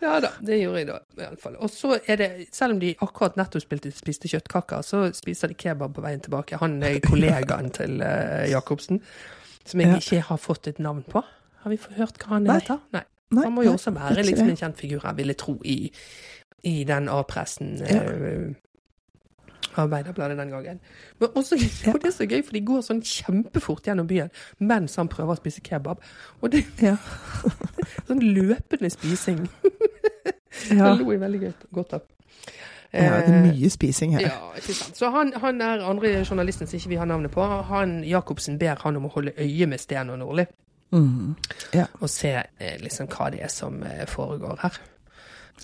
[0.00, 1.56] Ja da, det gjorde jeg da, iallfall.
[1.64, 5.56] Og så er det, selv om de akkurat nettopp spilte, spiste kjøttkaker, så spiser de
[5.58, 6.58] kebab på veien tilbake.
[6.60, 9.00] Han er kollegaen til uh, Jacobsen,
[9.64, 9.96] som jeg Ja.
[10.00, 11.22] ikke har fått et navn på.
[11.64, 12.58] Har vi hørt hva han Nei.
[12.60, 12.78] heter?
[12.92, 13.02] Nei.
[13.34, 15.88] Nei, Han må jo også være liksom en kjent figur, jeg ville tro, i,
[16.62, 17.78] i den A-pressen.
[17.82, 18.02] Ja.
[18.04, 18.52] eh,
[19.76, 20.80] Arbeiderbladet den gangen.
[21.18, 21.56] Men også,
[21.88, 24.30] og det er så gøy, for de går sånn kjempefort gjennom byen
[24.62, 26.04] mens han prøver å spise kebab.
[26.44, 26.94] Og det Ja.
[28.08, 29.46] sånn løpende spising.
[30.70, 30.92] Ja.
[30.94, 32.02] Det lo jeg veldig godt av.
[32.94, 34.20] ja, det er mye spising her.
[34.28, 34.94] Ja, ikke sant.
[34.96, 37.42] Så han, han er andre journalisten som ikke vi har navnet på.
[37.72, 40.44] Han, Jacobsen ber han om å holde øye med Sten og Nordli,
[40.92, 41.34] Mm.
[42.00, 42.28] og se
[42.60, 44.76] eh, liksom hva det er som eh, foregår her.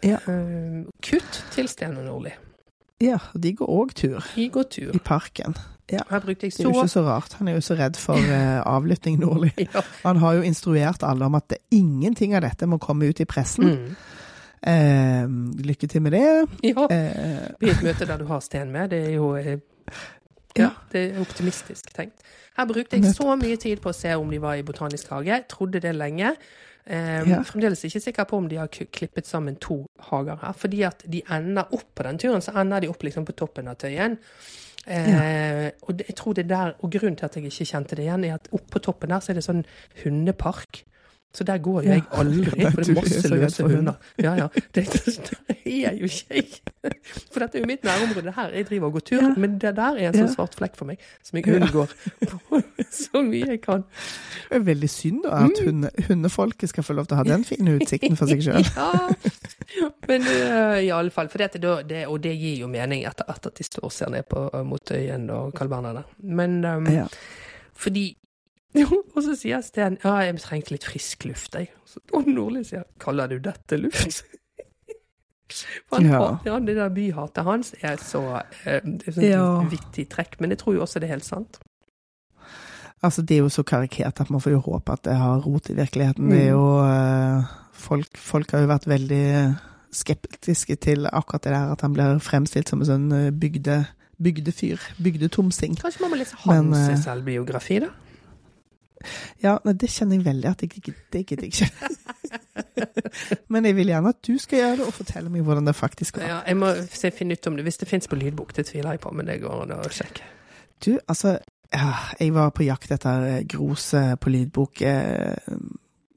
[0.03, 0.17] Ja.
[0.27, 2.31] Eh, kutt til Sten og Nordli.
[3.01, 4.91] ja, de går òg tur De går tur.
[4.95, 5.55] i parken.
[5.91, 7.33] Brukte jeg Det er jo ikke så rart.
[7.39, 9.51] Han er jo så redd for uh, avlytting, Nordli.
[9.75, 9.81] ja.
[10.05, 13.25] Han har jo instruert alle om at det, ingenting av dette må komme ut i
[13.25, 13.65] pressen.
[13.65, 13.97] Mm.
[14.71, 15.25] Eh,
[15.67, 16.47] lykke til med det.
[16.63, 16.87] ja.
[16.91, 18.91] Eh, I et møte der du har Sten med.
[18.91, 19.57] Det er jo Ja.
[20.57, 22.23] ja, det er optimistisk tenkt.
[22.61, 25.39] Her brukte jeg så mye tid på å se om de var i Botanisk hage.
[25.49, 26.35] Trodde det lenge.
[26.85, 27.43] Um, Ja.
[27.47, 30.53] Fremdeles ikke sikker på om de har klippet sammen to hager her.
[30.53, 33.69] Fordi at de ender opp på den turen, så ender de opp liksom på toppen
[33.69, 34.19] av Tøyen.
[34.87, 38.07] Eh, og det, jeg tror det der, og grunnen til at jeg ikke kjente det
[38.07, 39.65] igjen, er at oppå toppen der så er det sånn
[40.03, 40.85] hundepark.
[41.33, 43.95] Så der går jeg aldri, for det er masse løse hunder.
[44.19, 44.47] Ja, ja.
[44.75, 46.49] Det, det er jo ikke jeg.
[47.31, 48.49] For dette er jo mitt nærområde Det her.
[48.57, 49.29] Jeg driver og går tur, Ja.
[49.39, 51.93] men det der er en sånn svart flekk for meg, som jeg unngår
[52.91, 53.85] så mye jeg kan.
[54.51, 57.45] det er veldig synd da, at hunde, hundefolket skal få lov til å ha den
[57.47, 58.67] fine utsikten for seg sjøl.
[59.71, 61.29] Ja, men uh, i alle fall.
[61.31, 63.93] For dette, det, det, og det gir jo mening etter, etter at de står og
[63.95, 66.09] ser ned på, uh, mot øyen og Carl Berner der.
[66.27, 67.05] Men um, Ja.
[67.79, 68.17] fordi
[68.79, 71.73] Og så sier Sten ja, jeg trengte litt frisk luft, jeg.
[72.15, 74.23] Og Nordli sier kaller du dette luft?
[75.91, 76.39] Han, Ja.
[76.47, 79.47] ja, det der byhatet hans er så eh, det er sånn Ja.
[79.67, 81.59] vittig trekk, men jeg tror jo også det er helt sant.
[83.03, 85.71] Altså, det er jo så karikert at man får jo håpe at det har rot
[85.73, 86.29] i virkeligheten.
[86.31, 89.25] Det er jo eh, folk, folk har jo vært veldig
[89.91, 93.81] skeptiske til akkurat det der at han blir fremstilt som en sånn eh, bygde,
[94.23, 94.79] bygdefyr.
[95.03, 95.75] Bygdetomsing.
[95.81, 97.91] Kanskje man må lese hans eh, selvbiografi, da?
[99.43, 101.71] Ja, det kjenner jeg veldig at jeg Det gidder jeg ikke.
[103.53, 106.21] Men jeg vil gjerne at du skal gjøre det, og fortelle meg hvordan det faktisk
[106.21, 106.27] var.
[106.27, 107.65] Ja, jeg må se, finne ut om det.
[107.67, 110.27] Hvis det fins på lydbok, det tviler jeg på, men det går an å sjekke.
[110.85, 111.39] Du, altså
[112.19, 115.53] Jeg var på jakt etter eh, Grose på lydbok eh,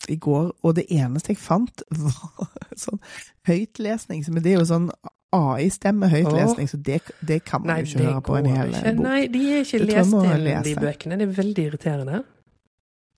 [0.09, 3.01] i går, og det eneste jeg fant, var sånn
[3.47, 4.23] høytlesning.
[4.33, 4.89] Men det er jo sånn
[5.33, 9.03] AI-stemme høytlesning, så det, det kan man Nei, jo ikke høre på en hel bok.
[9.05, 11.19] Nei, de er ikke lest inn, de bøkene.
[11.21, 12.23] Det er veldig irriterende.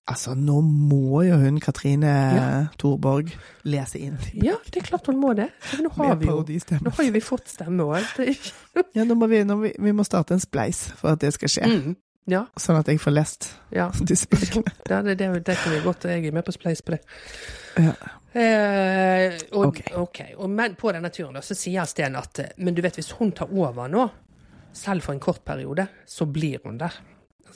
[0.06, 2.48] Altså, nå må jo hun Katrine Ja.
[2.78, 3.32] Thorborg
[3.66, 4.18] lese inn.
[4.38, 5.48] Ja, det er klart hun må det.
[5.82, 8.20] Nå har vi jo nå har vi fått stemme òg.
[8.94, 11.50] Ja, nå må vi, nå vi, vi må starte en spleis for at det skal
[11.50, 11.66] skje.
[11.66, 11.96] Mm.
[12.30, 12.44] Ja.
[12.58, 13.88] Sånn at jeg får lest ja.
[14.10, 14.74] disse bøkene.
[14.90, 16.06] Ja, det, det, det kan vi godt.
[16.10, 17.02] Jeg er med på Spleis på det.
[17.78, 17.96] Ja.
[18.36, 19.82] Eh, og, Ok.
[20.06, 20.34] Okay.
[20.38, 23.14] Og men på denne turen da, så sier Sten at eh, Men du vet, hvis
[23.18, 24.06] hun tar over nå,
[24.76, 26.94] selv for en kort periode, så blir hun der.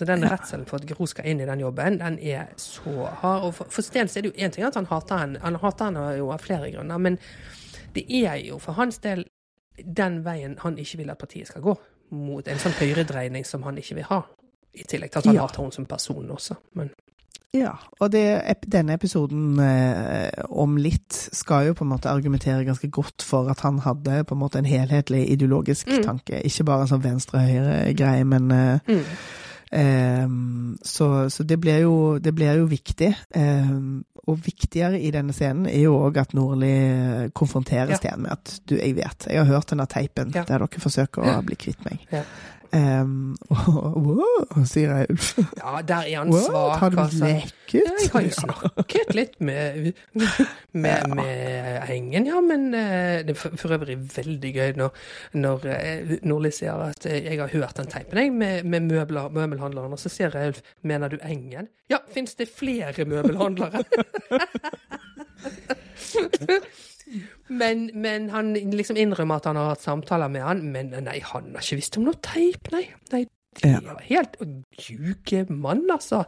[0.01, 3.43] Altså Den redselen for at Gro skal inn i den jobben, den er så hard.
[3.43, 5.57] Og for, for Sten så er det jo én ting at han hater henne, han
[5.61, 7.19] hater henne jo av flere grunner, men
[7.95, 9.27] det er jo for hans del
[9.85, 11.77] den veien han ikke vil at partiet skal gå.
[12.17, 14.23] Mot en sånn høyredreining som han ikke vil ha.
[14.75, 15.47] I tillegg til at han Ja.
[15.47, 16.57] hater henne som person også.
[16.75, 16.91] Men
[17.53, 22.89] Ja, og det, denne episoden eh, om litt skal jo på en måte argumentere ganske
[22.91, 26.03] godt for at han hadde på en måte en helhetlig ideologisk Mm.
[26.05, 26.43] tanke.
[26.47, 29.05] Ikke bare en sånn venstre-høyre-greie, men eh, mm.
[29.73, 33.13] Ehm, så, så det blir jo, det blir jo viktig.
[33.39, 38.01] Ehm, og viktigere i denne scenen er jo òg at Nordli konfronteres Ja.
[38.03, 40.45] Sten med at du, jeg vet, jeg har hørt denne teipen Ja.
[40.45, 42.03] der dere forsøker å bli kvitt meg.
[42.13, 42.25] Ja.
[42.73, 45.39] Og wow, sier jeg Ulf.
[45.59, 47.25] Ja, der er han wow, svak, Har du altså.
[47.25, 47.75] lekket?
[47.75, 49.93] Ja, jeg har jo snakket litt med,
[50.85, 54.91] med, med Engen, ja, men eh, det er for, øvrig veldig gøy når,
[55.39, 59.31] når eh, Nordli sier at eh, jeg har hørt den teipen jeg, med, med møbler,
[59.35, 61.71] møbelhandleren, og så sier Raulf mener du Engen?
[61.91, 63.85] Ja, fins det flere møbelhandlere?
[67.49, 71.53] men, men han liksom innrømmer at han har hatt samtaler med han, men nei, han
[71.55, 72.87] har ikke visst om noe teip, nei.
[73.13, 73.25] nei
[73.61, 73.81] det Ja.
[73.83, 76.25] helt helt Juke mann, altså.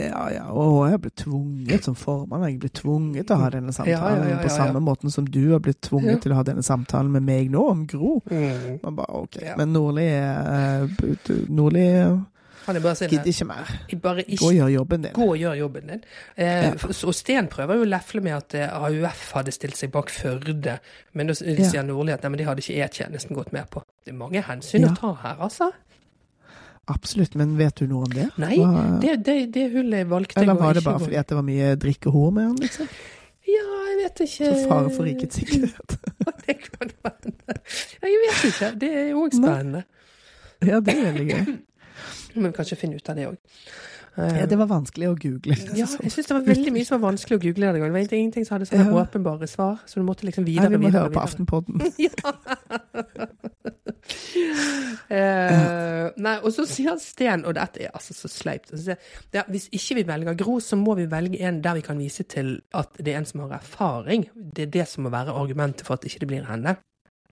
[0.00, 2.44] Ja, ja, og jeg ble tvunget som formann.
[2.48, 5.52] Jeg ble tvunget til å ha denne samtalen Ja, ja, på samme måten som du
[5.52, 8.20] har blitt tvunget til å ha denne samtalen med meg nå, om Gro.
[8.30, 8.78] Mm.
[8.84, 9.40] Man bare, ok.
[9.60, 11.84] Men Nordli er eh, Nordli
[12.70, 13.72] Han jeg bare si gidder ikke mer.
[14.06, 15.12] Bare Gå og gjør jobben din.
[15.18, 16.02] gå og gjør jobben din.
[16.36, 16.72] Eh, Ja.
[17.10, 20.78] Og Sten prøver jo å lefle med at eh, AUF hadde stilt seg bak Førde,
[21.12, 23.82] men da sier sier Nordli at nei, men de hadde ikke E-tjenesten gått med på.
[24.04, 24.94] Det er mange hensyn Ja.
[24.94, 25.70] å ta her, altså.
[26.90, 28.28] Absolutt, men vet du noe om det?
[28.40, 31.36] Nei, Hva- det, det, det hullet valgte jeg Eller å var det bare fordi det
[31.38, 32.88] var mye drikk og hår med han, liksom?
[33.50, 34.48] Ja, jeg vet ikke.
[34.54, 35.96] Så fare for rikets sikkerhet.
[36.46, 37.32] det kan være.
[38.02, 38.70] Jeg vet ikke.
[38.80, 39.84] Det er òg spennende.
[40.66, 41.54] Ja, det er veldig gøy.
[42.34, 43.36] Men kanskje finne ut av det òg.
[44.18, 45.54] Ja, det var vanskelig å google.
[45.78, 47.70] Ja, jeg syns det var veldig mye som var vanskelig å google.
[47.72, 49.04] Det var ingenting som hadde sånne Ja.
[49.04, 51.20] åpenbare svar, så du måtte liksom Nei, videre, vi må videre, høre på.
[51.22, 51.78] Aftenpodden.
[55.10, 58.72] uh, nei, og så sier Sten, og dette er altså så sleipt
[59.32, 62.26] ja, Hvis ikke vi velger Gro, så må vi velge en der vi kan vise
[62.28, 64.26] til at det er en som har erfaring.
[64.34, 66.76] Det er det som må være argumentet for at ikke det blir henne.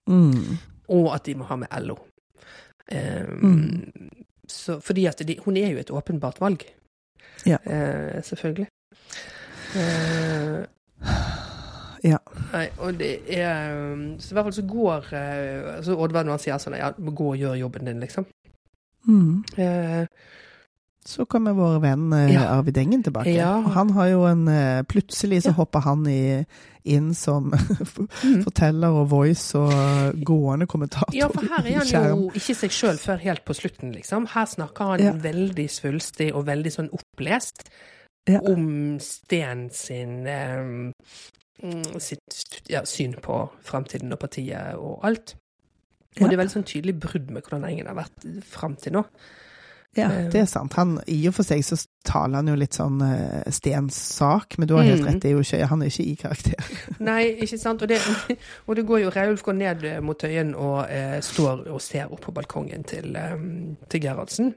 [0.09, 0.57] Mm.
[0.95, 1.99] Og at de må ha med LO.
[2.89, 4.09] Um, Mm.
[4.49, 6.65] Så, fordi at de, hun er jo et åpenbart valg.
[7.45, 7.57] Ja.
[7.63, 8.67] Eh, selvfølgelig.
[9.75, 10.65] Eh,
[12.03, 12.17] Ja.
[12.53, 16.37] Nei, og det er um, Så i hvert fall så går eh, altså Oddvar når
[16.37, 18.27] han sier sånn Ja, gå og gjør jobben din, liksom.
[19.03, 19.43] Mm.
[19.59, 20.05] Eh,
[21.05, 22.41] Så kommer vår venn eh, Ja.
[22.57, 23.31] Arvid Engen tilbake.
[23.33, 23.53] Ja.
[23.75, 25.53] Han har jo en eh, Plutselig så Ja.
[25.61, 26.45] hopper han i,
[26.83, 27.51] inn som
[28.23, 28.43] Mm.
[28.43, 29.71] forteller og voice og
[30.25, 31.15] gående kommentator.
[31.15, 34.27] ja, for her er han jo ikke seg sjøl før helt på slutten, liksom.
[34.33, 37.69] Her snakker han veldig svulstig og veldig sånn opplest
[38.29, 40.93] om Sten sin mm,
[41.99, 45.35] sitt ja, syn på framtiden og partiet og alt.
[46.19, 49.05] Og det er veldig sånn tydelig brudd med hvordan Engen har vært fram til nå.
[49.97, 50.29] Ja, Eh.
[50.29, 50.73] det er sant.
[50.77, 51.75] Han, I og for seg så
[52.05, 55.07] taler han jo litt sånn uh, Stens sak, men du har helt Mm.
[55.07, 56.69] rett, det er jo ikke, han er ikke i karakter.
[56.99, 57.81] Nei, ikke sant.
[57.81, 57.97] Og det,
[58.67, 62.05] og det går jo Reulf går ned eh, mot Tøyen og uh, står og ser
[62.13, 63.35] opp på balkongen til, eh,
[63.89, 64.53] til Gerhardsen.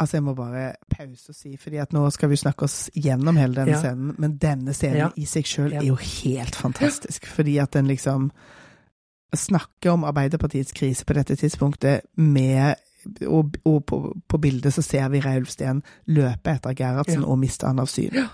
[0.00, 3.36] Altså, jeg må bare pause og si, fordi at nå skal vi snakke oss gjennom
[3.36, 3.80] hele denne Ja.
[3.84, 5.08] scenen, men denne scenen Ja.
[5.16, 5.78] i seg sjøl Ja.
[5.80, 8.30] er jo helt fantastisk, fordi at den liksom
[9.34, 12.74] snakker om Arbeiderpartiets krise på dette tidspunktet med
[13.26, 17.26] og, og på, på bildet så ser vi Reulf Steen løpe etter Gerhardsen Ja.
[17.28, 18.14] og miste han av syn.
[18.14, 18.28] Ja.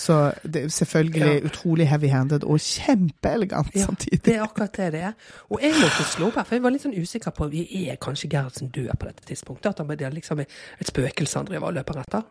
[0.00, 1.40] Så det er selvfølgelig Ja.
[1.44, 4.22] utrolig heavy-handed og kjempeelegant Ja, samtidig.
[4.24, 5.12] Det er akkurat det det er.
[5.50, 8.30] Og jeg måtte slå her, for jeg var litt sånn usikker på vi er kanskje
[8.30, 9.66] Gerhardsen død på dette tidspunktet.
[9.74, 12.22] At han det er liksom et spøkelse han driver og løper etter.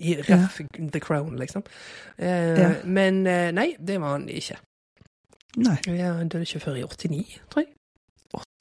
[0.00, 0.60] I ref
[0.92, 1.62] The Crown, liksom.
[2.18, 2.72] Eh, Ja.
[2.84, 4.56] Men eh, nei, det var han ikke.
[5.56, 7.68] Nei, Han døde ikke før i 89, tror jeg.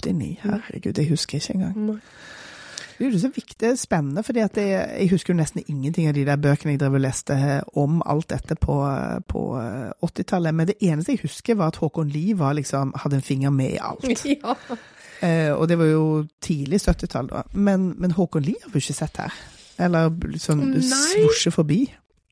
[0.06, 1.78] 89, herregud, jeg husker ikke engang.
[1.86, 2.00] Nei.
[3.04, 6.38] Det er jo så viktig, spennende, for jeg husker jo nesten ingenting av de der
[6.40, 7.36] bøkene jeg drev og leste
[7.76, 8.78] om alt dette på,
[9.28, 9.42] på
[10.08, 10.56] 80-tallet.
[10.56, 13.82] Men det eneste jeg husker, var at Håkon Lie liksom, hadde en finger med i
[13.82, 14.08] alt.
[14.44, 14.56] Ja.
[15.24, 16.06] Eh, og det var jo
[16.44, 17.44] tidlig 70-tall, da.
[17.54, 19.36] Men, men Håkon Lie har vi ikke sett her.
[19.84, 21.82] Eller sånn svosje forbi.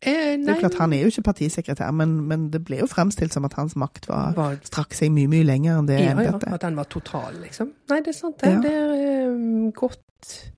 [0.01, 2.88] Eh, Det er jo klart, Han er jo ikke partisekretær, men, men det ble jo
[2.89, 6.15] fremstilt som at hans makt var, var strakk seg mye, mye lenger enn det Ja,
[6.15, 7.76] ja, at den var total, liksom.
[7.91, 8.55] Nei, det er sant, det.
[8.55, 8.63] Ja.
[8.63, 10.51] Det er um, godt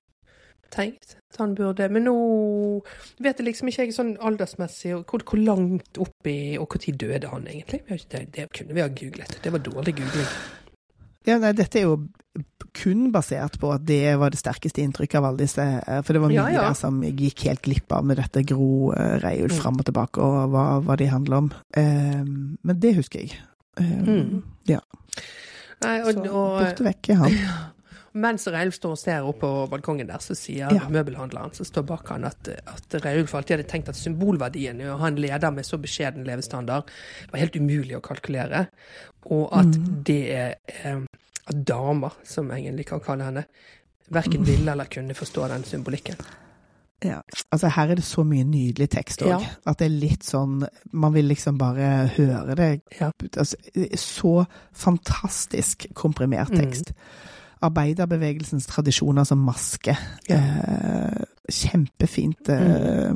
[0.74, 1.14] tenkt.
[1.32, 2.14] At han burde Men nå
[3.22, 7.46] vet jeg liksom ikke jeg sånn aldersmessig hvor, hvor langt oppi Og når døde han
[7.50, 7.80] egentlig?
[8.10, 9.38] Det, det kunne vi ha googlet.
[9.42, 10.28] Det var dårlig googling.
[11.24, 11.96] Ja, nei, dette er jo
[12.76, 15.62] kun basert på at det var det sterkeste inntrykket av alle disse.
[15.62, 16.64] eh, For det var mye Ja, ja.
[16.68, 19.60] der som jeg gikk helt glipp av med dette Gro uh, Reiulf Mm.
[19.62, 21.52] fram og tilbake, og hva, hva de handler om.
[21.76, 22.24] Eh,
[22.62, 23.38] men det husker jeg.
[23.80, 24.42] Eh, Mm.
[24.68, 24.80] Ja.
[25.84, 27.38] Nei, og, Så borte vekk er han.
[28.14, 30.88] Mens Reiulf står og ser opp på balkongen der, så sier Ja.
[30.88, 34.98] møbelhandleren som står bak han, at, at Reiulf alltid hadde tenkt at symbolverdien i å
[34.98, 36.84] ha en leder med så beskjeden levestandard
[37.32, 38.68] var helt umulig å kalkulere,
[39.26, 40.02] og at Mm.
[40.04, 40.54] det er
[40.84, 41.00] eh,
[41.46, 43.44] at damer, som egentlig kan kalle henne,
[44.10, 44.46] verken Mm.
[44.46, 46.16] ville eller kunne forstå den symbolikken.
[47.04, 47.20] Ja.
[47.52, 49.46] Altså, her er det så mye nydelig tekst òg, Ja.
[49.66, 52.80] at det er litt sånn Man vil liksom bare høre det.
[53.00, 53.10] Ja.
[53.36, 53.56] Altså,
[53.96, 56.70] så fantastisk komprimert Mm.
[57.64, 59.96] Arbeiderbevegelsens tradisjoner som maske.
[60.28, 60.40] Ja.
[60.40, 62.48] Eh, kjempefint.
[62.52, 63.14] Eh,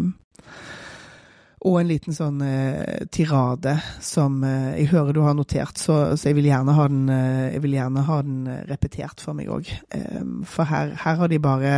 [1.61, 6.30] og en liten sånn eh, tirade som eh, jeg hører du har notert, så, så
[6.30, 6.46] jeg vil
[6.92, 9.70] den, eh, jeg vil gjerne ha den eh, repetert for meg òg.
[9.94, 11.72] Eh, for her, her har de bare,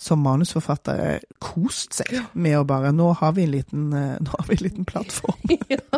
[0.00, 4.16] som manusforfattere, kost seg med å bare Nå har vi en liten, eh,
[4.48, 5.38] vi en liten plattform.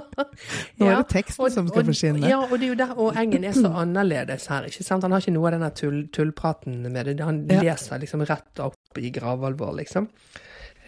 [0.80, 2.26] Nå er det teksten som skal og, få skinne.
[2.30, 5.06] Ja, og er der, og Engen er så annerledes her, ikke sant?
[5.06, 7.18] Han har ikke noe av denne tull, tullpraten med det.
[7.24, 7.62] Han Ja.
[7.62, 10.10] leser liksom rett opp i gravalvor, liksom.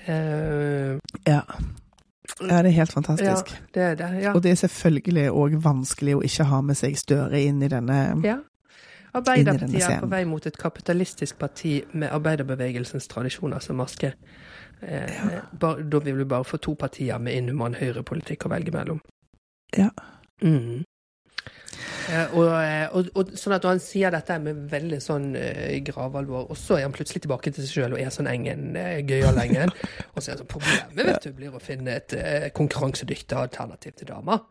[0.08, 1.44] Uh, Ja.
[2.40, 3.50] Ja, det er helt fantastisk.
[3.50, 4.08] ja, det er det.
[4.22, 4.32] Ja.
[4.34, 7.98] Og det er selvfølgelig òg vanskelig å ikke ha med seg Støre inn i denne
[8.22, 8.38] ja.
[9.12, 14.14] Arbeiderpartiet denne er på vei mot et kapitalistisk parti med arbeiderbevegelsens tradisjoner som maske.
[14.80, 15.26] Eh,
[15.60, 19.02] bare, da vil vi bare få to partier med inhuman høyrepolitikk å velge mellom.
[19.76, 19.90] Ja.
[20.42, 20.84] Mm.
[22.12, 26.48] Eh, og, eh, og, og sånn at han sier dette med veldig sånn uh, gravalvor,
[26.50, 29.38] og så er han plutselig tilbake til seg sjøl og er sånn engen, uh, gøyal
[29.42, 29.70] engen.
[30.14, 33.96] og så er det sånn problemet vet du, blir å finne et uh, konkurransedyktig alternativ
[34.00, 34.42] til damer.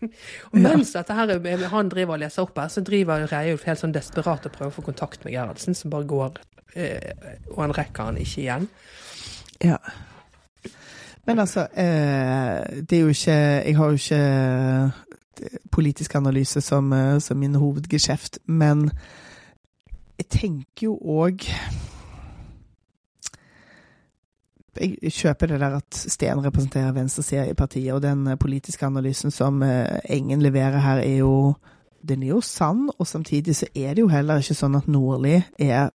[0.00, 3.82] og mens dette her, er- han driver og leser opp her, så driver Reiulf helt
[3.82, 6.38] sånn desperat og prøver å få kontakt med Gerhardsen, som bare går,
[6.72, 7.10] eh,
[7.50, 8.70] og han rekker han ikke igjen.
[9.60, 9.76] Ja.
[11.28, 15.09] Men altså, eh, det er jo ikke Jeg har jo ikke
[15.72, 18.90] politisk analyse som, eh, som min hovedgeskjeft, men
[20.18, 21.46] jeg tenker jo òg
[24.80, 29.30] jeg kjøper det der at Steen representerer venstresida i partiet, og den eh, politiske analysen
[29.30, 31.54] som eh, Engen leverer her, er jo
[32.08, 35.42] Den er jo sann, og samtidig så er det jo heller ikke sånn at Nordli
[35.58, 35.90] er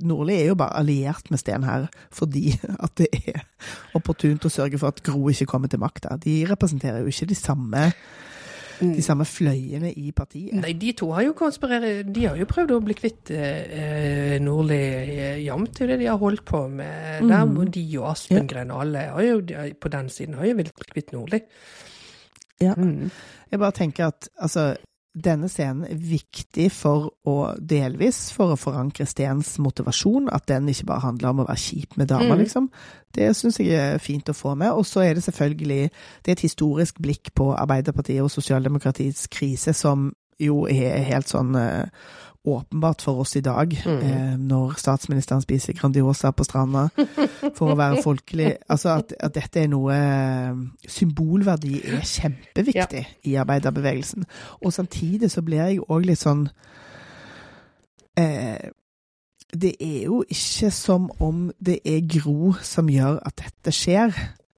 [0.00, 2.54] Nordli er jo bare alliert med Sten her fordi
[2.84, 3.42] at det er
[3.94, 6.16] opportunt å sørge for at Gro ikke kommer til makta.
[6.16, 7.90] De representerer jo ikke de samme,
[8.80, 10.54] de samme fløyene i partiet.
[10.58, 14.80] Nei, de to har jo konspirert De har jo prøvd å bli kvitt eh, Nordli
[14.80, 15.72] eh, jevnt.
[15.76, 17.44] Det er det de har holdt på med der.
[17.48, 19.40] må Og de og Aspengren og alle har jo,
[19.80, 21.42] på den siden har jo villet bli kvitt Nordli.
[22.62, 22.74] Ja.
[22.76, 23.10] Mm.
[23.50, 24.74] Jeg bare tenker at altså,
[25.16, 31.06] denne scenen viktig for å delvis for å forankre Stens motivasjon, at den ikke bare
[31.06, 32.42] handler om å være kjip med damer, mm.
[32.42, 32.68] liksom.
[33.16, 34.74] Det syns jeg er fint å få med.
[34.76, 39.72] Og så er det selvfølgelig det er et historisk blikk på Arbeiderpartiet og sosialdemokratiets krise,
[39.72, 40.10] som
[40.42, 41.88] jo er helt sånn eh,
[42.46, 43.98] åpenbart for oss i dag, mm.
[43.98, 46.86] eh, når statsministeren spiser Grandiosa på stranda
[47.56, 48.52] for å være folkelig.
[48.72, 50.56] Altså at, at dette er noe eh,
[50.90, 54.26] Symbolverdi er kjempeviktig i arbeiderbevegelsen.
[54.62, 56.46] Og samtidig så blir jeg òg litt sånn
[58.18, 58.70] eh,
[59.52, 64.14] Det er jo ikke som om det er Gro som gjør at dette skjer.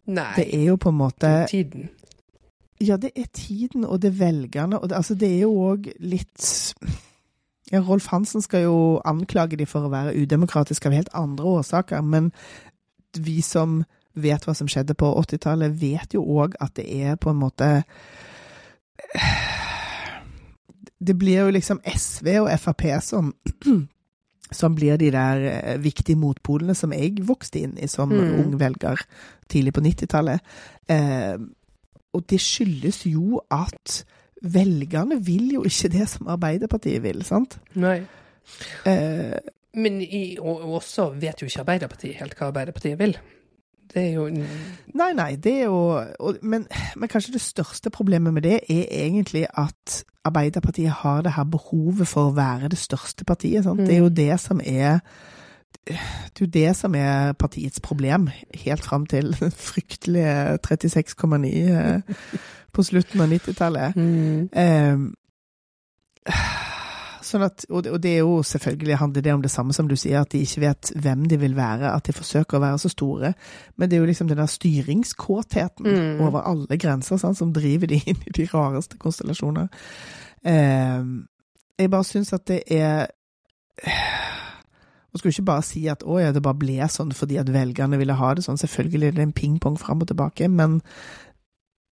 [0.08, 1.90] Nei, Det er jo på en måte tiden.
[2.80, 4.78] Ja, det er tiden, og det er velgerne.
[4.78, 6.74] Og det, altså, det er jo òg litt
[7.72, 12.00] ja, Rolf Hansen skal jo anklage de for å være udemokratiske av helt andre årsaker,
[12.00, 12.32] men
[13.18, 13.82] vi som
[14.18, 17.68] vet hva som skjedde på 80-tallet, vet jo òg at det er på en måte
[20.98, 23.32] Det blir jo liksom SV og Frp som
[24.52, 28.40] som blir de der eh, viktige motpolene som jeg vokste inn i som Mm.
[28.40, 28.96] ung velger
[29.48, 30.40] tidlig på 90-tallet.
[30.88, 31.36] Eh,
[32.12, 34.04] og det skyldes jo at
[34.42, 37.58] velgerne vil jo ikke det som Arbeiderpartiet vil, sant?
[37.78, 38.00] Nei.
[38.88, 39.34] Eh,
[39.76, 43.18] Men i, og, og også vet jo ikke Arbeiderpartiet helt hva Arbeiderpartiet vil.
[43.88, 46.66] Det er jo nei, nei, det er jo og, men,
[46.96, 52.08] men kanskje det største problemet med det er egentlig at Arbeiderpartiet har det her behovet
[52.08, 53.64] for å være det største partiet.
[53.64, 53.80] Sant?
[53.80, 55.00] Det er jo det som er
[55.88, 62.00] det er jo det som er partiets problem, helt fram til den fryktelige 36,9 eh,
[62.72, 63.96] på slutten av 90-tallet.
[63.96, 64.48] mm.
[64.52, 64.98] Eh,
[67.28, 70.20] sånn at, og, det- er jo selvfølgelig handler det om det samme som du sier,
[70.20, 73.32] at de ikke vet hvem de vil være, at de forsøker å være så store.
[73.76, 76.20] Men det er jo liksom den der styringskåtheten Mm.
[76.26, 79.68] over alle grenser sant, som driver de inn i de rareste konstellasjoner.
[80.44, 81.04] Eh,
[81.78, 83.06] Jeg bare syns at det er
[85.18, 87.98] Man skulle ikke bare si at å ja, det bare ble sånn fordi at velgerne
[87.98, 88.60] ville ha det sånn.
[88.60, 90.76] Selvfølgelig er det en pingpong fram og tilbake, men,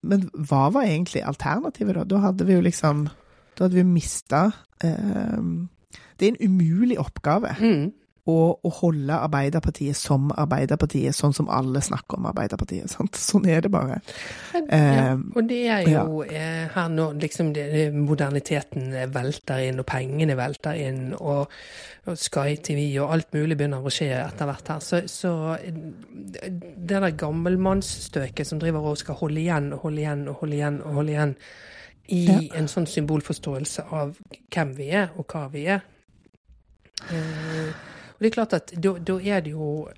[0.07, 2.05] men hva var egentlig alternativet, da?
[2.07, 3.09] Da hadde vi jo liksom
[3.57, 4.45] Da hadde vi mista
[4.85, 5.43] eh,
[6.15, 7.57] Det er en umulig oppgave.
[7.59, 7.91] Mm.
[8.27, 12.91] Å, å holde Arbeiderpartiet som Arbeiderpartiet, sånn som alle snakker om Arbeiderpartiet.
[12.91, 13.15] Sant?
[13.21, 14.01] Sånn er det bare.
[14.55, 16.47] Ja, Eh, og det er jo ja.
[16.75, 21.53] her nå liksom det, moderniteten velter inn, og pengene velter inn, og,
[22.07, 24.83] og Sky TV og alt mulig begynner å skje etter hvert her.
[24.83, 30.41] Så, så det der gammelmannsstøket som driver og skal holde igjen og holde igjen og
[30.43, 31.37] holde igjen og holde igjen
[32.09, 32.39] i Ja.
[32.59, 34.17] en sånn symbolforståelse av
[34.55, 35.81] hvem vi er, og hva vi er.
[37.13, 37.73] Eh,
[38.17, 39.89] og det er klart at da, da er det jo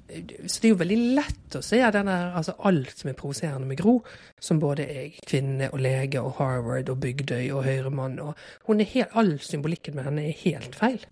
[0.47, 3.79] Så det er jo veldig lett å se denne, altså alt som er provoserende med
[3.79, 4.01] Gro,
[4.43, 8.35] som både er kvinne og lege og Harvard og Bygdøy og Høyremann og
[8.67, 11.07] hun er helt, All symbolikken med henne er helt feil.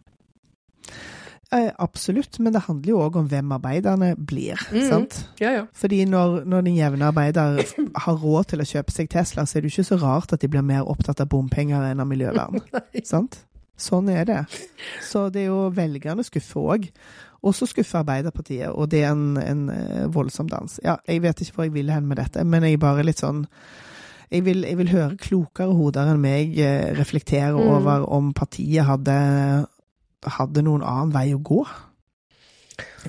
[1.53, 4.59] eh, absolutt, men det handler jo òg om hvem arbeiderne blir.
[4.73, 4.89] Mhm.
[4.89, 5.21] sant?
[5.41, 5.65] Ja, ja.
[5.73, 7.63] Fordi når, når den jevne arbeider
[8.05, 10.43] har råd til å kjøpe seg Tesla, så er det jo ikke så rart at
[10.43, 12.61] de blir mer opptatt av bompenger enn av miljøvern.
[13.05, 13.45] sant?
[13.77, 14.43] Sånn er det.
[15.05, 16.87] Så det er jo velgerne skuffer òg.
[17.47, 20.81] Og så skuffer Arbeiderpartiet, og det er en, en eh, voldsom dans.
[20.83, 23.45] Ja, jeg vet ikke hvor jeg vil hen med dette, men jeg bare litt sånn
[24.33, 27.69] jeg vil, jeg vil høre klokere hoder enn meg eh, reflektere Mm.
[27.77, 29.15] over om partiet hadde,
[30.39, 31.61] hadde noen annen vei å gå.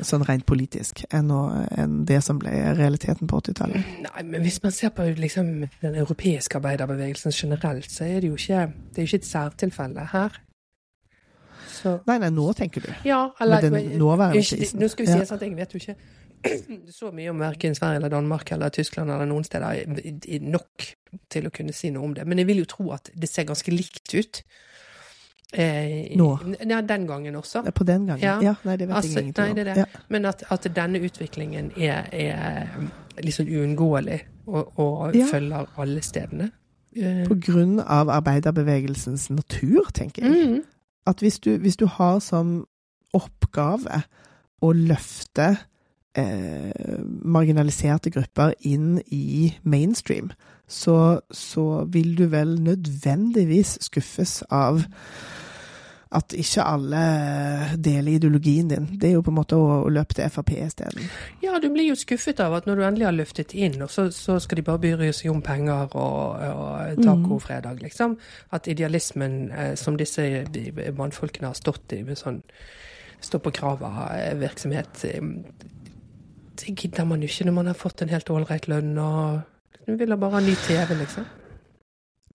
[0.05, 3.87] Sånn rent politisk, enn, å, enn det som ble realiteten på 80-tallet.
[4.05, 5.49] Nei, men hvis man ser på liksom,
[5.81, 10.37] den europeiske arbeiderbevegelsen generelt, så er det jo ikke, det er ikke et særtilfelle her.
[11.77, 12.91] Så Nei, nei, nå tenker du.
[13.05, 14.79] Ja, eller den nåværende krisen.
[14.81, 15.25] Nå skal vi Ja.
[15.25, 15.95] si at jeg vet jo ikke
[16.99, 19.85] så mye om verken Sverige eller Danmark eller Tyskland eller noen steder
[20.41, 20.85] nok
[21.33, 22.25] til å kunne si noe om det.
[22.27, 24.43] Men jeg vil jo tro at det ser ganske likt ut.
[25.53, 26.27] Eh, Nå?
[26.67, 27.63] Ja, den gangen også.
[27.73, 28.21] På den gangen?
[28.23, 28.39] Ja.
[28.43, 29.55] Ja, nei, det vet Altså, jeg ingenting nei, om.
[29.55, 29.77] det det.
[29.77, 29.85] Ja.
[30.09, 32.67] Men at, at denne utviklingen er, er
[33.23, 35.25] liksom uunngåelig og, og Ja.
[35.31, 36.51] følger alle stedene.
[36.97, 40.47] Eh, På grunn av arbeiderbevegelsens natur, tenker jeg.
[40.47, 40.63] mm,
[41.07, 42.65] At hvis du, hvis du har som
[43.15, 44.01] oppgave
[44.61, 45.53] å løfte
[46.17, 50.31] eh, marginaliserte grupper inn i mainstream,
[50.67, 54.83] så, så vil du vel nødvendigvis skuffes av
[56.15, 57.01] at ikke alle
[57.83, 58.87] deler ideologien din.
[58.99, 61.09] Det er jo på en måte å, å løpe til Frp isteden.
[61.43, 64.37] Ja, du blir jo skuffet av at når du endelig har løftet inn, så, så
[64.43, 68.17] skal de bare bry seg om penger og, og tacofredag, liksom.
[68.55, 70.45] At idealismen eh, som disse
[70.97, 72.41] mannfolkene har stått i, med sånn
[73.23, 75.03] stå på krava-virksomhet,
[76.57, 79.39] det gidder man jo ikke når man har fått en helt ålreit lønn og
[79.87, 81.25] Du vil da bare ha ny TV, liksom.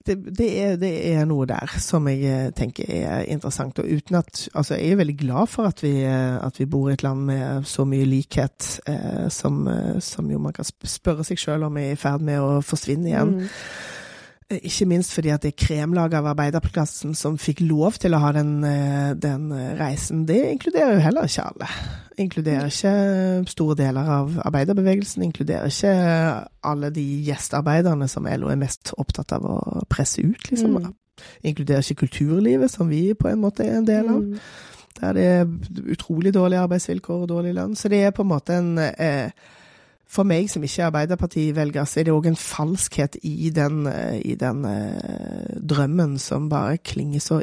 [0.07, 3.79] Det, det, er, det er noe der som jeg eh, tenker er interessant.
[3.79, 6.91] Og uten at Altså, jeg er veldig glad for at vi, eh, at vi bor
[6.91, 11.25] i et land med så mye likhet eh, som, eh, som jo man kan spørre
[11.25, 13.37] seg sjøl om er i ferd med å forsvinne igjen.
[13.39, 13.49] Mm.
[14.61, 18.33] Ikke minst fordi at det er kremlaget av arbeiderklassen som fikk lov til å ha
[18.37, 20.27] den, eh, den reisen.
[20.29, 21.69] Det inkluderer jo heller ikke alle.
[22.19, 25.23] Inkluderer ikke store deler av arbeiderbevegelsen.
[25.23, 25.95] Inkluderer ikke
[26.65, 30.77] alle de gjestearbeiderne som LO er mest opptatt av å presse ut, liksom.
[30.77, 30.93] Mm.
[31.45, 34.21] Inkluderer ikke kulturlivet, som vi på en måte er en del av.
[34.21, 34.39] Mm.
[35.01, 35.47] Der det er
[35.91, 37.77] utrolig dårlige arbeidsvilkår og dårlig lønn.
[37.77, 39.31] Så det er på en måte en eh,
[40.13, 44.19] For meg som ikke er Arbeiderparti-velger, så er det òg en falskhet i den, eh,
[44.21, 47.41] i den eh, drømmen som bare klinger så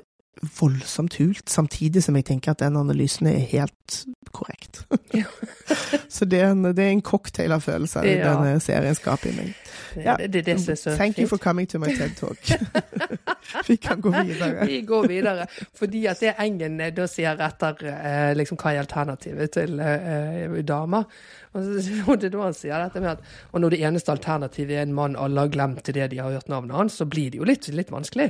[0.60, 4.84] voldsomt hult, samtidig som jeg tenker at den analysen er helt korrekt.
[5.10, 5.26] Ja.
[6.10, 8.28] så det er, en, det er en cocktail av følelser Ja.
[8.30, 9.56] denne serien skaper i meg.
[9.98, 10.14] Ja.
[10.20, 12.38] det, det det som er så Thank you for coming to my TED Talk.
[13.68, 14.68] Vi kan gå videre.
[14.70, 15.48] Vi går videre.
[15.76, 20.60] Fordi at det Engen eh, da sier etter eh, liksom, hva er alternativet til eh,
[20.62, 21.10] damer.
[21.58, 21.72] Og,
[22.06, 24.86] og det er da han sier dette med at og når det eneste alternativet er
[24.86, 27.42] en mann alle har glemt til det de har hørt navnet hans, så blir det
[27.42, 28.30] jo litt, litt vanskelig.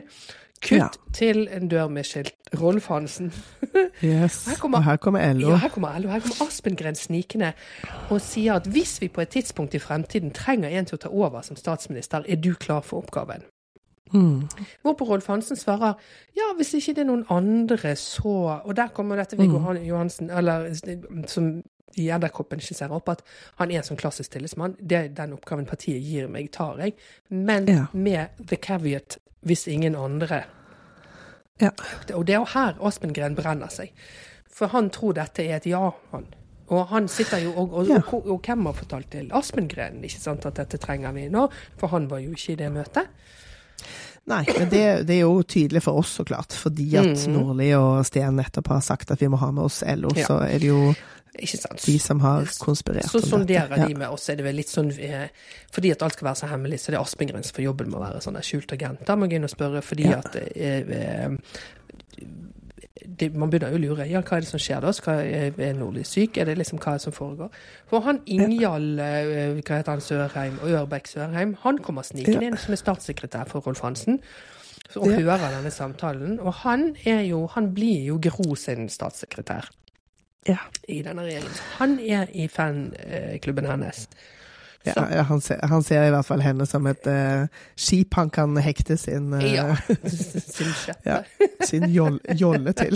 [0.61, 0.87] Kutt Ja.
[1.13, 2.33] til en dør med skilt.
[2.61, 3.31] Rolf Hansen.
[4.03, 4.45] Yes.
[4.47, 5.49] Her kommer- Og her kommer LO.
[5.49, 6.09] Ja, her kommer LO.
[6.09, 7.53] Her kommer Aspengren snikende
[8.09, 11.09] og sier at hvis vi på et tidspunkt i fremtiden trenger en til å ta
[11.09, 13.43] over som statsminister, er du klar for oppgaven?
[14.13, 14.47] Mm.
[14.83, 15.93] Hvorpå Rolf Hansen svarer
[16.35, 19.83] ja, hvis ikke det er noen andre, så Og der kommer dette Viggo mm.
[19.85, 20.73] Johansen, eller
[21.27, 21.61] som
[21.97, 23.21] i Edderkoppen skisserer opp, at
[23.57, 24.75] han er en sånn klassisk tillitsmann.
[24.81, 26.93] Det er den oppgaven partiet gir meg, tar jeg.
[27.29, 27.85] Men Ja.
[27.93, 30.43] med the caveat hvis ingen andre.
[31.61, 31.69] Ja.
[32.15, 33.91] Og det er jo her Aspengren brenner seg.
[34.49, 36.25] For han tror dette er et ja, han.
[36.69, 38.01] Og han sitter jo og, og, Ja.
[38.13, 41.47] og, og hvem har fortalt til Aspengren ikke sant, at dette trenger vi nå?
[41.77, 43.07] For han var jo ikke i det møtet.
[44.29, 46.53] Nei, men det, det er jo tydelig for oss, så klart.
[46.53, 47.33] Fordi at Mm.
[47.33, 50.25] Nordli og Steen nettopp har sagt at vi må ha med oss LO, Ja.
[50.27, 50.93] så er det jo
[51.41, 51.85] Ikke sant?
[51.85, 53.29] de som har konspirert Så om dette.
[53.31, 55.27] sonderer de med oss, er det vel litt sånn eh,
[55.71, 58.03] Fordi at alt skal være så hemmelig, så det er Aspengren for jobben med å
[58.07, 59.05] være sånn der skjult agent.
[59.05, 60.17] Da må jeg inn og spørre, fordi Ja.
[60.19, 61.29] at eh, eh,
[63.19, 64.05] det, Man begynner jo å lure.
[64.09, 64.91] Ja, hva er det som skjer da?
[64.95, 66.37] Skal, er er Nordli syk?
[66.37, 67.49] Er det liksom hva er det som foregår?
[67.89, 72.51] For han Ingjald eh, hva heter han, Sørheim Ørbekk Sørheim, han kommer snikende Ja.
[72.51, 74.19] inn som er statssekretær for Rolf Hansen.
[74.95, 75.17] Og Ja.
[75.19, 76.39] hører denne samtalen.
[76.39, 79.69] Og han jo Han blir jo Gro sin statssekretær
[80.47, 80.57] Ja.
[80.87, 81.57] i denne regjeringen.
[81.77, 84.07] Han er i fanklubben hennes.
[84.87, 88.29] Ja, ja, han, ser, han ser i hvert fall henne som et uh, skip han
[88.31, 89.73] kan hekte sin, uh, Ja.
[90.55, 91.03] Sin skjeppe.
[91.03, 91.17] Ja.
[91.67, 92.95] sin joll, jolle til.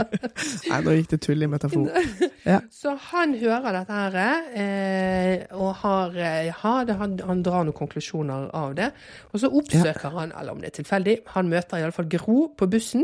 [0.70, 1.88] Nei, nå gikk det tull i metafor.
[2.46, 2.60] Ja.
[2.70, 4.16] Så han hører dette her,
[4.54, 6.52] eh, og har, eh,
[6.86, 8.92] det, han, han drar noen konklusjoner av det.
[9.32, 13.02] Og så oppsøker han, eller om det er tilfeldig, han møter iallfall Gro på bussen.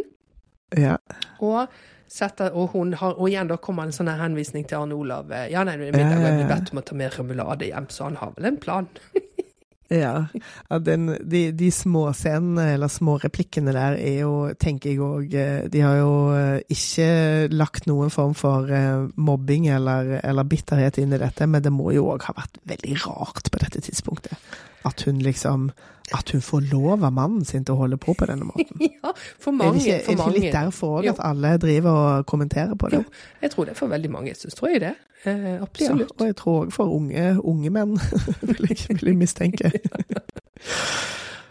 [0.79, 0.95] Ja.
[1.43, 1.75] Og,
[2.13, 5.33] setter, og, har, og igjen da kommer en sånn henvisning til Arne Olav.
[5.33, 6.51] eh, Ja, nei, middag, blir ja.
[6.51, 8.91] bedt om å ta med remulade hjem, så han har vel en plan.
[9.93, 10.27] Ja,
[10.81, 15.35] den, de, de små scenene, eller små replikkene der, er jo, tenker jeg òg
[15.69, 17.09] De har jo eh, ikke
[17.53, 21.93] lagt noen form for eh, mobbing eller, eller bitterhet inn i dette, men det må
[21.93, 24.33] jo òg ha vært veldig rart på dette tidspunktet.
[24.85, 25.71] At hun liksom
[26.13, 28.81] At hun får lov av mannen sin til å holde på på denne måten.
[29.05, 29.79] ja, for Er mange.
[29.79, 32.99] det ikke, er det ikke litt derfor òg at alle driver og kommenterer på det?
[32.99, 33.05] Jo,
[33.43, 34.35] jeg tror det er for veldig mange.
[34.35, 34.95] Så tror jeg det.
[35.25, 36.13] Eh, Ja, absolutt.
[36.21, 37.95] og jeg tror òg for unge, unge menn,
[38.49, 39.71] vil jeg, vil jeg mistenke.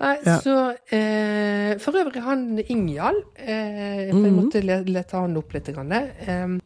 [0.02, 0.38] Nei, Ja.
[0.42, 0.56] så
[0.92, 4.34] eh, For øvrig, han Ingjald eh, Jeg Mhm.
[4.36, 5.66] måtte le, lete han opp litt.
[5.76, 6.60] Grann, eh,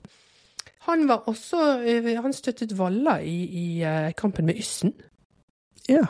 [0.87, 4.93] han var også eh, Han støttet Valla i, i eh, kampen med Yssen.
[5.87, 6.01] Ja.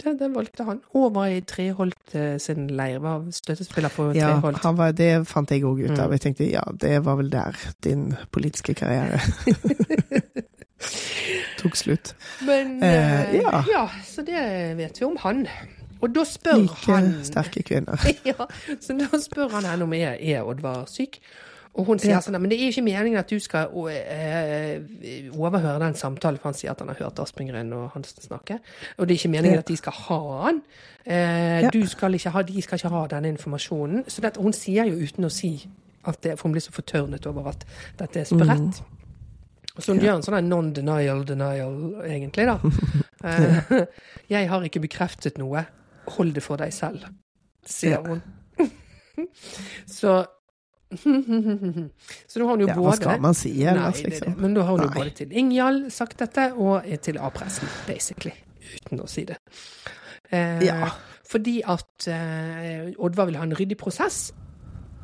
[0.00, 0.78] Det, det valgte han.
[0.96, 2.98] Og var i Treholt eh, sin leir.
[3.04, 4.62] Var støttespiller for Ja, Treholt.
[4.64, 6.06] han var, det fant jeg òg ut av.
[6.08, 6.12] Mm.
[6.16, 9.20] Jeg tenkte ja, det var vel der din politiske karriere
[11.58, 12.14] tok slutt.
[12.46, 13.64] Men Eh, eh, ja.
[13.72, 13.90] ja.
[14.06, 15.46] så det vet vi om han.
[16.00, 17.98] Og da spør Like han sterke kvinner.
[18.30, 18.46] ja,
[18.80, 21.18] så da spør han henne om jeg er Oddvar syk.
[21.78, 22.20] Og hun sier Ja.
[22.20, 24.80] sånn Men det er jo ikke meningen at du skal eh,
[25.30, 28.58] overhøre den samtalen, for han sier at han har hørt Aspen Grønn og Hansen snakke.
[28.98, 29.58] Og det er ikke meningen Ja.
[29.62, 30.62] at de skal ha han.
[31.08, 34.04] Uh, du skal ikke ha, de skal ikke ha denne informasjonen.
[34.10, 35.52] Så det, hun sier jo uten å si
[36.04, 37.64] at det, For hun blir så fortørnet over at
[37.98, 38.82] dette er spredt.
[39.78, 40.02] Så hun Mm.
[40.04, 42.58] Gjør en sånn non-denial denial, egentlig, da.
[43.24, 43.86] Uh,
[44.28, 45.64] jeg har ikke bekreftet noe.
[46.08, 47.04] Hold det for deg selv,
[47.64, 48.22] sier hun.
[49.86, 50.24] Så
[52.30, 54.38] Så nå har hun jo Ja, hva skal man si Nei, liksom?
[54.40, 58.32] Men da har hun jo både til Ingjald sagt dette, og til A-pressen, basically.
[58.68, 59.36] Uten å si det.
[60.30, 60.90] Eh, Ja.
[61.28, 64.30] Fordi at eh, Oddvar vil ha en ryddig prosess.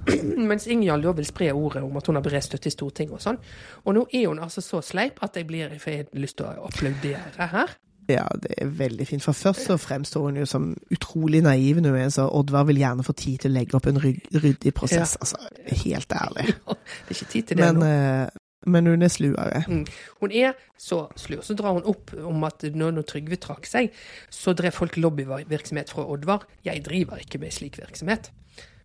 [0.50, 3.20] Mens Ingjald da vil spre ordet om at hun har bred støtte i Stortinget og
[3.24, 3.38] sånn.
[3.84, 6.48] Og nå er hun altså så sleip at jeg blir for jeg har lyst til
[6.48, 7.74] å applaudere her.
[8.08, 9.22] Ja, det er veldig fint.
[9.24, 13.12] For først så fremstår hun jo som utrolig naiv er så Oddvar vil gjerne få
[13.16, 15.16] tid til å legge opp en ryd- ryddig prosess.
[15.16, 15.36] Altså,
[15.84, 16.48] helt ærlig.
[16.66, 17.86] Ja, det er ikke tid til det Men, nå.
[17.86, 18.28] eh,
[18.66, 19.62] men hun er sluere.
[19.68, 19.86] Mm.
[20.20, 21.38] Hun er så slu.
[21.42, 23.90] Så drar hun opp om at når, når Trygve trakk seg,
[24.32, 26.46] så drev folk lobbyvirksomhet fra Oddvar.
[26.64, 28.30] Jeg driver ikke med slik virksomhet.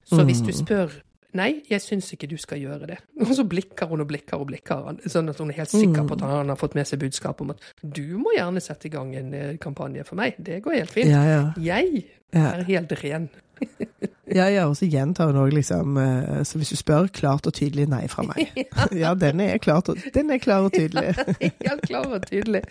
[0.10, 0.90] Så hvis du spør
[1.38, 2.96] Nei, jeg syns ikke du skal gjøre det.
[3.22, 6.18] Og så blikker hun og blikker og blikker, sånn at hun er helt sikker på
[6.18, 9.14] at han har fått med seg budskap om at du må gjerne sette i gang
[9.20, 10.40] en eh, kampanje for meg.
[10.42, 11.14] Det går helt fint.
[11.14, 11.44] Ja, ja.
[11.62, 13.30] Jeg er helt ren.
[14.40, 17.54] ja, ja og så gjentar hun òg liksom eh, Så hvis du spør, klart og
[17.54, 18.50] tydelig nei fra meg.
[19.04, 21.14] Ja, den er, klart og, den er klar og tydelig.
[21.38, 22.64] Helt klar og tydelig.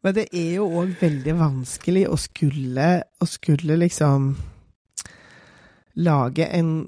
[0.00, 4.36] Men det er jo òg veldig vanskelig å skulle, å skulle liksom
[5.98, 6.78] lage en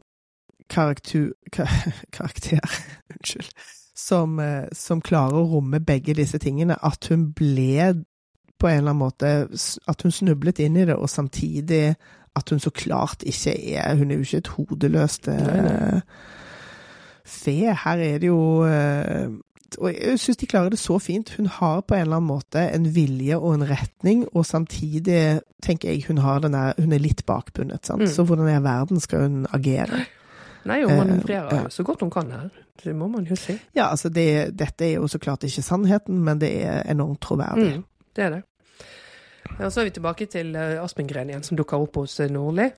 [0.71, 1.33] karakter,
[2.17, 2.61] karakter
[3.11, 3.53] Unnskyld.
[3.97, 6.79] Som, eh, som klarer å romme begge disse tingene.
[6.81, 7.93] At hun ble
[8.61, 9.29] på en eller annen måte
[9.89, 11.95] At hun snublet inn i det, og samtidig
[12.39, 16.01] at hun så klart ikke er Hun er jo ikke et hodeløst eh,
[17.27, 17.75] fe.
[17.85, 19.31] Her er det jo uh,
[19.79, 21.31] og jeg syns de klarer det så fint.
[21.37, 25.93] Hun har på en eller annen måte en vilje og en retning, og samtidig tenker
[25.93, 27.91] jeg hun har den der Hun er litt bakbundet.
[27.95, 28.07] Mm.
[28.07, 30.05] Så hvordan i all verden skal hun agere?
[30.69, 31.69] Nei, hun man manøvrerer ja.
[31.73, 32.49] så godt hun kan her.
[32.85, 33.55] Det må man jo si.
[33.77, 37.77] Ja, altså det, dette er jo så klart ikke sannheten, men det er enormt troverdig.
[37.79, 37.85] Mm,
[38.17, 38.43] det er det.
[39.59, 42.69] Og så er vi tilbake til uh, Aspengren igjen, som dukker opp hos uh, Nordli.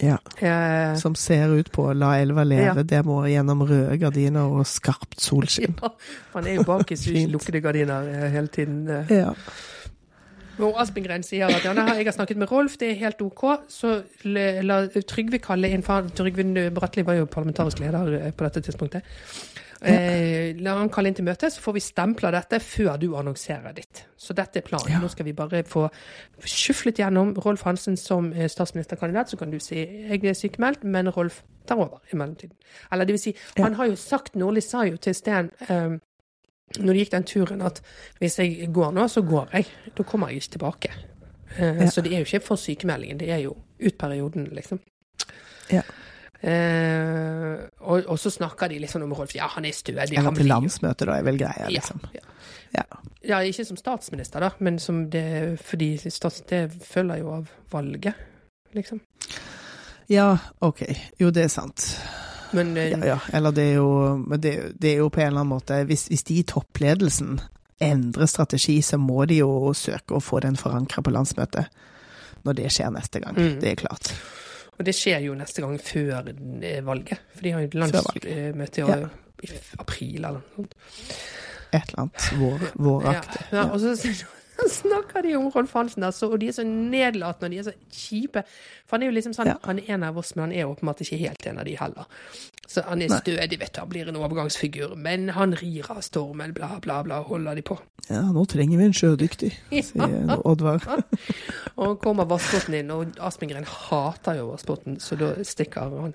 [0.00, 0.18] Ja.
[0.38, 2.82] Eh, Som ser ut på 'La elva leve', Ja.
[2.82, 5.74] det må gjennom røde gardiner og skarpt solskinn.
[5.82, 5.88] ja,
[6.34, 8.88] han er jo bak i lukkede gardiner eh, hele tiden.
[8.88, 9.04] eh.
[9.10, 9.32] Ja.
[10.58, 13.44] Og Aspengren sier at ja, jeg har snakket med Rolf, det er helt OK.
[13.70, 18.64] Så la Trygve kalle inn for Trygve Bratteli var jo parlamentarisk leder eh, på dette
[18.66, 19.06] tidspunktet.
[19.78, 23.76] Eh, la han kalle inn til møte, så får vi stempla dette før du annonserer
[23.76, 24.02] ditt.
[24.18, 24.96] Så dette er planen.
[24.96, 25.02] Ja.
[25.02, 25.86] Nå skal vi bare få
[26.42, 29.30] skuflet gjennom Rolf Hansen som eh, statsministerkandidat.
[29.30, 32.56] Så kan du si jeg er sykemeldt, men Rolf tar over i mellomtiden.
[32.92, 35.98] Eller det vil si, han har jo sagt, Nordli sa jo til Sten eh,
[36.78, 37.80] når de gikk den turen, at
[38.20, 39.66] hvis jeg går nå, så går jeg.
[39.96, 40.90] Da kommer jeg ikke tilbake.
[41.58, 41.86] Eh, Ja.
[41.90, 44.78] Så det er jo ikke for sykemeldingen, det er jo ut perioden, liksom.
[45.72, 45.82] Ja.
[46.40, 49.34] Eh, og, og så snakker de liksom om Rolf.
[49.34, 50.14] Ja, han er stødig.
[50.18, 52.00] Han til blir landsmøtet, da, er vel greia, Ja, liksom.
[52.14, 52.20] ja.
[52.76, 52.82] Ja.
[53.24, 58.14] ja, ikke som statsminister, da, men som det Fordi stats, det følger jo av valget,
[58.76, 59.00] liksom.
[60.08, 60.82] Ja, OK.
[61.20, 61.86] Jo, det er sant.
[62.56, 63.18] Men eh, Ja, ja.
[63.32, 63.88] Eller det er jo
[64.38, 67.38] det, det er jo på en eller annen måte Hvis, hvis de i toppledelsen
[67.80, 71.68] endrer strategi, så må de jo søke å få den forankra på landsmøtet.
[72.42, 73.36] Når det skjer neste gang.
[73.38, 73.60] Mm.
[73.62, 74.10] Det er klart.
[74.78, 77.20] Og det skjer jo neste gang før eh, valget.
[77.36, 78.98] For de har jo landsmøte i, Ja.
[79.46, 80.74] i april eller noe sånt.
[81.68, 83.44] Et eller annet vår, våraktig.
[83.52, 83.94] Ja, ja, og så
[84.66, 87.66] snakker de om Rolf Hansen, der, så, og de er så nedlatende og de er
[87.68, 88.42] så kjipe.
[88.88, 89.54] For han er jo liksom sånn, Ja.
[89.64, 92.04] han er en av oss, men han er åpenbart ikke helt en av de heller.
[92.68, 96.52] Så han er stødig, vet du, han blir en overgangsfigur, men han rir av stormen,
[96.52, 97.78] bla, bla, bla, holder de på.
[98.10, 99.52] Ja, nå trenger vi en sjødyktig,
[99.88, 100.82] sier Oddvar.
[101.78, 106.14] Og han kommer Vassbotn inn, og Aspengren hater jo Vassbotn, så da stikker han.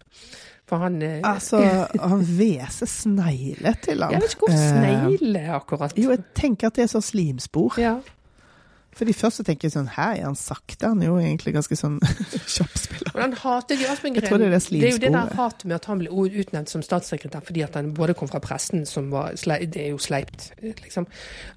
[0.69, 1.59] For han eh, Altså,
[1.99, 4.13] han hveser snegle til han.
[4.15, 5.93] Jeg vet ikke hvor Eh, snegle akkurat.
[5.99, 7.75] Jo, jeg tenker at det er så slimspor.
[7.81, 7.97] Ja.
[8.97, 11.77] Fordi først så tenker jeg sånn, her er han sakte, han er jo egentlig ganske
[11.77, 11.99] sånn
[12.55, 13.13] kjapp spiller.
[13.13, 14.23] Og han hater Aspengren.
[14.23, 16.71] Jeg det er det det er jo det der hatet med at han ble utnevnt
[16.71, 20.51] som statssekretær fordi at han både kom fra pressen, som var Det er jo sleipt,
[20.61, 21.07] liksom.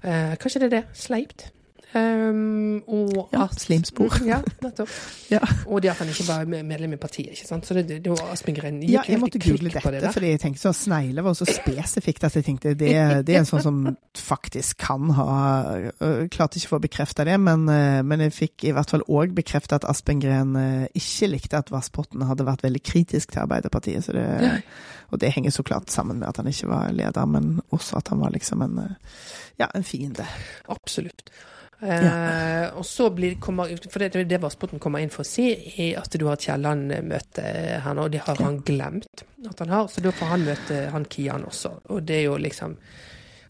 [0.03, 0.83] Eh, kanskje det er det?
[0.97, 1.49] Sleipt?
[1.95, 4.17] Um, og Ja, at slimspor.
[4.27, 4.91] Ja, nettopp.
[5.31, 5.39] Ja.
[5.65, 7.31] Og det at han ikke var medlem i partiet.
[7.31, 7.65] ikke sant?
[7.67, 10.61] Så det, det var Aspengren gikk Ja, jeg måtte google dette, det fordi jeg tenkte
[10.61, 12.93] sånn snegler var så spesifikt at jeg tenkte det,
[13.27, 13.81] det er en sånn som
[14.15, 15.31] faktisk kan ha
[16.31, 19.81] Klarte ikke å få bekrefta det, men, men jeg fikk i hvert fall òg bekrefta
[19.81, 24.05] at Aspengren øh, ikke likte at Vassbotn hadde vært veldig kritisk til Arbeiderpartiet.
[24.05, 24.25] Så det,
[25.11, 28.11] og det henger så klart sammen med at han ikke var leder, men også at
[28.13, 28.81] han var liksom en,
[29.59, 30.25] ja, en fiende.
[30.71, 31.31] Absolutt.
[31.79, 35.99] Eh, og så blir, kommer, for det, det Vassbotn kommer inn for å si, er
[36.01, 37.43] at du har Kielland-møte
[37.83, 39.85] her nå, og det har han glemt at han har.
[39.93, 41.75] Så da får han møte han Kian også.
[41.93, 42.77] Og det er jo liksom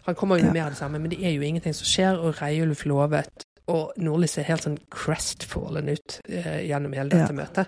[0.07, 0.65] Han kommer jo med Ja.
[0.65, 4.27] av det samme, men det er jo ingenting som skjer, og Reiulf lovet Og Nordli
[4.31, 7.35] ser helt sånn crestfallen ut uh, gjennom hele dette Ja.
[7.35, 7.67] møtet.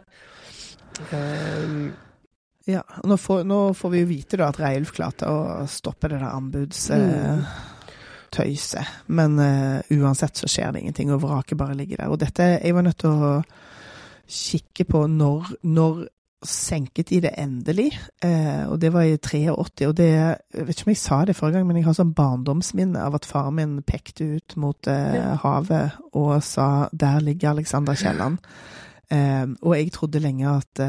[1.12, 1.94] Um,
[2.70, 6.20] Ja, nå får, nå får vi jo vite da at Reiulf klarte å stoppe det
[6.20, 6.30] der
[8.30, 8.86] anbudstøyset.
[9.08, 12.10] Men uh, uansett så skjer det ingenting, og vraket bare ligger der.
[12.10, 13.42] Og dette Jeg var nødt til å
[14.28, 16.08] kikke på når, når
[16.46, 17.92] senket de det endelig,
[18.24, 19.50] uh, og det var i 83.
[19.88, 22.14] Og det Jeg vet ikke om jeg sa det forrige gang, men jeg har sånn
[22.14, 27.94] barndomsminne av at faren min pekte ut mot uh, havet og sa 'der ligger Alexander
[27.94, 28.38] Kielland'.
[29.62, 30.80] Og jeg trodde lenge at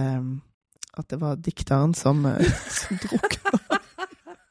[0.99, 2.27] at det var dikteren som,
[2.81, 3.81] som drukna.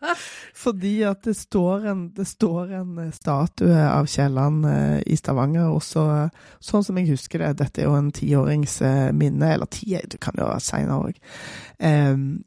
[0.59, 5.69] Fordi at det står en, det står en eh, statue av Kielland eh, i Stavanger,
[5.71, 6.05] og så,
[6.59, 10.35] sånn som jeg husker det, dette er jo en tiåringsminne, eh, eller ti, det kan
[10.37, 11.19] jo være seinere òg.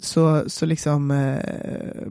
[0.05, 1.07] så, så liksom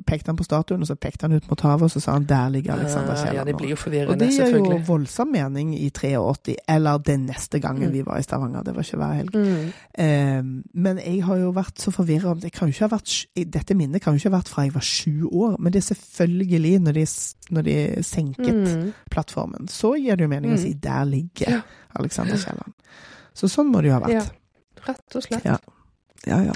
[0.10, 2.26] pekte han på statuen, og så pekte han ut mot havet, og så sa han
[2.26, 3.36] 'der ligger Alexander eh, Kielland'.
[3.36, 7.26] ja, det blir jo forvirrende, Og det gir jo voldsom mening i 83, eller den
[7.26, 7.94] neste gangen Mm.
[7.94, 8.64] vi var i Stavanger.
[8.64, 9.36] Det var ikke hver helg.
[9.36, 9.72] Mm.
[9.94, 10.44] Eh,
[10.74, 14.02] men jeg har jo vært så forvirra det kan jo ikke ha vært, Dette minnet
[14.02, 17.06] kan jo ikke ha vært fra jeg var sju år, men det selvfølgelig når de,
[17.52, 18.94] når de senket Mm.
[19.12, 19.68] plattformen.
[19.68, 20.62] Så gir det jo mening å Mm.
[20.62, 21.62] si 'der ligger Ja.
[21.96, 22.74] Alexander Kielland'.
[23.36, 24.32] Så sånn må det jo ha Ja, vært.
[24.88, 25.46] rett og slett.
[25.46, 25.58] Ja.
[26.28, 26.54] Ja, ja.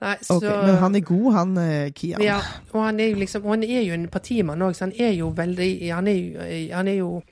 [0.00, 2.20] Nei, så, okay, Men han er god, han eh, Kian.
[2.22, 2.40] Ja,
[2.74, 5.30] og han er jo liksom, han er jo en partimann òg, så han er jo
[5.30, 7.22] veldig Han er jo, han er jo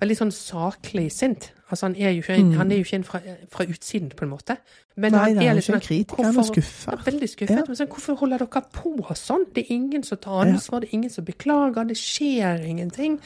[0.00, 1.50] veldig sånn saklig sint.
[1.70, 2.52] Altså han er jo ikke Mm.
[2.58, 3.20] han er jo ikke en fra,
[3.52, 4.56] fra utsiden, på en måte.
[4.96, 6.90] Men Nei, han er liksom, ikke en kritiker, han er skuffa.
[6.96, 7.56] Ja, veldig skuffet.
[7.56, 7.62] Ja.
[7.66, 9.44] Men sånn, hvorfor holder dere på sånn?
[9.54, 13.20] Det er ingen som tar ansvar, det er ingen som beklager, det skjer ingenting.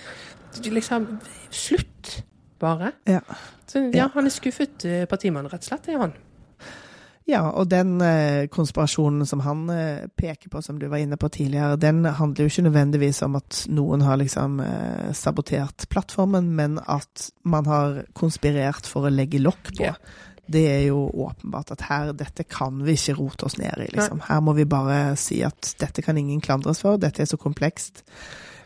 [0.63, 1.09] Liksom,
[1.51, 2.23] slutt,
[2.61, 2.93] bare.
[3.07, 3.21] Ja.
[3.67, 4.09] Så ja, Ja.
[4.15, 6.13] han er skuffet eh, partimann, rett og slett, er han.
[7.25, 11.31] Ja, og den eh, konspirasjonen som han eh, peker på, som du var inne på
[11.33, 16.77] tidligere, den handler jo ikke nødvendigvis om at noen har liksom eh, sabotert plattformen, men
[16.85, 19.89] at man har konspirert for å legge lokk på.
[19.89, 19.97] Yeah.
[20.45, 24.21] Det er jo åpenbart at her, dette kan vi ikke rote oss ned i, liksom.
[24.27, 28.05] Her må vi bare si at dette kan ingen klandres for, dette er så komplekst.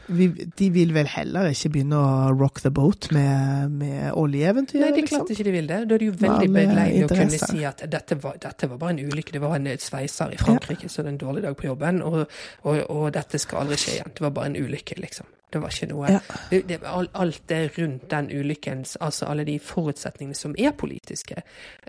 [0.09, 0.29] Vi,
[0.59, 4.81] de vil vel heller ikke begynne å rock the boat med, med oljeeventyr?
[4.81, 5.27] Nei, det er liksom?
[5.35, 5.81] ikke de vil det.
[5.89, 8.97] Da er det jo veldig beleilig å kunne si at dette var, dette var bare
[8.97, 9.35] en ulykke.
[9.37, 12.01] Det var en sveiser i Frankrike, så det er en dårlig dag på jobben.
[12.05, 12.23] Og,
[12.65, 14.15] og, og dette skal aldri skje igjen.
[14.17, 15.29] Det var bare en ulykke, liksom.
[15.53, 16.19] Det var ikke noe Ja.
[16.51, 21.43] det, det, Alt det rundt den ulykken, altså alle de forutsetningene som er politiske,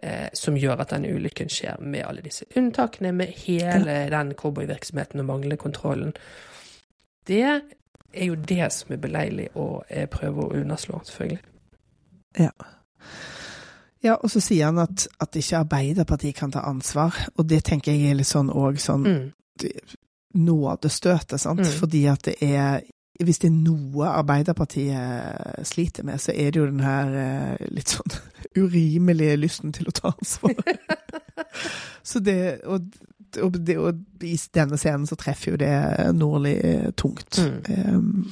[0.04, 5.20] eh, som gjør at denne ulykken skjer, med alle disse unntakene, med hele den cowboyvirksomheten
[5.20, 6.14] og manglende kontrollen,
[7.28, 7.62] det
[8.14, 11.40] er jo det som er beleilig å eh, prøve å underslå, selvfølgelig.
[12.40, 12.52] Ja,
[14.04, 17.92] Ja, og så sier han at, at ikke Arbeiderpartiet kan ta ansvar, og det tenker
[17.92, 19.32] jeg er litt sånn òg sånn Mm.
[20.40, 21.60] nådestøtet, sant.
[21.60, 21.74] Mm.
[21.80, 22.82] Fordi at det er
[23.20, 27.92] Hvis det er noe Arbeiderpartiet sliter med, så er det jo den her eh, litt
[27.92, 28.14] sånn
[28.64, 30.54] urimelige lysten til å ta ansvar.
[32.04, 32.88] så det og,
[33.38, 35.70] og, det og i denne scenen så treffer jo det
[36.18, 37.38] Nordli eh, tungt.
[37.38, 37.60] Mm.
[37.96, 38.32] Um,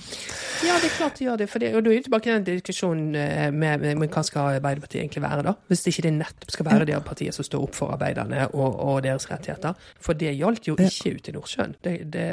[0.66, 1.50] Ja, det er klart det gjør det.
[1.50, 4.24] For det og da er vi tilbake i den diskusjonen eh, med, med, med hva
[4.26, 5.54] skal Arbeiderpartiet egentlig være, da?
[5.70, 8.80] Hvis det ikke det nettopp skal være det partiet som står opp for arbeiderne og,
[8.90, 9.78] og deres rettigheter.
[10.02, 11.78] For det gjaldt jo ikke ute i Nordsjøen.
[11.84, 12.28] Det, det,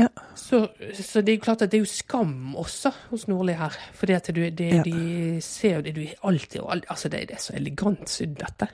[0.00, 0.08] Ja.
[0.34, 3.74] så, så det er jo klart at det er jo skam også hos Nordli her.
[3.94, 4.82] Fordi at du, det, Ja.
[4.86, 8.34] de ser jo det du alltid og alltid, Altså, det, det er så elegant sydd,
[8.40, 8.68] dette.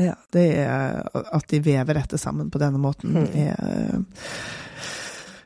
[0.00, 1.02] Ja, det er
[1.34, 3.28] at de vever dette sammen på denne måten, Mm.
[3.34, 4.04] er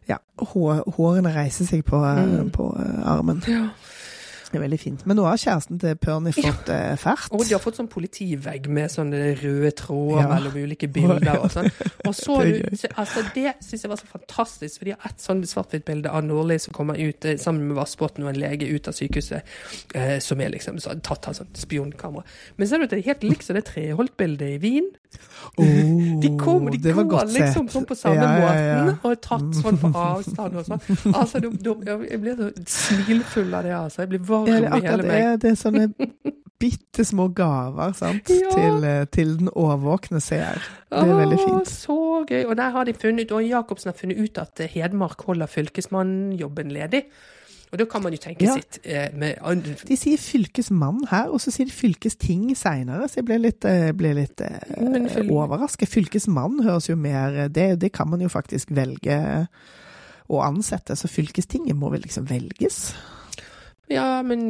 [0.08, 2.50] Ja, hå- hårene reiser seg på, Mm.
[2.52, 2.66] på
[3.04, 3.42] armen.
[3.48, 3.68] Ja.
[4.54, 5.04] Er veldig fint.
[5.06, 7.28] Men nå har kjæresten til Perny fått eh, fert.
[7.34, 10.28] Og de har fått sånn politivegg med sånne røde tråder Ja.
[10.34, 11.70] mellom ulike bilder og sånn.
[12.06, 12.36] Og så
[12.76, 16.22] så- altså det syns jeg var så fantastisk, for de har et sånn svart-hvitt-bilde av
[16.24, 19.42] Nordli som kommer ut eh, sammen med Vassbotn og en lege ut av sykehuset,
[19.94, 22.22] eh, som er liksom så, tatt av sånn spionkamera.
[22.56, 24.90] Men ser du at det er helt likt som det Treholt-bildet i Wien?
[25.58, 25.64] Oh,
[26.20, 28.78] De, kom, de det var går liksom sånn på samme Ja, ja, ja.
[28.84, 30.80] måten, og er tatt sånn på avstand og sånn.
[31.14, 31.74] Altså, de, de,
[32.10, 34.02] jeg blir så smilfull av det, altså.
[34.02, 35.42] Jeg blir varm Ja, det er akkurat det.
[35.42, 35.88] Det er sånne
[36.64, 38.30] bitte små gaver sant?
[38.30, 38.50] Ja.
[38.54, 40.62] til, eh, til den årvåkne seer.
[40.88, 41.68] Det er veldig fint.
[41.68, 42.44] Så gøy.
[42.48, 47.04] Og der har de funnet, og Jacobsen har funnet ut at Hedmark holder fylkesmannjobben ledig.
[47.74, 48.54] Og da kan man jo tenke Ja.
[48.54, 49.34] sitt eh, med
[49.88, 53.90] De sier fylkesmann her, og så sier de fylkesting seinere, så jeg ble litt, eh,
[53.92, 55.88] ble litt eh, overrasket.
[55.90, 59.48] Fylkesmann høres jo mer eh, det, det kan man jo faktisk velge
[60.30, 62.94] å ansette, så fylkestinget må vel liksom velges?
[63.92, 64.46] Ja, men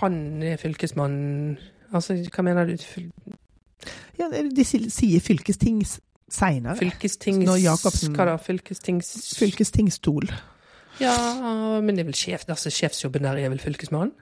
[0.00, 1.14] han er fylkesmann
[1.94, 2.74] Altså, hva mener du?
[4.18, 5.78] Ja, de sier fylkesting
[6.30, 6.74] seinere.
[6.80, 7.44] Fylkestings...
[7.46, 8.36] Når Jacobsen- Hva da?
[8.42, 9.12] Fylkestings...
[9.38, 10.26] Fylkestingstol.
[11.02, 11.14] Ja,
[11.82, 14.14] men det er vel sjef, altså sjefsjobben der er vel fylkesmannen?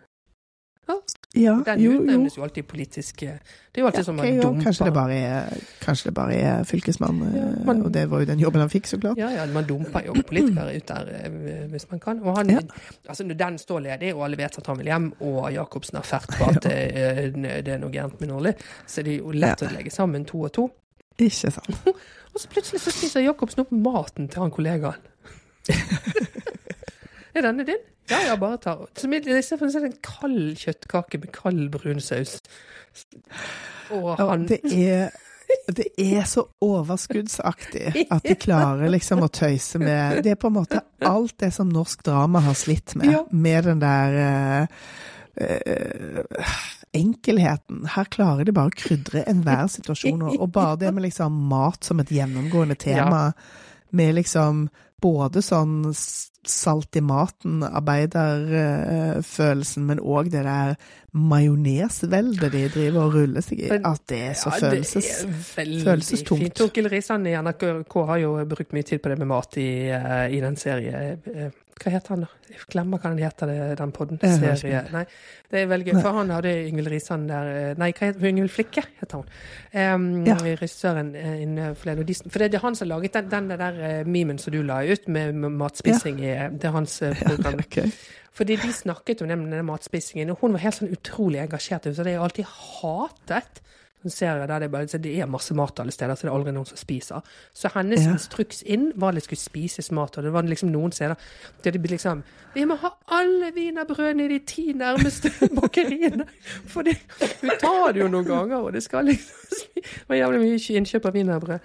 [1.34, 3.38] Ja, Den jo, utnevnes jo alltid politisk eh,
[3.72, 6.12] Det er jo alltid Ja, sånn man okay, dumper kanskje, det bare er, kanskje det
[6.18, 8.98] bare er fylkesmann, eh, Ja, man- og det var jo den jobben han fikk, så
[9.00, 9.16] klart.
[9.16, 12.20] Ja, ja, man dumper jo politikere ut der eh, hvis man kan.
[12.20, 12.60] Og han, Ja.
[13.08, 16.04] altså når den står ledig, og alle vet at han vil hjem, og Jacobsen har
[16.04, 18.52] fert på at eh, det er noe gærent med Nordli,
[18.86, 20.68] så er det jo lett å legge sammen to og to.
[21.18, 21.70] Ikke sant.
[22.34, 24.96] Og så plutselig så spiser Jacobsen opp maten til han kollegaen.
[27.36, 27.82] er denne din?
[28.10, 28.76] Ja, ja, bare ta.
[28.98, 32.40] Som i- I stedet for en kald kjøttkake med kald brunsaus.
[33.90, 35.10] Og Ja, det er
[35.68, 40.54] det er så overskuddsaktig at de klarer liksom å tøyse med Det er på en
[40.56, 43.24] måte alt det som norsk drama har slitt med, Ja.
[43.30, 44.66] med den der uh,
[45.40, 46.54] uh,
[46.94, 47.84] enkelheten.
[47.86, 52.00] Her klarer de bare å krydre enhver situasjon, og, bare det med liksom mat som
[52.00, 53.32] et gjennomgående tema,
[53.90, 54.68] med liksom
[55.02, 55.92] både sånn
[56.48, 60.74] salt i maten, arbeiderfølelsen, men òg det der
[61.12, 63.68] majonesveldet de driver og ruller seg i.
[63.76, 65.04] At det er så Ja, følelses...
[65.04, 65.32] Det er
[65.84, 66.42] følelsestungt.
[66.42, 66.56] fint.
[66.58, 67.62] Torkil Risan i NRK
[68.08, 71.20] har jo brukt mye tid på det med mat i, eh, i den serien.
[71.72, 72.28] Eh, Hva heter han, da?
[72.52, 74.20] Jeg glemmer hva den heter, det, den podden.
[74.20, 74.82] Serie.
[74.92, 75.04] Nei,
[75.50, 76.00] det er veldig gøy.
[76.04, 79.30] For han hadde Yngvild Risan der eh, Nei, hva heter Yngvild Flikke, heter hun.
[79.72, 80.36] Um, Ja.
[80.42, 82.30] Regissøren innen inne forleden.
[82.30, 84.82] For det er han som har laget den, den der eh, memen som du la
[84.84, 86.48] ut, med, matspising ja.
[86.48, 87.60] i Det er hans eh, program.
[87.66, 87.90] okay.
[88.32, 91.90] Fordi de snakket om denne matspisingen, og hun var helt sånn utrolig engasjert.
[91.92, 93.62] Så det har jeg alltid hatet.
[94.02, 96.52] Sånn serier der det, bare, det er masse mat alle steder, så det er aldri
[96.52, 97.22] noen som spiser.
[97.54, 98.12] Så hennes Ja.
[98.16, 101.14] instruks inn var at det skulle spises mat, og det var liksom noen steder
[101.62, 102.22] der det ble liksom
[102.54, 105.30] Vi må ha alle wienerbrødene i de ti nærmeste
[105.60, 106.26] bakeriene!
[106.66, 106.96] For det,
[107.40, 109.38] hun tar det jo noen ganger, og det skal liksom
[109.74, 111.58] Det var jævlig mye innkjøp av wienerbrød.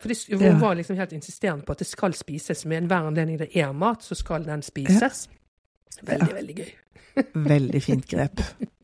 [0.00, 0.58] For det, hun Ja.
[0.58, 4.02] var liksom helt insisterende på at det skal spises med enhver anledning det er mat,
[4.02, 5.28] så skal den spises.
[6.02, 6.72] Veldig, veldig gøy.
[7.34, 8.40] Veldig fint grep.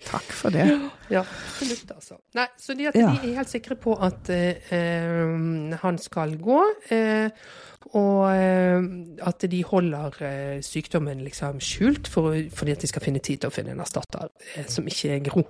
[0.06, 0.64] Takk for det.
[1.12, 2.16] Ja, absolutt, altså.
[2.34, 2.92] Nei, så de, Ja.
[2.94, 6.60] de er helt sikre på at eh, eh, han skal gå,
[6.90, 7.28] eh,
[7.92, 8.82] og eh,
[9.28, 13.50] at de holder eh, sykdommen liksom skjult for, fordi at de skal finne tid til
[13.50, 14.30] å finne en erstatter
[14.68, 15.44] som ikke er Gro.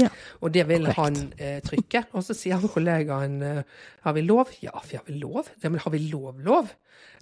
[0.00, 0.08] Ja,
[0.40, 0.98] Og det vil korrekt.
[0.98, 2.04] han eh, trykke.
[2.12, 3.62] Og så sier han kollegaen eh,
[4.02, 4.50] har vi lov?
[4.60, 5.50] Ja, vi har vel lov?
[5.62, 6.72] Ja, men har vi lov, lov?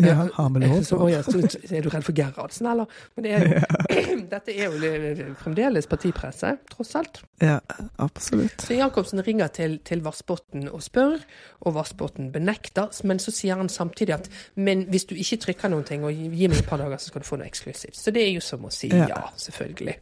[0.00, 0.82] Ja, har vi lov?
[0.82, 1.38] Så, ja, så,
[1.74, 2.88] er du redd for Gerhardsen, eller?
[3.14, 3.58] Men det er jo,
[4.32, 7.20] dette er jo fremdeles partipresse, tross alt.
[7.44, 7.58] Ja,
[8.00, 8.64] absolutt.
[8.64, 11.20] Så Jacobsen ringer til, til Vassbotn og spør,
[11.60, 12.88] og Vassbotn benekter.
[13.04, 16.30] Men så sier han samtidig at men hvis du ikke trykker noen ting og gi
[16.32, 17.98] gi meg et par dager, så skal du få noe eksklusivt.
[17.98, 19.06] Så det er jo som å si Ja.
[19.10, 19.98] ja, selvfølgelig.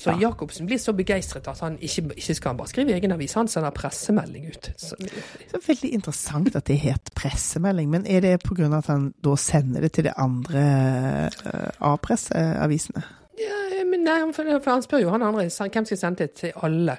[0.00, 0.28] Så Ja.
[0.30, 3.48] Jacobsen blir så begeistret at han ikke, ikke skal han bare skrive egen avis, han
[3.48, 4.70] sender pressemelding ut.
[4.80, 8.70] Så, Det er veldig interessant at det het pressemelding, men er det pga.
[8.78, 10.64] at han da sender det til de andre
[11.28, 13.02] eh, A-presseavisene?
[13.40, 16.52] ja, men nei, for, for han spør jo han andre hvem skal sende det til
[16.62, 16.96] alle.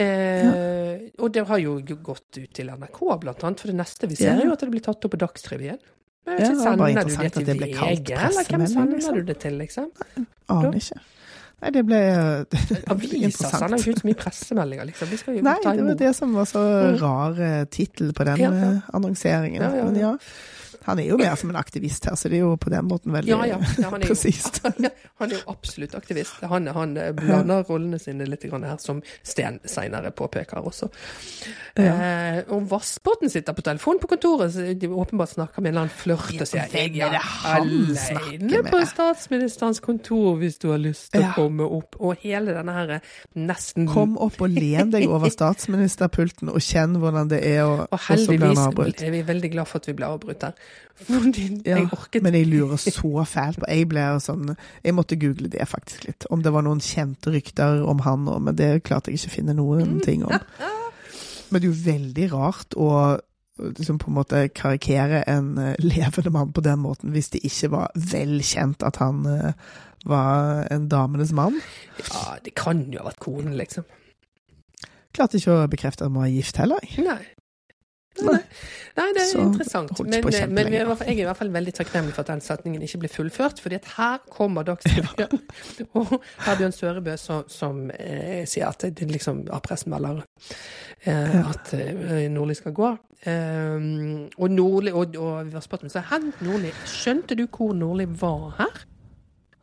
[0.00, 3.60] Eh, Og det har jo gått ut til NRK, blant annet.
[3.60, 4.40] For det neste vi ser, Ja.
[4.40, 5.78] er jo at det blir tatt opp på Dagsrevyen.
[6.26, 8.00] Men jeg Ja, vet det ikke, bare Sender du det til at det ble kalt
[8.00, 9.14] VG, eller hvem sender liksom.
[9.14, 9.90] du det til, liksom?
[10.48, 11.00] Aner ikke.
[11.60, 11.98] Nei, det ble
[12.94, 15.10] Avisa sender jo ikke ut så mye pressemeldinger, liksom.
[15.12, 16.96] De skal jo Nei, ta det var det som var så Mm.
[17.02, 18.70] rar eh, tittel på den Ja, ja.
[18.78, 19.60] eh, annonseringen.
[19.62, 20.14] Ja, Men ja.
[20.90, 22.88] Ja, han er jo mer som en aktivist her, så det er jo på den
[22.90, 23.58] måten veldig Ja, ja.
[23.78, 24.16] ja han, er jo,
[25.20, 26.40] han er jo absolutt aktivist.
[26.50, 30.90] Han, han eh, blander rollene sine litt grann her, som Sten senere påpeker også.
[31.78, 35.86] Eh, og Vassbotn sitter på telefonen på kontoret, så de åpenbart snakker med en eller
[35.86, 40.70] annen flørt og sier Hvem er det han snakker med?" på statsministerens kontor hvis du
[40.72, 41.30] har lyst til Ja.
[41.30, 41.96] å komme opp.
[42.00, 46.98] Og hele denne her eh, nesten Kom opp og len deg over statsministerpulten, og kjenn
[47.00, 50.40] hvordan det er, å Og heldigvis er vi veldig glad for at vi ble avbrutt
[50.40, 50.54] der.
[51.06, 52.92] Fordi Ja, jeg orket men jeg lurer så
[53.24, 54.50] fælt på Jeg ble sånn
[54.84, 56.26] Jeg måtte google det faktisk litt.
[56.30, 59.36] Om det var noen kjente rykter om han òg, men det klarte jeg ikke å
[59.38, 60.36] finne noen ting om.
[61.50, 62.90] Men det er jo veldig rart å
[63.60, 67.70] liksom på en måte karikere en eh, levende mann på den måten, hvis det ikke
[67.74, 69.52] var vel kjent at han eh,
[70.08, 71.60] var en damenes mann.
[72.00, 73.84] Ja, det kan jo ha vært konen, liksom.
[75.12, 76.84] Klarte ikke å bekrefte at han var gift heller.
[77.02, 77.20] Nei.
[78.18, 78.40] Nei.
[78.96, 80.00] Det er Så interessant.
[80.02, 83.10] Men, men jeg er i hvert fall veldig takknemlig for at den setningen ikke ble
[83.12, 83.60] fullført.
[83.62, 85.38] fordi at her kommer Dagsrevyen.
[85.94, 86.16] og
[86.46, 90.24] Herbjørn Sørebø som, som eh, sier at det liksom A-pressen melder
[91.06, 92.90] eh, at eh, Nordli skal gå.
[93.22, 93.88] Eh,
[94.36, 98.84] og Nordli og, og Vassbotn sa Hen, Nordli, skjønte du hvor Nordli var her?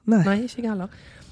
[0.08, 0.24] Nei.
[0.24, 0.88] Nei, ikke jeg heller.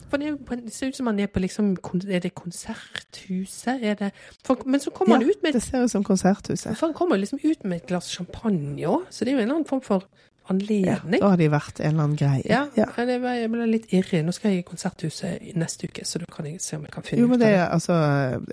[0.10, 1.72] For det, det ser ut som han er på liksom
[2.10, 3.82] Er det konserthuset?
[3.84, 4.12] Er det
[4.46, 6.78] for, Men så kommer Ja, han ut med det ser ut som Konserthuset.
[6.78, 9.44] for han kommer liksom ut med et glass champagne òg, så det er jo en
[9.44, 10.04] eller annen form for
[10.50, 10.86] anledning.
[10.86, 12.44] Ja, da har de vært en eller annen greie.
[12.46, 12.86] Ja, Ja.
[12.98, 14.24] jeg ble, jeg ble litt irrig.
[14.26, 17.04] Nå skal jeg i Konserthuset neste uke, så da kan jeg se om jeg kan
[17.04, 17.70] finne Jo, men ut av det det.
[17.72, 17.94] altså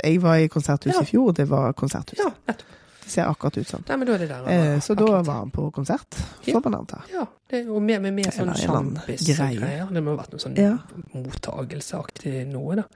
[0.04, 1.02] Jeg var i Konserthuset Ja.
[1.02, 2.18] i fjor, det var Konserthuset.
[2.24, 2.66] Ja, nettopp.
[3.02, 3.82] Det ser akkurat ut sånn.
[3.86, 4.46] Det der.
[4.48, 5.26] Eh, så da akkurat.
[5.26, 6.14] var han på konsert,
[6.46, 7.00] får man anta.
[7.12, 9.88] Ja, det, og med, med, med sånn sjampis-greier.
[9.92, 10.76] Det må ha vært noe sånn Ja.
[11.14, 12.86] mottagelseaktig noe, da.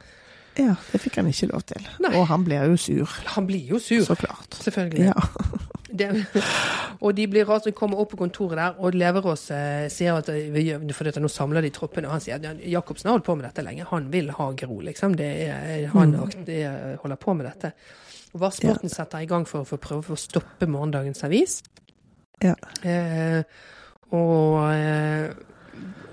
[0.56, 1.84] Ja, det fikk han ikke lov til.
[2.00, 2.14] Nei.
[2.16, 4.50] Og han blir jo sur, Han blir jo sur, så klart.
[4.62, 5.10] selvfølgelig.
[5.10, 5.14] Ja.
[5.96, 6.08] Det,
[7.00, 10.90] og de blir rasende, kommer opp på kontoret der, og Leverås eh, sier at eh,
[10.92, 13.36] for dette, nå samler de troppene, og han sier at ja, Jacobsen har holdt på
[13.38, 13.86] med dette lenge.
[13.92, 15.14] Han vil ha Gro, liksom.
[15.16, 16.42] Det er, han Mm.
[16.52, 17.70] er, holder på med dette.
[18.40, 21.58] Vassbotn setter i gang for, for å prøve å stoppe morgendagens avis.
[22.44, 22.54] Ja.
[22.84, 23.42] Eh,
[24.12, 25.30] og, eh,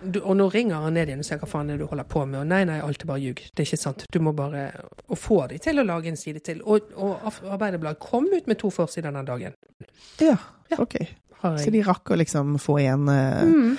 [0.04, 2.08] du, og nå ringer han ned igjen og sier hva faen er det du holder
[2.10, 2.40] på med.
[2.42, 3.40] Og nei, nei, alt er bare ljug.
[3.56, 4.06] Det er ikke sant.
[4.12, 4.66] Du må bare
[5.08, 6.62] Og få de til å lage en side til.
[6.68, 9.54] Og, og Arbeiderbladet kom ut med to forsider den dagen.
[10.20, 10.38] ja,
[10.72, 10.78] Ja.
[10.80, 10.98] ok.
[11.60, 13.78] Så de rakk å liksom få igjen eh, Mm.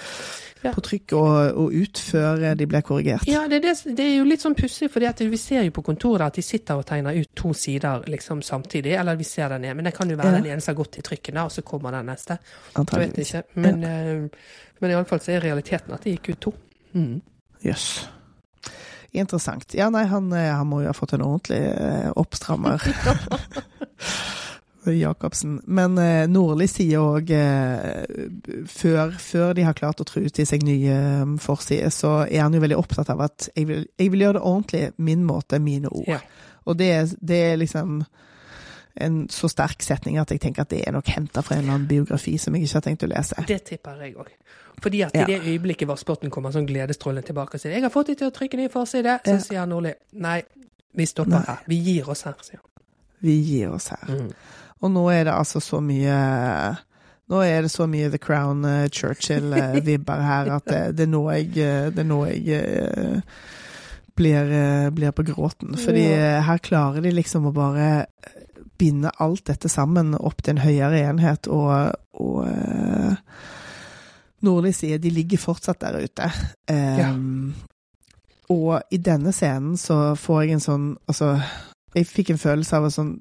[0.72, 3.26] På trykk og, og ut før eh, de ble korrigert.
[3.28, 6.26] Ja, det det, det er jo litt sånn pussig, for vi ser jo på kontoret
[6.28, 8.96] at de sitter og tegner ut to sider liksom samtidig.
[8.98, 10.98] Eller vi ser den ene, men det kan jo være den ene som har gått
[10.98, 12.38] i trykken og så kommer den neste.
[12.38, 13.34] Jeg vet Antageligvis.
[13.34, 13.60] ikke.
[13.60, 14.18] Men, ja.
[14.80, 16.54] men iallfall så er realiteten at det gikk ut to.
[16.94, 17.18] Mm.
[17.64, 18.06] Yes.
[19.14, 19.74] Interessant.
[19.74, 22.82] Ja, nei, han, eh, han må jo ha fått en ordentlig eh, oppstrammer.
[24.92, 25.60] Jacobsen.
[25.66, 28.04] Men eh, Nordli sier òg eh,
[28.66, 30.92] før, før de har klart å true til seg nye
[31.22, 34.38] eh, forsider, så er han jo veldig opptatt av at jeg vil, jeg vil gjøre
[34.38, 36.08] det ordentlig, min måte, mine ord.
[36.08, 36.20] Ja.
[36.66, 38.04] Og det, det er liksom
[38.94, 41.74] en så sterk setning at jeg tenker at det er nok henta fra en eller
[41.74, 43.42] annen biografi som jeg ikke har tenkt å lese.
[43.48, 44.28] Det tipper jeg òg.
[44.82, 45.24] Fordi at Ja.
[45.24, 48.28] i det øyeblikket Vassbotn kommer sånn gledestrålende tilbake og sier 'Jeg har fått de til
[48.28, 49.38] å trykke ny forside', så Ja.
[49.38, 50.42] sier Nordli 'Nei,
[50.94, 51.44] vi stopper Nei.
[51.46, 51.58] her.
[51.66, 52.70] Vi gir oss her', sier han.
[53.20, 54.04] Vi gir oss her.
[54.08, 54.32] Mm.
[54.84, 56.14] Og nå er det altså så mye
[57.32, 61.54] Nå er det så mye The Crown uh, Churchill-vibber her at det, det, nå jeg,
[61.96, 63.38] det er nå jeg uh,
[64.14, 65.72] blir, uh, blir, på gråten.
[65.80, 66.04] Fordi
[66.44, 68.04] her klarer de liksom å bare
[68.76, 72.44] binde alt dette sammen opp til en høyere enhet, og, og
[74.44, 76.28] Nordli sier de ligger fortsatt der ute.
[76.68, 77.10] Um, ja.
[78.52, 81.30] Og i denne scenen så får jeg en sånn Altså,
[81.96, 83.14] jeg fikk en følelse av en sånn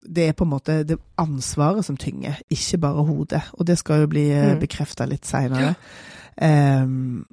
[0.00, 3.42] det er på en måte det ansvaret som tynger, ikke bare hodet.
[3.52, 4.62] Og det skal jo bli eh, mm.
[4.62, 5.74] bekrefta litt seinere.
[6.40, 6.82] Ja.
[6.82, 7.26] Um,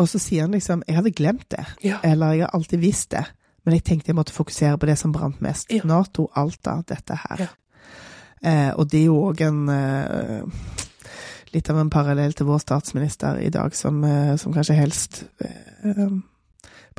[0.00, 1.98] og så sier han liksom 'Jeg hadde glemt det', ja.
[2.02, 3.32] eller 'Jeg har alltid visst det',
[3.64, 5.70] men jeg tenkte jeg måtte fokusere på det som brant mest.
[5.70, 5.80] Ja.
[5.84, 7.48] Nato, Alta, dette her.
[8.46, 10.48] Uh, og det er jo òg en uh,
[11.52, 15.24] Litt av en parallell til vår statsminister i dag, som, uh, som kanskje helst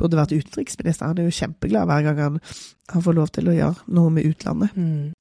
[0.00, 1.10] burde vært utenriksminister.
[1.10, 2.40] Han er jo kjempeglad hver gang han,
[2.92, 4.74] han får lov til å gjøre noe med utlandet.
[4.76, 5.12] Mm.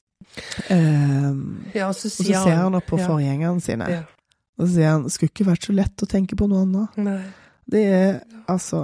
[0.72, 1.44] Um,
[1.74, 3.08] ja, og, så og, så ser han opp på ja.
[3.10, 4.02] forgjengerne sine, ja.
[4.56, 7.00] og så sier han skulle ikke vært så lett å tenke på noe annet.
[7.04, 7.22] Nei.
[7.72, 8.10] Det er
[8.52, 8.82] altså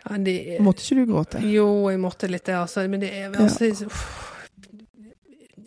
[0.00, 0.34] ja, det,
[0.64, 1.42] Måtte ikke du gråte?
[1.44, 2.86] Jo, jeg måtte litt det, altså.
[2.90, 3.90] Men det er altså, ja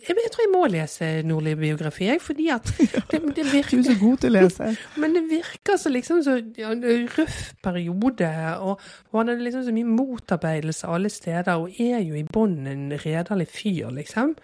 [0.08, 2.66] jeg, tror jeg må lese Nordli-biografi, jeg, fordi at
[3.10, 4.72] det, det, virker Du er så god til å lese.
[5.02, 6.72] Men det virker så liksom så ja,
[7.18, 8.82] røff periode, og,
[9.12, 12.84] og han hadde liksom så mye motarbeidelse alle steder, og er jo i bånn en
[13.04, 14.36] redelig fyr, liksom.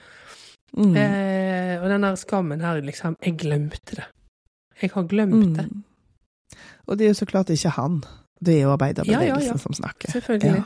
[0.79, 0.95] Mm.
[0.95, 4.05] Eh, og den der skammen her, liksom Jeg glemte det.
[4.81, 5.55] Jeg har glemt mm.
[5.55, 5.69] det.
[6.87, 8.03] Og det er jo så klart ikke han.
[8.41, 10.13] Det er jo arbeiderbevegelsen ja, ja, som snakker.
[10.15, 10.63] Selvfølgelig.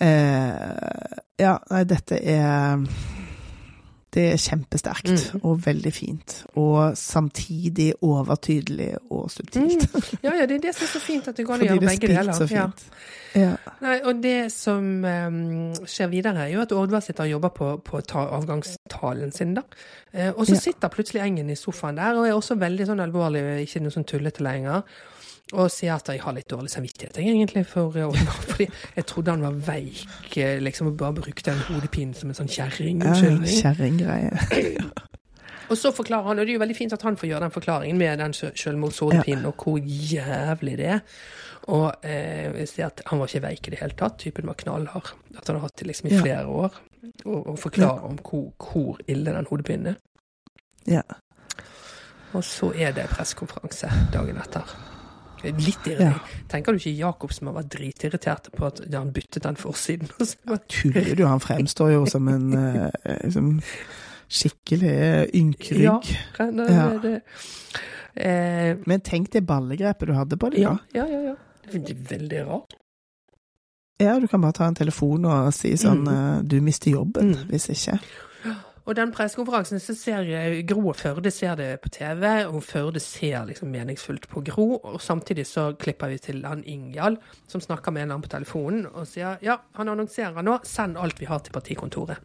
[0.00, 2.84] Eh, ja, nei, dette er
[4.14, 5.40] det er kjempesterkt mm.
[5.46, 6.36] og veldig fint.
[6.58, 9.86] Og samtidig overtydelig og subtilt.
[9.94, 10.18] Mm.
[10.24, 11.86] Ja, ja, det er det som er så fint, at det går an å gjøre
[11.86, 12.34] begge deler.
[12.34, 12.86] Så fint.
[12.90, 13.00] Ja.
[13.38, 13.52] Ja.
[13.78, 15.36] Nei, og det som um,
[15.86, 19.62] skjer videre, er jo at Oddvar sitter og jobber på, på ta avgangstalen sin, da.
[20.10, 20.64] Eh, og så ja.
[20.64, 24.08] sitter plutselig Engen i sofaen der, og er også veldig sånn alvorlig, ikke noe sånn
[24.10, 24.82] tullete lenger.
[25.50, 28.42] Og sier at jeg har litt dårlig samvittighet, egentlig, for Oddvar.
[28.52, 32.38] Fordi jeg trodde han var veik, eh, liksom, og bare brukte den hodepinen som en
[32.38, 33.50] sånn kjerringunnskyldning.
[33.50, 34.84] Ja, kjerringgreie.
[35.70, 37.54] og så forklarer han, og det er jo veldig fint at han får gjøre den
[37.56, 39.50] forklaringen med den selvmordshodepinen, ja.
[39.50, 41.02] og hvor jævlig det er.
[41.70, 45.10] Og eh, sier at han var ikke veik i det hele tatt, typen var knallhard.
[45.34, 46.46] At han har hatt det liksom i flere ja.
[46.46, 46.78] år.
[47.24, 49.98] Og, og forklarer om hvor, hvor, ille den hodepinen er.
[50.88, 51.02] Ja.
[52.36, 54.89] Og så er det pressekonferanse dagen etter.
[55.44, 56.20] Litt irritert.
[56.20, 56.44] Ja.
[56.52, 60.12] Tenker du ikke Jakob som har vært dritirritert på at han byttet den forsiden?
[60.74, 61.24] Tuller du?
[61.26, 62.52] Han fremstår jo som en
[63.32, 63.56] som
[64.30, 65.82] skikkelig ynkrygg.
[65.82, 66.00] Ja,
[66.38, 66.98] det, ja.
[67.02, 67.20] Det,
[68.14, 71.34] eh, Men tenk det ballegrepet du hadde på det ja, Ja, ja, ja.
[71.70, 72.76] Det er veldig rart.
[74.00, 76.48] Ja, du kan bare ta en telefon og si sånn mm.
[76.48, 77.42] Du mister jobben mm.
[77.50, 77.98] hvis ikke.
[78.90, 82.98] Og den pressekonferansen så ser jeg Gro og Førde ser det på TV, og Førde
[82.98, 84.80] ser liksom meningsfullt på Gro.
[84.82, 88.88] Og samtidig så klipper vi til han Ingjald, som snakker med en annen på telefonen
[88.90, 92.18] og sier ja, han annonserer nå, send alt vi har til partikontoret.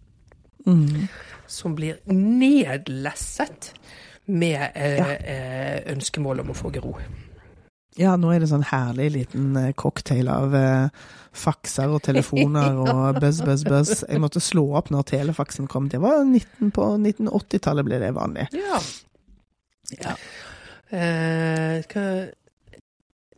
[0.66, 1.06] Mm.
[1.46, 3.70] Som blir nedlesset
[4.26, 5.12] med eh, ja.
[5.22, 6.96] eh, ønskemål om å få Gro.
[8.00, 11.04] Ja, nå er det sånn herlig liten eh, cocktail av eh,
[11.36, 14.04] fakser og telefoner og buzz, buzz, buzz.
[14.04, 15.88] Jeg måtte slå opp når telefaksen kom.
[15.92, 18.50] Det var 19, på 1980-tallet ble det vanlig.
[18.56, 18.82] Ja.
[20.02, 20.18] ja.
[20.96, 22.08] Eh, hva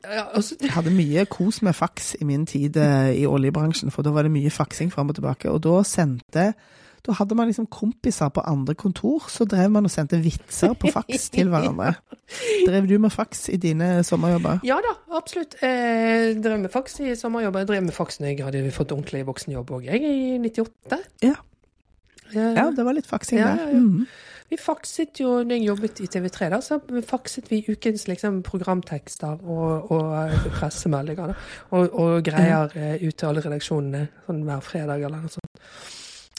[0.08, 4.06] ja, altså, jeg hadde mye kos med faks i min tid eh, i oljebransjen, for
[4.06, 5.52] da var det mye faksing fram og tilbake.
[5.52, 6.52] Og da sendte
[7.08, 10.92] da hadde man liksom kompiser på andre kontor, så drev man og sendte vitser på
[10.92, 11.94] faks til hverandre.
[12.68, 14.60] Drev du med faks i dine sommerjobber?
[14.68, 15.56] Ja da, absolutt.
[15.64, 17.64] Eh, drev med faks i sommerjobber.
[17.64, 21.00] Jeg drev med faks når jeg hadde fått ordentlig voksenjobb òg, jeg, i 98.
[21.24, 21.38] Ja.
[22.36, 22.68] ja.
[22.76, 23.78] det var litt faksing ja, der.
[23.80, 24.08] Mm.
[24.48, 26.78] Vi fakset jo, når jeg jobbet i TV3, da, så
[27.08, 31.34] fakset vi ukens liksom, programtekster og, og pressemeldinger.
[31.72, 32.94] Og, og, greier ja.
[33.02, 35.64] ut til alle redaksjonene sånn hver fredag eller noe sånt.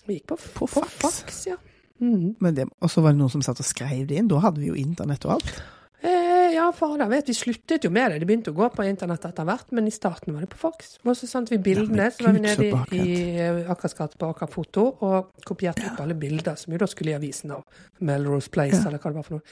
[0.08, 1.58] Vi gikk på, på, på fax ja.
[2.00, 2.38] Mm.
[2.78, 4.30] Og så var det noen som satt og skrev det inn?
[4.30, 5.50] Da hadde vi jo internett og alt?
[5.98, 8.20] Eh, ja, fader vet, vi sluttet jo med det.
[8.22, 10.94] Det begynte å gå på internett etter hvert, men i starten var det på fax.
[11.02, 12.06] Og så sendte vi bildene.
[12.06, 15.92] Ja, så var vi nede i, i eh, Akersgata på Aker Foto og kopierte ja.
[15.92, 17.66] opp alle bilder som jo da skulle i avisen av
[17.98, 18.86] Melrose Place, ja.
[18.86, 19.46] eller hva det var for noe.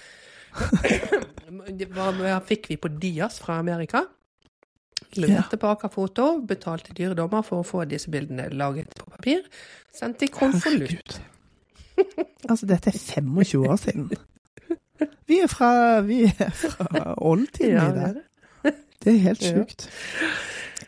[2.17, 4.01] Hva fikk vi på Dias fra Amerika.
[5.15, 9.47] Leverte på Aker Foto, betalte dyre dommer for å få disse bildene laget på papir.
[9.95, 11.21] Sendte i konvolutt.
[12.51, 14.11] altså, dette er 25 år siden.
[15.27, 18.75] Vi er fra, vi er fra oldtiden ja, i det.
[19.05, 19.89] Det er helt sjukt.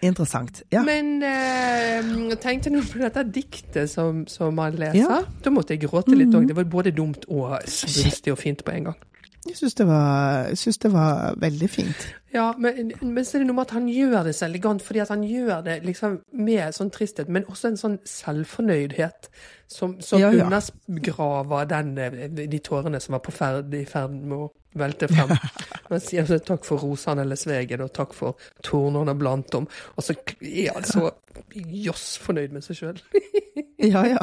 [0.05, 0.63] Interessant.
[0.73, 0.83] Ja.
[0.87, 5.01] Men eh, tenkte nå på dette diktet som, som man leser.
[5.01, 5.21] Ja.
[5.45, 6.45] Da måtte jeg gråte litt òg.
[6.45, 6.51] Mhm.
[6.51, 8.99] Det var både dumt og svulstig og fint på en gang.
[9.49, 9.87] Jeg syns det,
[10.83, 12.09] det var veldig fint.
[12.35, 15.01] Ja, men, men så er det noe med at han gjør det så elegant, fordi
[15.09, 19.31] han gjør det liksom med sånn tristhet, men også en sånn selvfornøydhet
[19.69, 20.49] som, som Ja, ja.
[20.89, 24.51] undergraver den, eh, de tårene som var på ferd, i ferd med å
[24.81, 25.33] velte frem.
[25.91, 28.37] Men sier altså, takk for rosene eller svegen, og takk for
[28.67, 29.67] tornene blant dem.
[29.97, 31.11] Og så er han så
[31.55, 33.03] joss fornøyd med seg sjøl.
[33.79, 34.19] Ja, ja.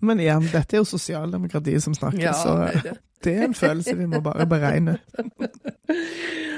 [0.00, 2.96] Men igjen, dette er jo sosialdemokratiet som snakker, Ja, så det er
[3.26, 3.32] det.
[3.34, 4.94] er en følelse vi må bare beregne.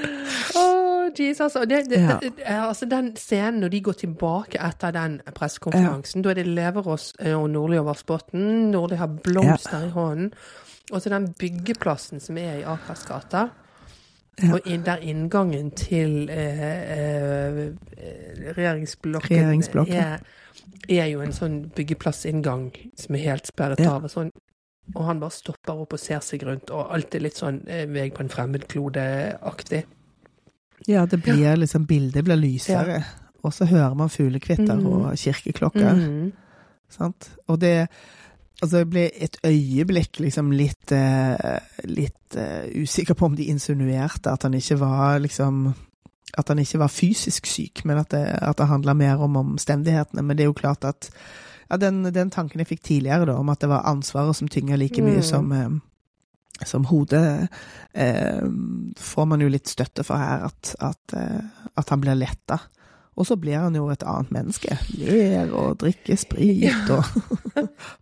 [0.55, 1.53] Åh, Jesus.
[1.53, 2.69] Det, det, Ja.
[2.69, 7.35] altså den scenen når de går tilbake etter den pressekonferansen, da er det Leverås eh,
[7.35, 8.71] og Nordli over spotten.
[8.71, 10.33] Nordli har blomster i hånden.
[10.91, 13.49] Og så den byggeplassen som er i Akersgata.
[14.41, 14.55] Ja.
[14.55, 17.59] Og inn, der inngangen til eh, eh,
[18.57, 19.95] regjeringsblokken, Regjeringsblokken.
[19.95, 20.21] Er,
[20.89, 23.99] er jo en sånn byggeplassinngang som er helt sperret Ja.
[23.99, 24.07] av.
[24.09, 24.31] Og, sånn,
[24.95, 27.85] og han bare stopper opp og ser seg rundt, og alt er litt sånn eh,
[27.91, 29.83] vei på en fremmedklode-aktig.
[30.89, 33.03] Ja, det blir liksom Bildet blir lysere.
[33.45, 34.87] Og så hører man fuglekvitter mm.
[34.87, 35.93] og kirkeklokker.
[35.97, 36.33] Mm.
[36.93, 37.31] Sant?
[37.49, 37.89] Og det
[38.61, 44.29] Altså, jeg ble et øyeblikk liksom litt eh, Litt uh, usikker på om de insinuerte
[44.33, 45.63] at han ikke var liksom
[46.39, 50.23] At han ikke var fysisk syk, men at det, at det handla mer om omstendighetene.
[50.23, 51.09] Men det er jo klart at
[51.71, 54.77] ja, den, den tanken jeg fikk tidligere, da, om at det var ansvaret som tynga
[54.79, 55.27] like mye Mm.
[55.27, 55.71] som eh,
[56.67, 57.49] som hodet,
[57.95, 58.47] eh,
[58.99, 61.15] får man jo litt støtte for her, at, at,
[61.77, 62.59] at han blir letta.
[63.19, 64.77] Og så blir han jo et annet menneske.
[64.97, 67.05] Ler og drikker sprit og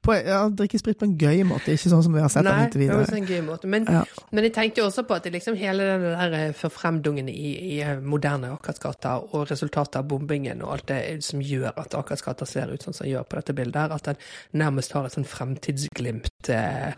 [0.04, 2.60] på, ja, Drikker sprit på en gøy måte, ikke sånn som vi har sett han
[2.60, 3.16] Nei, det var videre.
[3.16, 3.70] en gøy måte.
[3.72, 4.02] Men, Ja.
[4.30, 7.80] men jeg tenkte jo også på at liksom hele den der eh, forfremdungen i, i
[7.82, 12.70] eh, moderne Akersgata og resultatet av bombingen og alt det som gjør at Akersgata ser
[12.70, 14.16] ut sånn som den gjør på dette bildet her, at den
[14.62, 16.92] nærmest har et sånn fremtidsglimt eh,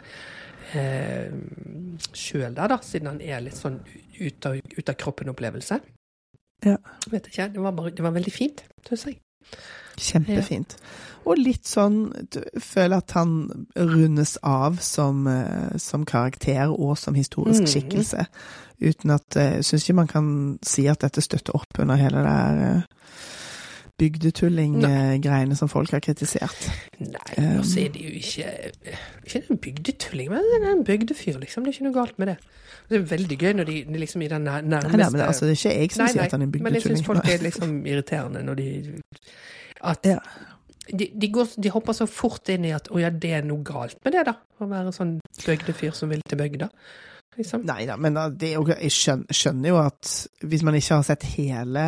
[0.74, 1.31] eh,
[2.12, 3.81] sjøl der, da, siden han er litt sånn
[4.20, 5.81] ut av, ut av kroppen-opplevelse.
[6.65, 6.77] Ja.
[7.11, 9.20] Vet ikke, det var, bare, det var veldig fint, syns jeg.
[10.01, 10.77] Kjempefint.
[11.28, 11.99] Og litt sånn
[12.62, 17.66] føler at han rundes av som, eh, som karakter og som historisk Mm.
[17.74, 18.27] skikkelse.
[18.81, 22.16] Uten at eh, Jeg syns ikke man kan si at dette støtter opp under hele
[22.16, 22.82] det der eh,
[24.01, 26.66] bygdetulling-greiene som folk har kritisert.
[27.01, 28.48] Nei, Um, og så er det jo ikke
[29.24, 31.64] Ikke en bygdetulling, men det er en bygdefyr, liksom.
[31.64, 32.36] Det er ikke noe galt med det.
[32.90, 35.47] Det er veldig gøy når de de liksom i den nærmeste Nei, nei, men altså,
[35.47, 37.28] det er ikke jeg som Nei, sier at han er en Men jeg syns folk
[37.31, 38.68] er liksom irriterende når de
[39.93, 40.18] At Ja.
[40.90, 43.62] de, de, går, de hopper så fort inn i at å ja, det er noe
[43.64, 44.35] galt med det, da.
[44.59, 45.14] Å være sånn
[45.47, 46.68] bygdefyr som vil til bygda.
[47.39, 47.62] Liksom.
[47.64, 50.10] Nei da, men da, det jeg skjønner, skjønner jo at
[50.43, 51.85] hvis man ikke har sett hele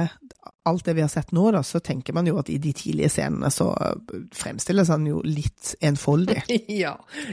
[0.65, 3.09] alt det vi har sett nå, da, så tenker man jo at i de tidlige
[3.11, 3.73] scenene så
[4.37, 6.43] fremstilles han jo litt enfoldig.
[6.83, 6.93] ja.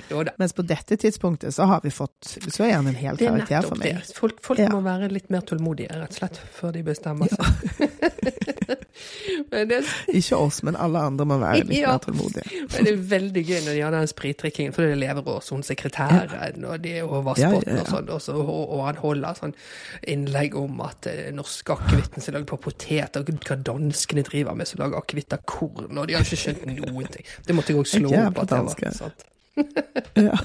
[0.09, 0.33] Jo da.
[0.41, 3.67] Mens på dette tidspunktet så har vi fått Så er han en hel er karakter
[3.69, 3.99] for meg.
[4.01, 4.15] det.
[4.17, 4.69] Folk, folk Ja.
[4.73, 8.49] må være litt mer tålmodige, rett og slett, før de bestemmer seg.
[9.51, 9.79] men, det,
[10.19, 11.93] Ikke oss, men alle andre må være litt Ja.
[11.95, 12.65] mer tålmodige.
[12.73, 15.63] men det er veldig gøy når de har den spritdrikkingen, for det lever også hun
[15.63, 17.79] sekretæren, og det er Ja, ja, ja.
[17.81, 19.53] og sånn, og, han holder sånn
[20.07, 24.79] innlegg om at eh, norske akevitten som lager på poteter, hva danskene driver med som
[24.83, 27.25] lager akevitt av korn, og de har ikke skjønt noen ting.
[27.47, 28.61] Det måtte jeg òg slå opp at det
[28.99, 29.13] var.
[30.15, 30.37] Ja.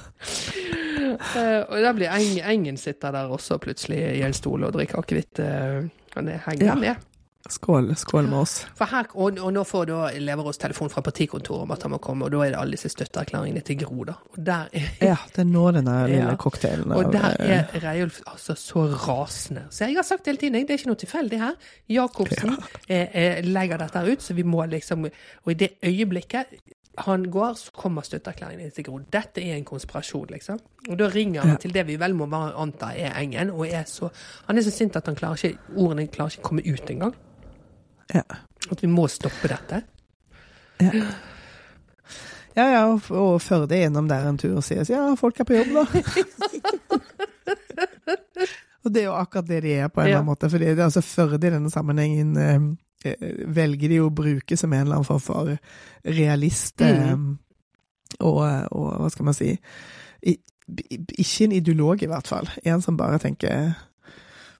[1.34, 4.98] uh, og der blir Eng, Engen sitter der også plutselig i en stol og drikker
[5.02, 5.38] akevitt.
[5.38, 6.74] Uh, Han er- henger Ja.
[6.74, 6.96] med.
[7.50, 8.52] Skål, skål med oss.
[8.80, 12.24] Her, og, og nå får da Leverås telefon fra partikontoret om at han må komme,
[12.24, 14.14] og da er det alle disse støtteerklæringene til Gro, da.
[14.32, 16.36] Og der er, Ja, det er nå denne lille Ja.
[16.40, 19.66] cocktailen og der er Reiulf altså så rasende.
[19.70, 21.52] Så jeg har sagt hele tiden, det er ikke noe tilfeldig her.
[21.88, 22.56] Jacobsen
[22.88, 25.04] eh, eh, legger dette ut, så vi må liksom
[25.44, 26.46] Og i det øyeblikket
[26.98, 28.98] han går, så kommer støtteerklæringen til Gro.
[29.12, 30.58] Dette er en konspirasjon, liksom.
[30.88, 31.56] Og da ringer han Ja.
[31.56, 32.24] til det vi vel må
[32.56, 34.08] anta er Engen, og er så
[34.46, 37.14] Han er så sint at han klarer ikke ordene klarer ikke komme ut engang.
[38.12, 38.24] Ja.
[38.70, 39.82] At vi må stoppe dette.
[40.82, 40.90] Ja.
[42.54, 45.48] Ja, ja, og, og Førde er innom der en tur og sier ja, folk er
[45.48, 45.84] på jobb, da.
[48.84, 50.50] og det er jo akkurat det de er, på en eller annen måte.
[50.52, 52.68] For det altså Førde i denne sammenhengen eh,
[53.10, 53.26] eh,
[53.58, 55.50] velger de å bruke som en eller annen form for
[56.06, 56.84] realist.
[56.84, 57.16] Eh,
[58.20, 58.38] og,
[58.70, 59.50] og hva skal man si
[60.22, 60.36] I,
[61.18, 62.46] Ikke en ideolog, i hvert fall.
[62.62, 63.74] En som bare tenker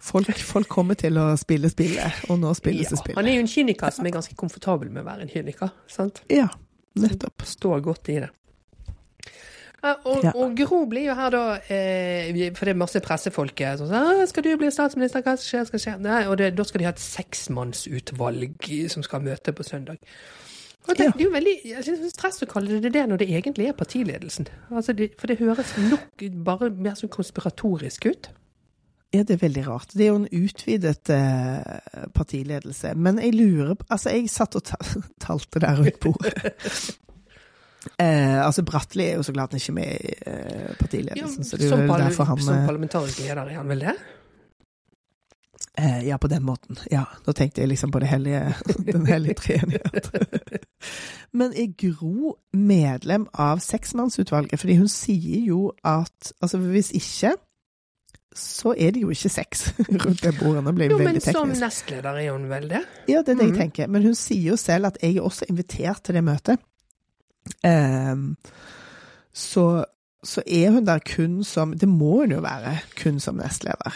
[0.05, 3.17] Folk, folk kommer til å spille spillet, og nå spilles det Ja, spillet.
[3.17, 5.71] han er jo en kyniker som er ganske komfortabel med å være en kyniker.
[5.89, 6.21] sant?
[6.29, 6.49] Ja,
[7.01, 7.41] nettopp.
[7.49, 8.31] Står godt i det.
[9.85, 10.31] Og, Ja.
[10.35, 13.97] og Gro blir jo her da eh, For det er masse pressefolk eh, som sier
[14.23, 15.21] «Ah, 'Skal du bli statsminister?
[15.21, 16.01] Hva skjer?' Skal skje?
[16.01, 19.99] Nei, og det, da skal de ha et seksmannsutvalg som skal møte på søndag.
[20.89, 21.11] Og det, Ja.
[21.13, 23.29] det er jo veldig jeg synes det er stress å kalle det det når det
[23.29, 24.47] egentlig er partiledelsen.
[24.71, 28.29] Altså det, for det høres nok bare mer sånn konspiratorisk ut.
[29.15, 29.93] Ja, det er veldig rart.
[29.95, 32.95] Det er jo en utvidet eh, partiledelse.
[32.99, 34.77] Men jeg lurer på Altså, jeg satt og ta
[35.27, 36.35] talte der rundt bordet.
[38.01, 41.45] Eh, altså, Bratteli er jo så glad han ikke er med i eh, Ja, partiledelsen,
[41.45, 43.93] så det er jo derfor han som eh, parlamentarisk leder er han vel det?
[45.79, 46.79] eh, Ja, på den måten.
[46.91, 48.55] Ja, da tenkte jeg liksom på det hellige,
[48.97, 50.09] den hellige treenighet.
[51.33, 54.61] Men er Gro medlem av seksmannsutvalget?
[54.65, 57.35] Fordi hun sier jo at altså hvis ikke,
[58.35, 59.73] så er det jo ikke sex
[60.05, 60.65] rundt det bordet.
[60.65, 62.81] Nå blir Jo, det men som nestleder er hun vel det?
[63.09, 63.59] Ja, det er det jeg Mhm.
[63.61, 63.87] tenker.
[63.89, 66.59] Men hun sier jo selv at jeg er også invitert til det møtet.
[67.65, 68.37] Um,
[69.33, 69.85] så,
[70.25, 73.93] så er hun der kun som Det må hun jo være kun som nestleder.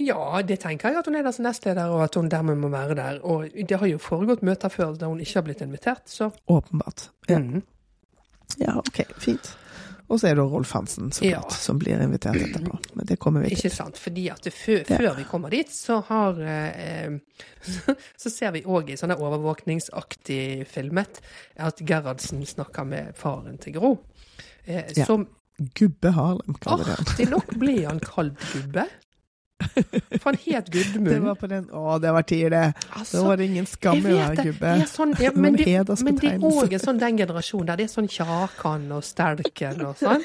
[0.00, 2.68] Ja, det tenker jeg at hun er der som nestleder, og at hun dermed må
[2.72, 3.18] være der.
[3.24, 7.10] Og det har jo foregått møter før der hun ikke har blitt invitert, så Åpenbart.
[7.28, 7.62] Ja, Mm.
[8.60, 9.56] ja ok, fint.
[10.10, 11.40] Og så er det Rolf Hansen, så Ja.
[11.54, 12.78] som blir invitert etterpå.
[12.96, 13.70] Men det kommer vi Ikke til.
[13.70, 13.96] sant?
[13.96, 14.96] Fordi at før, Ja.
[14.98, 17.18] før vi kommer dit, så har eh,
[18.18, 21.20] Så ser vi òg i sånne overvåkningsaktig filmet
[21.58, 23.98] at Gerhardsen snakker med faren til Gro.
[24.66, 25.04] Eh, Ja.
[25.06, 25.28] Som
[25.78, 26.98] Gubbe Harlem, kaller vi det.
[27.06, 28.86] artig nok ble han kalt gubbe.
[30.20, 32.86] For han het Det var på den Å, det var tider, det.
[32.96, 34.44] Altså, det var ingen skam i å være det.
[34.50, 34.72] gubbe.
[34.80, 35.66] Det sånn, ja, men, det,
[36.04, 37.80] men det er òg sånn den generasjonen der.
[37.80, 40.24] Det er sånn Kjakan og Stelken og sånn.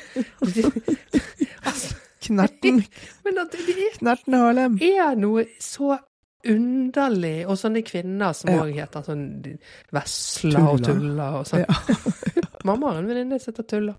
[1.67, 1.95] altså,
[2.25, 2.81] Knerten,
[3.25, 4.77] men at det er Knerten Harlem.
[4.81, 5.97] er noe så
[6.45, 8.63] underlig, og sånne kvinner som Ja.
[8.85, 9.25] heter sånn
[9.93, 11.29] Vesla og Tulla.
[11.39, 11.65] Og sånn.
[12.67, 13.95] Mamma har en venninne som heter Tulla.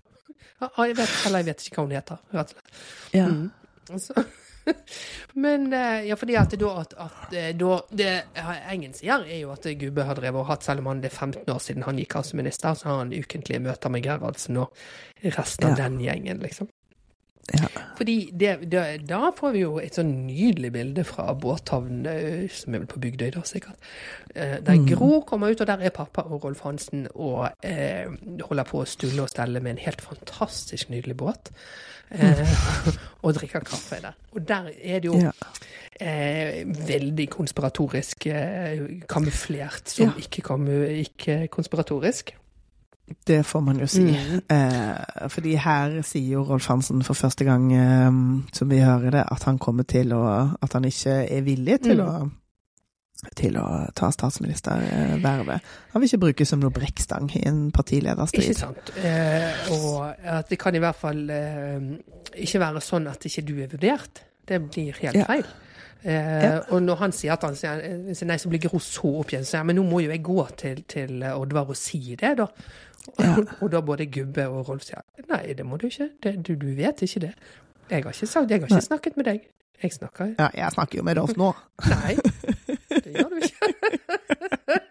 [0.57, 2.83] Ja, jeg vet, eller jeg vet ikke hva hun heter, rett og slett.
[3.13, 3.27] Ja.
[3.29, 3.99] Mm.
[4.01, 4.13] Så,
[5.43, 8.11] men eh, ja, fordi at det da at, at eh, da det
[8.71, 11.17] Engen sier, er jo at Gubbe har drevet og hatt, selv om han det er
[11.17, 14.57] 15 år siden han gikk av som minister, så har han ukentlige møter med Gerhardsen
[14.63, 14.73] og
[15.23, 15.83] resten av Ja.
[15.87, 16.69] den gjengen, liksom.
[17.53, 17.67] Ja.
[17.97, 22.73] Fordi det, det, da får vi jo et sånn nydelig bilde fra båthavnen, eh, som
[22.75, 23.77] er vel på Bygdøy da, sikkert.
[24.35, 24.87] Eh, Der Mm.
[24.91, 28.05] Gro kommer ut, og der er pappa og Rolf Hansen og eh,
[28.43, 31.51] holder på å stulle og stelle med en helt fantastisk nydelig båt.
[32.11, 32.47] Eh,
[33.23, 34.13] og drikker kaffe der.
[34.35, 35.31] Og der er det jo Ja.
[35.99, 40.11] eh, veldig konspiratorisk eh, kamuflert som Ja.
[40.17, 42.35] ikke, kamu, ikke konspiratorisk.
[43.27, 44.01] Det får man jo si.
[44.01, 44.41] Mm.
[44.51, 48.11] Eh, fordi her sier jo Rolf Hansen for første gang, eh,
[48.53, 50.25] som vi hører det, at han kommer til å
[50.61, 52.07] At han ikke er villig til Mm.
[52.07, 52.29] å
[53.35, 55.61] til å ta statsministervervet.
[55.93, 58.43] Han vil ikke brukes som noe brekkstang i en partilederstrid.
[58.51, 58.91] Ikke sant.
[59.01, 61.87] Eh, og at det kan i hvert fall eh,
[62.43, 64.21] ikke være sånn at ikke du er vurdert.
[64.47, 65.25] Det blir helt Ja.
[65.25, 65.45] feil.
[66.03, 66.59] Eh, Ja.
[66.69, 69.49] Og når han sier at han sier eh, nei, så blir Gro så oppgitt, så
[69.49, 72.45] sier jeg men nå må jo jeg gå til, til Oddvar og si det, da.
[73.19, 73.35] Ja.
[73.61, 76.09] og da både Gubbe og Rolf sier nei, det må du ikke.
[76.23, 77.33] Det, du, du vet ikke det.
[77.89, 79.47] Jeg har ikke, sagt, jeg har ikke snakket med deg.
[79.83, 81.51] Jeg snakker Ja, jeg snakker jo med Rolf nå.
[81.87, 82.17] Nei,
[82.89, 84.79] det gjør du ikke.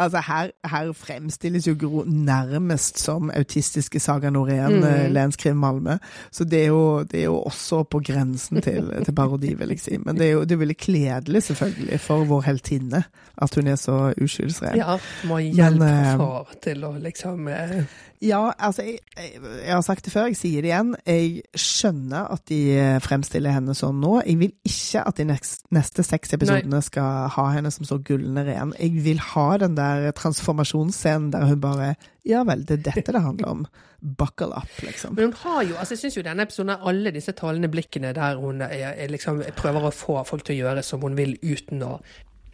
[0.00, 4.82] Altså, her, her fremstilles jo Gro nærmest som autistiske Saga Norén, Mm.
[4.82, 5.12] mm.
[5.12, 5.98] Lenskrim Malmö.
[6.32, 9.80] Så det er, jo, det er jo også på grensen til, til parodi, vil jeg
[9.80, 9.96] si.
[9.98, 13.02] Men det er jo det er veldig kledelig, selvfølgelig, for vår heltinne
[13.42, 14.76] at hun er så uskyldsren.
[14.76, 14.96] Ja,
[15.28, 17.84] må hjelpe Men, eh, far til å liksom eh,
[18.20, 20.90] Ja, altså, jeg, jeg, jeg har sagt det før, jeg sier det igjen.
[21.08, 24.18] Jeg skjønner at de eh, fremstiller henne sånn nå.
[24.26, 28.44] Jeg vil ikke at de neste, neste seks episodene skal ha henne som så gullende
[28.44, 28.74] ren.
[28.76, 31.94] Jeg vil ha den der transformasjonsscenen der hun bare
[32.28, 33.64] Ja vel, det er dette det handler om.
[34.04, 35.16] Buckle up, liksom.
[35.16, 38.12] Men hun har jo, altså jeg syns jo denne episoden har alle disse talende blikkene
[38.16, 41.38] der hun er, er liksom prøver å få folk til å gjøre som hun vil
[41.40, 41.96] uten å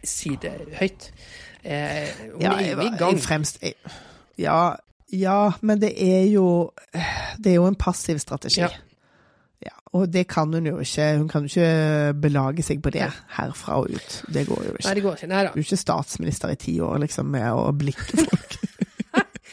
[0.07, 1.11] si det høyt.
[1.67, 2.07] Eh,
[2.37, 3.17] hun Ja, er jo i gang.
[3.19, 3.59] jeg fremst...
[3.63, 3.75] Jeg,
[4.39, 4.75] ja,
[5.13, 6.71] ja, men det er jo
[7.39, 8.61] Det er jo en passiv strategi.
[8.61, 8.69] Ja.
[9.63, 11.05] Ja, og det kan hun jo ikke.
[11.17, 13.07] Hun kan jo ikke belage seg på det
[13.39, 14.17] herfra og ut.
[14.29, 14.93] Det går jo Nei, ikke.
[14.99, 15.29] det går ikke.
[15.31, 15.53] Nei da.
[15.55, 18.57] Du er ikke statsminister i ti år, liksom, med å blikke folk.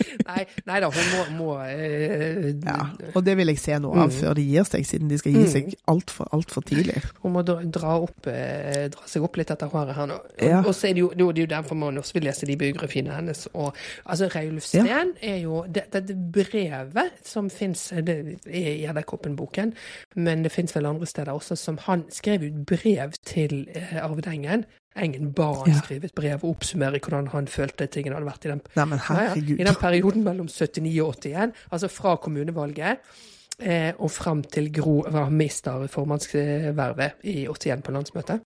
[0.29, 2.79] Nei, nei da, hun må, må eh, Ja,
[3.15, 4.17] og det vil jeg se noe av Mm.
[4.21, 5.51] før de gir seg, siden de skal gi Mm.
[5.53, 7.03] seg altfor alt for tidlig.
[7.23, 10.19] Hun må dra, opp, eh, dra seg opp litt etter håret her nå.
[10.43, 10.61] Ja.
[10.65, 13.15] Og så er det jo, det er jo derfor man også vil lese de biografiene
[13.15, 13.47] hennes.
[13.55, 13.75] Og,
[14.07, 15.05] altså, Reiulf Ja.
[15.23, 19.73] Er jo Dette det, brevet som fins i Edderkoppen-boken,
[20.17, 24.65] men det fins vel andre steder også, som han skrev ut brev til eh, arvedengen
[24.97, 25.81] Engen ba han Ja.
[25.83, 29.01] skrive et brev og oppsummere hvordan han følte tingene hadde vært i den, Nei, men
[29.09, 31.53] ja, i den perioden mellom 79 og 81.
[31.73, 32.99] Altså fra kommunevalget
[33.59, 38.41] eh, og fram til Gro var mister formannsvervet i 81 på landsmøtet.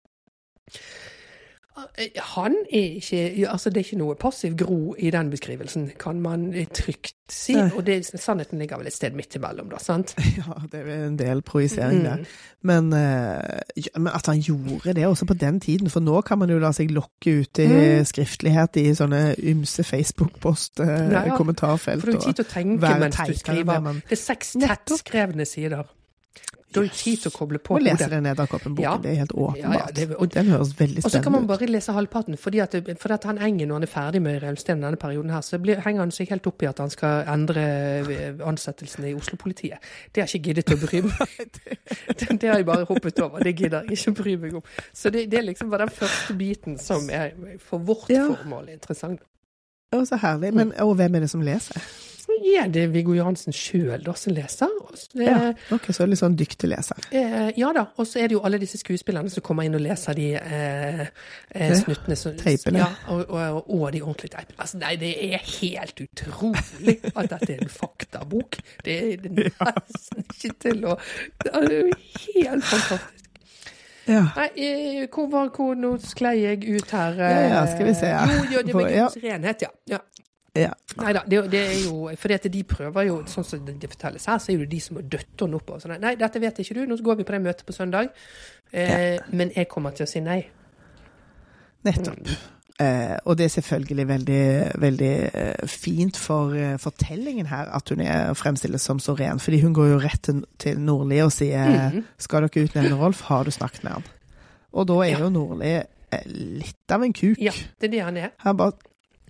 [1.98, 6.20] Eh, Han er ikke Altså, det er ikke noe passiv Gro i den beskrivelsen, kan
[6.20, 7.52] man trygt si.
[7.54, 7.70] Nei.
[7.76, 10.14] Og det, sannheten ligger vel et sted midt imellom, da, sant?
[10.38, 12.16] Ja, det er en del projisering der.
[12.16, 12.24] Mm.
[12.62, 16.38] Men, eh, ja, men at han gjorde det også på den tiden, for nå kan
[16.38, 18.04] man jo la seg lokke ut i Mm.
[18.08, 21.96] skriftlighet i sånne ymse Facebook-post-kommentarfelt.
[21.96, 22.00] Ja.
[22.00, 23.80] For du har tid til å tenke mens du skriver.
[23.82, 25.84] man- Det er seks tettskrevne sider.
[26.72, 28.96] Du har jo tid til å koble på Å lese den Edderkoppen-boken, Ja.
[29.00, 29.96] det er helt åpenbart.
[29.98, 33.12] Ja, og- den høres veldig Og så kan man bare lese halvparten, fordi at, for
[33.14, 36.00] at han Engen, når han er ferdig med Raulsten denne perioden her, så blir, henger
[36.00, 37.64] han seg helt opp i at han skal endre
[38.04, 39.78] eh, ansettelsene i Oslo-politiet.
[40.12, 41.38] Det har jeg ikke giddet å bry meg
[42.18, 43.38] det, det har jeg bare hoppet over.
[43.42, 44.62] Det gidder jeg ikke å bry meg om.
[44.92, 47.32] Så det, det er liksom bare den første biten som er
[47.64, 48.28] for vårt Ja.
[48.28, 49.20] formål interessant.
[49.96, 50.52] Å, så herlig.
[50.52, 51.80] Men, og hvem er det som leser?
[52.44, 54.72] Ja, det Viggo Johansen sjøl som leser.
[54.82, 57.08] Og Ja, ok, så er det litt sånn dyktig leser.
[57.10, 59.82] Eh, ja da, og så er det jo alle disse skuespillerne som kommer inn og
[59.84, 61.04] leser de eh,
[61.50, 62.16] eh, snuttene.
[62.18, 62.82] Så, teipene.
[62.82, 64.58] Ja, og, og, og de ordentlige teipene.
[64.58, 68.60] Altså, nei, det er helt utrolig at dette er en faktabok.
[68.84, 70.98] Det er nesten ikke til å
[71.44, 73.14] Det er jo helt fantastisk.
[74.08, 74.22] Ja.
[74.38, 77.18] Nei, eh, hvor var hvor Nå sklei jeg ut her.
[77.20, 78.08] Ja, ja, skal vi se.
[78.08, 78.88] Jo, jo, det var.
[78.94, 79.74] Guds renhet, ja.
[79.92, 80.00] ja.
[80.58, 80.72] Ja.
[80.98, 84.26] Nei da, det, det er jo fordi at de prøver jo, sånn som det fortelles
[84.26, 85.70] her, så er det de som har dødt henne opp.
[85.76, 85.96] Og sånn.
[86.00, 88.08] Nei, dette vet ikke du, nå går vi på det møtet på søndag.
[88.72, 90.42] Eh, Men jeg kommer til å si nei.
[91.86, 92.28] Nettopp.
[92.78, 94.42] Eh, og det er selvfølgelig veldig,
[94.78, 99.40] veldig eh, fint for eh, fortellingen her at hun er fremstilles som så ren.
[99.42, 102.04] Fordi hun går jo rett til, til Nordli og sier Mhm.
[102.18, 104.04] skal dere utnevne Rolf, har du snakket med han?
[104.72, 105.18] Og da er Ja.
[105.24, 105.72] jo Nordli
[106.12, 107.36] eh, litt av en kuk.
[107.42, 108.30] Ja, det er det han er.
[108.46, 108.72] Han bare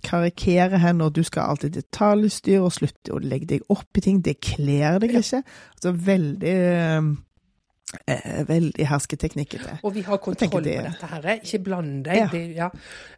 [0.03, 4.21] karikerer henne, og du skal alltid detaljstyre og slutte å legge deg opp i ting.
[4.21, 5.43] Det kler deg ikke.
[5.75, 7.01] Altså veldig eh,
[8.07, 9.79] eh, Veldig hersketeknikkete.
[9.83, 11.25] Og vi har kontroll det- på dette her.
[11.25, 11.39] eh.
[11.43, 12.15] Ikke bland deg.
[12.17, 12.27] Ja.
[12.31, 12.69] Det, ja.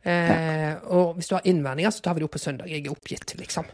[0.05, 2.69] eh, og hvis du har innvendinger, så tar vi det opp på søndag.
[2.69, 3.65] Jeg er oppgitt, liksom.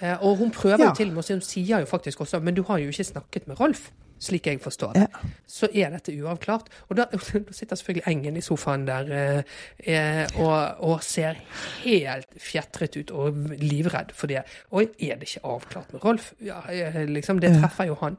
[0.00, 0.88] Eh, og hun prøver Ja.
[0.88, 3.04] jo til og med, si- hun sier jo faktisk også Men du har jo ikke
[3.04, 3.90] snakket med Rolf,
[4.22, 5.06] slik jeg forstår det.
[5.08, 5.30] Ja.
[5.50, 6.70] Så er dette uavklart.
[6.88, 11.40] Og da, sitter selvfølgelig Engen i sofaen der eh, eh, og, og ser
[11.82, 14.44] helt fjetret ut og livredd for det.
[14.70, 16.32] Oi, er det ikke avklart med Rolf?
[16.42, 18.18] Ja, eh, liksom, det treffer jo han.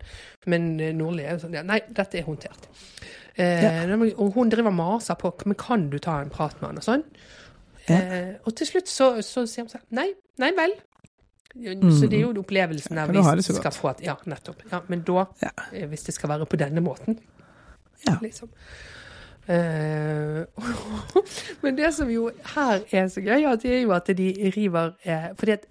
[0.50, 2.68] Men eh, Nordli er jo sånn ja, Nei, dette er håndtert.
[3.36, 3.94] Eh.
[4.14, 6.86] Og hun driver og maser på Men kan du ta en prat med han og
[6.86, 7.06] sånn?
[7.92, 10.12] Eh, og til slutt så, så sier hun sånn Nei,
[10.42, 10.76] nei vel.
[11.54, 13.14] Så det er jo opplevelsen av Mm.
[13.14, 14.64] Du hvis det skal få et Ja, nettopp.
[14.72, 15.50] Ja, men da, Ja.
[15.74, 17.20] eh, hvis det skal være på denne måten,
[18.08, 18.18] Ja.
[18.22, 18.50] liksom.
[19.50, 20.46] Uh,
[21.64, 25.34] men det som jo her er så gøy, det er jo at de river eh,
[25.36, 25.66] Fordi at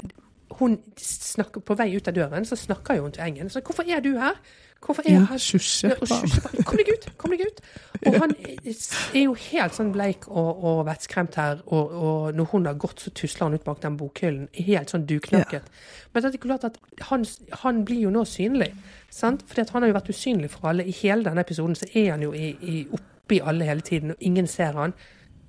[0.59, 3.48] hun snakker på vei ut av døren, så snakker jo hun til Engen.
[3.50, 4.36] Så 'Hvorfor er du her?'
[4.82, 7.04] Hvorfor er Ja, han ja, bare, Kom deg ut!
[7.20, 7.60] Kom deg ut!
[8.06, 12.66] Og han er jo helt sånn bleik og, og vettskremt her, og, og når hun
[12.66, 15.68] har gått, så tusler han ut bak den bokhyllen, helt sånn duknakket.
[16.12, 16.80] Men det er klart at
[17.12, 17.26] han,
[17.62, 18.72] han blir jo nå synlig,
[19.10, 19.44] sant?
[19.46, 20.86] For han har jo vært usynlig for alle.
[20.90, 24.24] I hele denne episoden så er han jo i, i, oppi alle hele tiden, og
[24.30, 24.96] ingen ser han.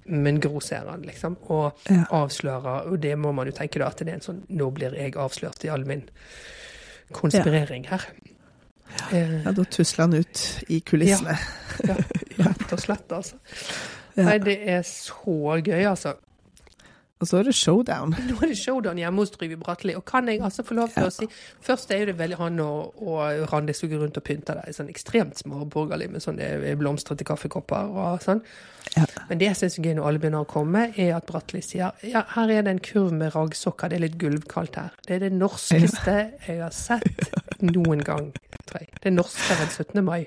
[0.06, 2.04] Men Gro ser han, liksom, og Ja.
[2.12, 2.92] avslører.
[2.92, 5.16] Og det må man jo tenke da, at det er en sånn Nå blir jeg
[5.16, 6.04] avslørt i all min
[7.16, 8.06] konspirering her.
[9.12, 11.38] Eh, Ja, da tusler han ut i kulissene.
[11.88, 11.96] ja,
[12.40, 13.36] rett og slett, altså.
[14.16, 16.14] Nei, det er så gøy, altså.
[17.24, 18.12] Og så er det showdown.
[18.30, 19.94] Nå er det showdown hjemme hos Trygve Bratteli.
[19.96, 21.08] Og kan jeg altså få lov til Ja.
[21.08, 21.28] å si
[21.64, 24.90] Først er det veldig han og, og Randi som går rundt og pynter deg sånn
[24.92, 28.42] ekstremt småborgerlig med sånne blomstrete kaffekopper og sånn.
[28.98, 29.06] Ja.
[29.30, 31.94] Men det jeg syns er gøy når alle begynner å komme, er at Bratteli sier
[32.04, 34.92] ja, her er det en kurv med raggsokker, det er litt gulvkaldt her.
[35.08, 36.18] Det er det norskeste
[36.50, 38.34] jeg har sett noen gang,
[38.68, 38.92] tror jeg.
[39.00, 40.04] Det er norskere enn 17.
[40.04, 40.26] mai.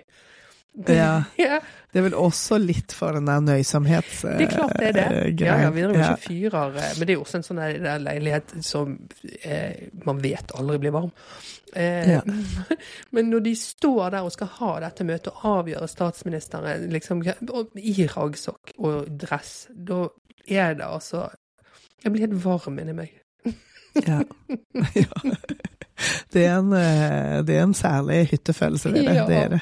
[1.46, 1.58] Ja.
[1.92, 4.36] Det er vel også litt for den der nøysomhetsgreia.
[4.36, 5.04] Det er klart det er det.
[5.08, 7.60] eh, Ja, ja, vi driver ikke fyrer, eh, men det er jo også en sånn
[8.04, 8.92] leilighet som
[9.40, 11.12] eh, man vet aldri blir varm.
[11.72, 12.20] Eh, Ja.
[13.16, 17.22] Men når de står der og skal ha dette møtet og avgjøre statsministeren liksom,
[17.80, 20.02] i raggsokk og dress, da
[20.46, 21.26] er det altså
[22.04, 23.16] Jeg blir helt varm inni meg.
[24.04, 24.20] Ja.
[25.00, 25.36] ja.
[26.32, 29.14] Det er, en, eh, det er en særlig hyttefølelse ved det.
[29.16, 29.26] Ja.
[29.26, 29.60] Det er det.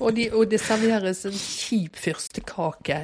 [0.00, 2.96] Og, de, og det serveres en kjip fyrstekake.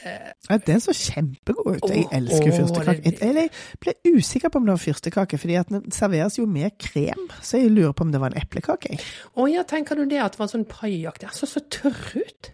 [0.00, 1.90] Eh, Ja, den så kjempegod ut.
[1.90, 3.12] Jeg elsker fyrstekake.
[3.20, 3.50] Jeg,
[3.82, 7.28] ble usikker på om det var fyrstekake, fordi den serveres jo med krem.
[7.42, 8.98] Så jeg lurer på om det var en eplekake.
[9.36, 11.28] Å ja, tenker du det at det var sånn paiaktig?
[11.28, 12.52] Den så så tørr ut.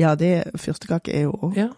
[0.00, 1.70] Ja, det fyrstekake er jo Ja.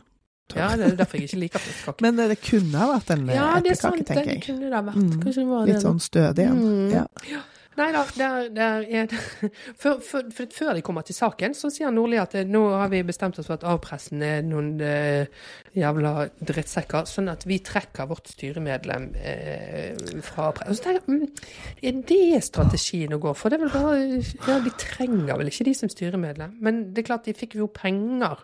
[0.55, 2.06] Ja, det er derfor jeg ikke liker fiskekake.
[2.06, 4.44] Men eh, det kunne ha vært en eh, Ja, eplekake, det, tenker jeg.
[4.47, 5.02] kunne det vært.
[5.02, 6.62] Mm, Kanskje det var Litt sånn stødig en.
[6.62, 6.90] Mm.
[6.94, 7.43] Ja.
[7.77, 9.18] Nei da, der, der er det
[9.82, 12.89] før, før, for før de kommer til saken, så sier Nordli at eh, nå har
[12.93, 15.28] vi bestemt oss for at A-pressen er noen eh,
[15.77, 19.93] jævla drittsekker, sånn at vi trekker vårt styremedlem eh,
[20.24, 20.81] fra A-pressen.
[20.86, 23.52] Tenker jeg, mm, er det strategien å gå for?
[23.52, 27.10] Det er vel bare Ja, de trenger vel ikke de som styremedlem, men det er
[27.10, 28.40] klart de fikk jo penger,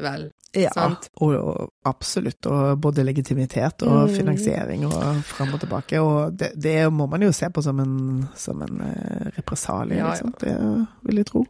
[0.00, 0.30] vel.
[0.54, 0.70] Ja,
[1.16, 2.46] og, og absolutt.
[2.46, 4.14] Og både legitimitet og Mm.
[4.16, 6.00] finansiering og fram og tilbake.
[6.00, 10.04] Og det, det må man jo se på som en, som en eh, represalie, Ja,
[10.06, 10.10] ja.
[10.10, 10.34] liksom.
[10.40, 11.46] Det vil jeg tro.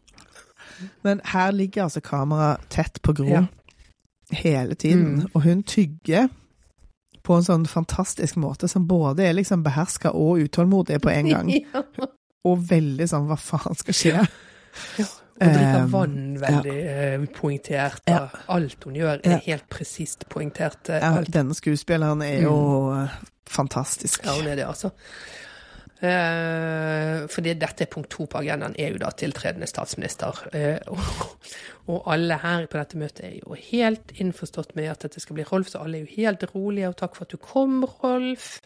[1.03, 3.45] Men her ligger altså kamera tett på Gro Ja.
[4.31, 5.27] hele tiden, Mm.
[5.35, 6.29] og hun tygger
[7.25, 11.51] på en sånn fantastisk måte som både er liksom beherska og utålmodig på en gang.
[11.75, 11.83] ja.
[12.45, 14.29] Og veldig sånn hva faen skal skje?
[14.99, 15.05] Ja,
[15.43, 18.03] og drikker Um, vann veldig eh, poengtert.
[18.09, 18.29] Ja.
[18.49, 19.39] Alt hun gjør, er Ja.
[19.47, 20.89] helt presist poengtert.
[20.89, 22.57] eh, Ja, denne skuespilleren er jo
[22.93, 23.09] mm.
[23.47, 24.25] fantastisk.
[24.25, 24.91] Ja, hun er det, altså.
[26.03, 30.41] Eh, fordi dette er punkt to på agendaen, er jo da tiltredende statsminister.
[30.53, 30.99] Eh, og,
[31.91, 35.47] og alle her på dette møtet er jo helt innforstått med at dette skal bli
[35.49, 36.91] Rolf, så alle er jo helt rolige.
[36.93, 38.61] Og takk for at du kom, Rolf.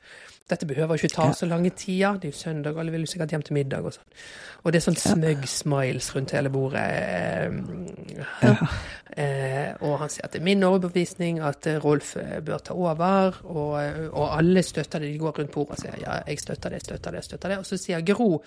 [0.47, 2.21] Dette behøver ikke ta så lange tider.
[2.21, 4.21] Det er jo søndag, alle vil jo sikkert hjem til middag og sånn.
[4.63, 6.85] Og det er sånn smug smiles rundt hele bordet.
[6.93, 8.61] Eh,
[9.17, 12.11] Eh, og han sier at det er min overbevisning at eh, Rolf
[12.45, 13.77] bør ta over, og,
[14.11, 15.13] og alle støtter det.
[15.15, 17.59] De går rundt bordet og sier ja, jeg støtter det, støtter det, støtter det.
[17.63, 18.43] Og så sier Gro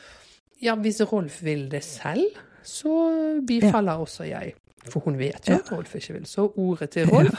[0.62, 4.54] ja, hvis Rolf vil det selv, så bifaller også jeg.
[4.90, 5.60] For hun vet jo Ja.
[5.60, 6.26] at Rolf ikke vil.
[6.26, 7.34] Så ordet til Rolf.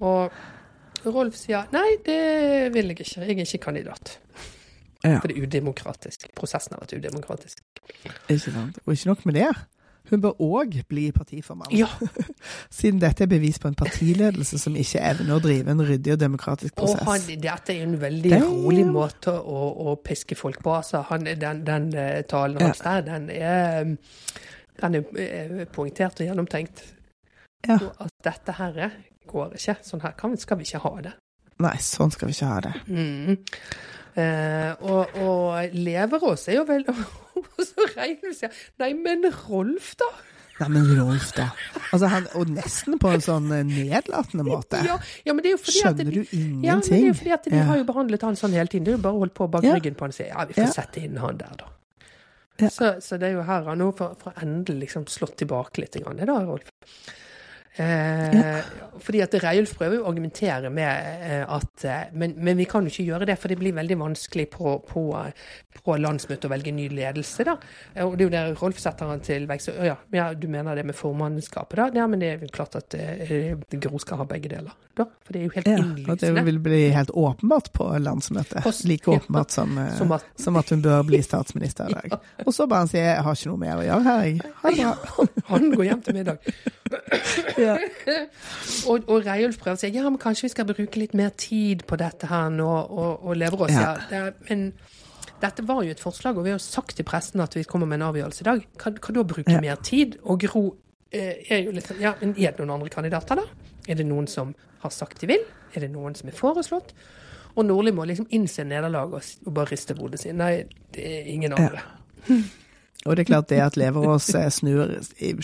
[0.00, 0.30] Og
[1.06, 3.20] Rolf sier nei, det vil jeg ikke.
[3.20, 4.18] Jeg er ikke kandidat.
[5.04, 5.18] Ja.
[5.18, 6.28] For det er udemokratisk.
[6.36, 7.58] Prosessen har vært udemokratisk.
[8.28, 8.78] Ikke sant?
[8.86, 9.50] Og ikke nok med det.
[10.10, 11.86] Hun bør òg bli partiformann, Ja,
[12.70, 16.20] siden dette er bevis på en partiledelse som ikke evner å drive en ryddig og
[16.20, 17.00] demokratisk prosess.
[17.00, 18.44] Og han, dette er en veldig Damn.
[18.44, 20.74] rolig måte å, å piske folk på.
[20.76, 23.94] Altså, han, den, den eh, talen hans der, den er,
[24.80, 26.84] den er eh, poengtert og gjennomtenkt.
[27.68, 27.78] Ja.
[27.78, 28.80] Og at dette her
[29.30, 29.78] går ikke.
[29.86, 31.14] Sånn her kan, skal vi ikke ha det.
[31.62, 32.74] Nei, sånn skal vi ikke ha det.
[32.90, 33.36] Mm.
[34.14, 36.84] Eh, og, og Leverås er jo vel
[37.34, 40.06] Og så Reidun sier Nei, men Rolf, da?
[40.60, 41.48] Nei, men Rolf, da.
[41.88, 44.78] Altså, han, og nesten på en sånn eh, nedlatende måte.
[44.86, 47.64] Ja, ja, er Skjønner de, du Ja, men det er jo fordi at de Ja.
[47.72, 48.86] har jo behandlet han sånn hele tiden.
[48.86, 50.70] Det er jo bare holdt på bak ryggen på han og sier ja, vi får
[50.76, 51.72] sette inn han der, da.
[52.62, 52.70] Ja.
[52.70, 56.20] Så, så det er jo her han nå får endelig liksom slått tilbake litt, grann,
[56.20, 56.70] det da, Rolf.
[57.76, 58.60] Eh,
[59.02, 60.86] Fordi at Reiulf prøver å argumentere med
[61.26, 63.96] eh, at eh, men, men vi kan jo ikke gjøre det, for det blir veldig
[63.98, 65.02] vanskelig på, på,
[65.82, 67.56] på landsmøtet å velge ny ledelse, da.
[67.96, 69.66] Eh, Og det er jo der Rolf setter han til veggs.
[69.74, 71.88] Ja, ja, du mener det med formannskapet, da?
[71.98, 75.08] Ja, men det er jo klart at eh, Gro skal ha begge deler, da.
[75.26, 75.80] For det er jo helt Ja,
[76.14, 78.62] og det vil bli helt åpenbart på landsmøtet.
[78.62, 79.18] Post, Like ja.
[79.18, 82.16] åpenbart som, eh, Som at- som at hun bør bli statsminister i dag.
[82.46, 84.40] Og så bare han sier 'jeg har ikke noe mer å gjøre her', jeg.
[84.62, 85.26] Ha det bra.
[85.50, 86.38] Han går hjem til middag.
[87.64, 87.76] Ja.
[88.90, 91.84] Og, og Reiulf prøver å si ja, men kanskje vi skal bruke litt mer tid
[91.88, 94.28] på dette her nå, og, og Leverås sier Ja.
[94.30, 94.66] det men
[95.44, 97.86] dette var jo et forslag, og vi har jo sagt til pressen at vi kommer
[97.90, 98.62] med en avgjørelse i dag.
[98.80, 99.60] Kan, kan da bruke Ja.
[99.60, 100.14] mer tid?
[100.24, 100.62] Og Gro
[101.12, 103.44] eh, er jo litt sånn Ja, men er det noen andre kandidater, da?
[103.88, 105.44] Er det noen som har sagt de vil?
[105.74, 106.94] Er det noen som er foreslått?
[107.56, 110.34] Og Nordli må liksom innse nederlaget og, og bare riste hodet sitt.
[110.34, 110.64] nei,
[110.94, 111.82] det er ingen andre.
[113.04, 114.94] Og det er klart det at Leverås eh, snur,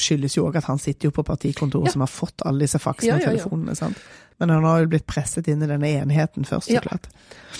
[0.01, 1.93] skyldes jo òg at han sitter jo på partikontoret Ja.
[1.93, 3.33] som har fått alle disse faksene og ja, ja.
[3.35, 3.75] telefonene.
[3.77, 4.01] sant?
[4.41, 7.11] Men han har jo blitt presset inn i denne enheten først, så klart.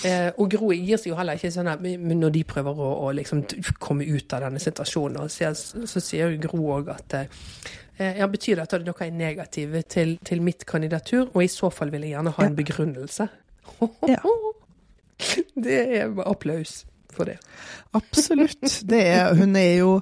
[0.07, 3.11] Eh, og Gro gir seg jo heller ikke sånn at når de prøver å, å
[3.13, 3.43] liksom
[3.77, 8.57] komme ut av denne situasjonen, sier, så sier jo Gro òg at eh, ja, betyr
[8.57, 12.15] det at dere er negative til, til mitt kandidatur, og i så fall vil jeg
[12.15, 13.29] gjerne ha en begrunnelse.
[14.09, 14.21] Ja.
[15.61, 16.79] Det er applaus
[17.15, 17.37] for det.
[17.97, 18.81] Absolutt.
[18.89, 20.01] Det er, hun er jo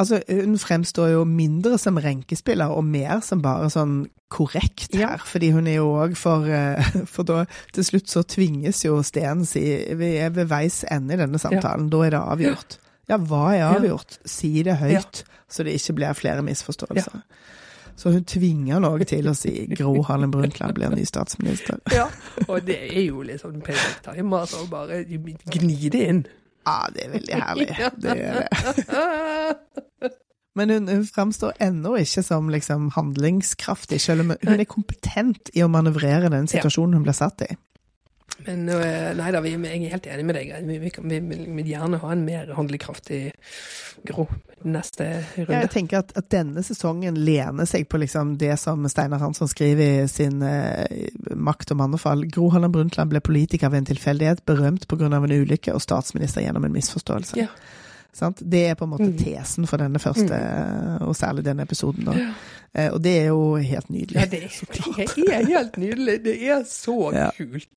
[0.00, 5.10] Altså, hun fremstår jo mindre som renkespiller, og mer som bare sånn korrekt Ja.
[5.10, 5.18] her.
[5.28, 6.80] Fordi hun er jo òg for eh,
[7.12, 7.42] For da,
[7.76, 9.60] til slutt så tvinges jo Steen si
[10.00, 11.90] Vi er ved veis ende i denne samtalen.
[11.92, 12.78] Da er det avgjort.
[13.12, 14.16] Ja, hva er avgjort?
[14.24, 15.20] Si det høyt,
[15.52, 17.20] så det ikke blir flere misforståelser.
[18.00, 21.76] Så hun tvinger han òg til å si Gro Harlem Brundtland blir ny statsminister.
[21.92, 22.06] Ja,
[22.48, 26.22] og det er jo litt sånn perfekt time, altså bare gni det inn.
[26.66, 27.68] Ja, det er veldig herlig.
[28.02, 30.10] Det er det.
[30.58, 35.62] Men hun, hun framstår ennå ikke som liksom handlingskraftig, selv om hun er kompetent i
[35.64, 37.52] å manøvrere den situasjonen hun blir satt i.
[38.46, 40.52] Men øh, nei da, vi, jeg er helt enig med deg.
[40.82, 43.32] Vi, kan- vi vil gjerne ha en mer handlekraftig
[44.08, 44.26] Gro
[44.64, 45.58] neste Ja, runde.
[45.60, 50.04] jeg tenker at, at denne sesongen lener seg på liksom det som Steinar Hansson skriver
[50.04, 50.84] i sin uh,
[51.36, 52.24] Makt og mannefall.
[52.32, 55.06] Gro Harlem Brundtland ble politiker ved en tilfeldighet, berømt pga.
[55.10, 57.36] en ulykke, og statsminister gjennom en misforståelse.
[57.40, 57.48] Ja.
[58.12, 58.40] Sant?
[58.42, 59.18] Det er på en måte Mm.
[59.20, 60.34] tesen for denne første,
[61.06, 62.04] og særlig denne episoden.
[62.08, 62.14] Da.
[62.74, 64.16] Eh, og det er jo helt nydelig.
[64.18, 64.40] Ja, det,
[65.14, 66.16] det er helt nydelig.
[66.24, 67.28] Det er så Ja.
[67.36, 67.68] kult.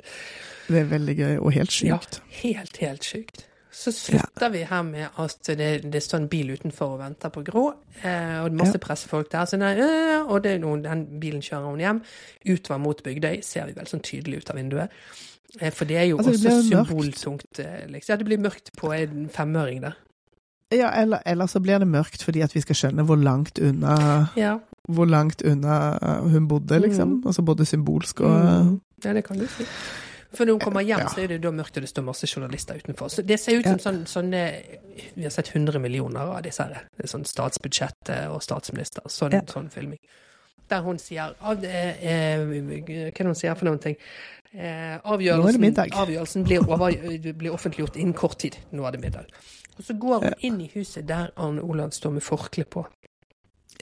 [0.68, 1.98] Det er veldig gøy, og helt Ja,
[2.44, 3.46] helt, helt sykt.
[3.74, 7.42] Så slutter vi her med at det, det står en bil utenfor og venter på
[7.44, 7.64] Grå,
[8.04, 9.46] eh, og det er masse pressefolk der.
[9.50, 12.02] Så nei, øh, og det den bilen kjører hun hjem.
[12.54, 14.90] Utover mot Bygdøy ser vi vel sånn tydelig ut av vinduet.
[15.60, 17.60] Eh, for det er jo Altså, også symboltungt.
[17.60, 18.14] eh, Liksom.
[18.14, 19.98] Ja, det blir mørkt på en femøring der.
[20.72, 24.28] Ja, eller, eller så blir det mørkt fordi at vi skal skjønne hvor langt unna
[24.38, 24.56] Ja,
[24.90, 25.98] hvor langt unna
[26.30, 27.10] hun bodde, liksom.
[27.10, 27.24] Mm.
[27.26, 28.82] Altså både symbolsk og Mm.
[29.06, 29.64] ja det kan du si.
[30.34, 31.08] For når hun kommer hjem, Ja.
[31.08, 33.08] så er det da mørkt, og det står masse journalister utenfor.
[33.10, 34.64] Så det ser ut som sånn, sånne
[35.16, 36.84] Vi har sett 100 millioner av disse her.
[36.98, 39.02] Det er sånn statsbudsjett og statsminister.
[39.08, 39.42] Sånn, Ja.
[39.42, 40.00] sånn filming.
[40.70, 43.96] Der hun sier av eh, eh, Hva er det hun sier for noen ting?
[44.56, 48.58] Eh, avgjørelsen, avgjørelsen blir, over, blir offentliggjort innen kort tid.
[48.72, 49.26] Nå er det middag.
[49.78, 52.86] Og så går hun inn i huset der Arne Olav står med forkle på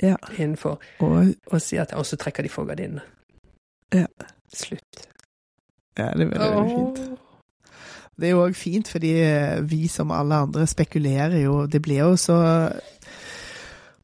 [0.01, 0.15] Ja.
[0.37, 3.01] innenfor, Og og sier at Og så trekker de for gardinene.
[3.93, 4.05] Ja.
[4.53, 5.07] Slutt.
[5.97, 7.19] Ja, det er veldig, veldig fint.
[8.21, 12.03] Det er jo òg fint, fordi eh, vi som alle andre spekulerer jo Det blir
[12.03, 12.35] jo så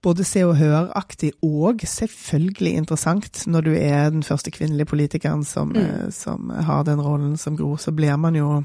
[0.03, 5.69] både Se og Hør-aktig og selvfølgelig interessant når du er den første kvinnelige politikeren som,
[5.69, 5.77] Mm.
[5.77, 7.75] eh, som har den rollen som Gro.
[7.77, 8.63] Så blir man jo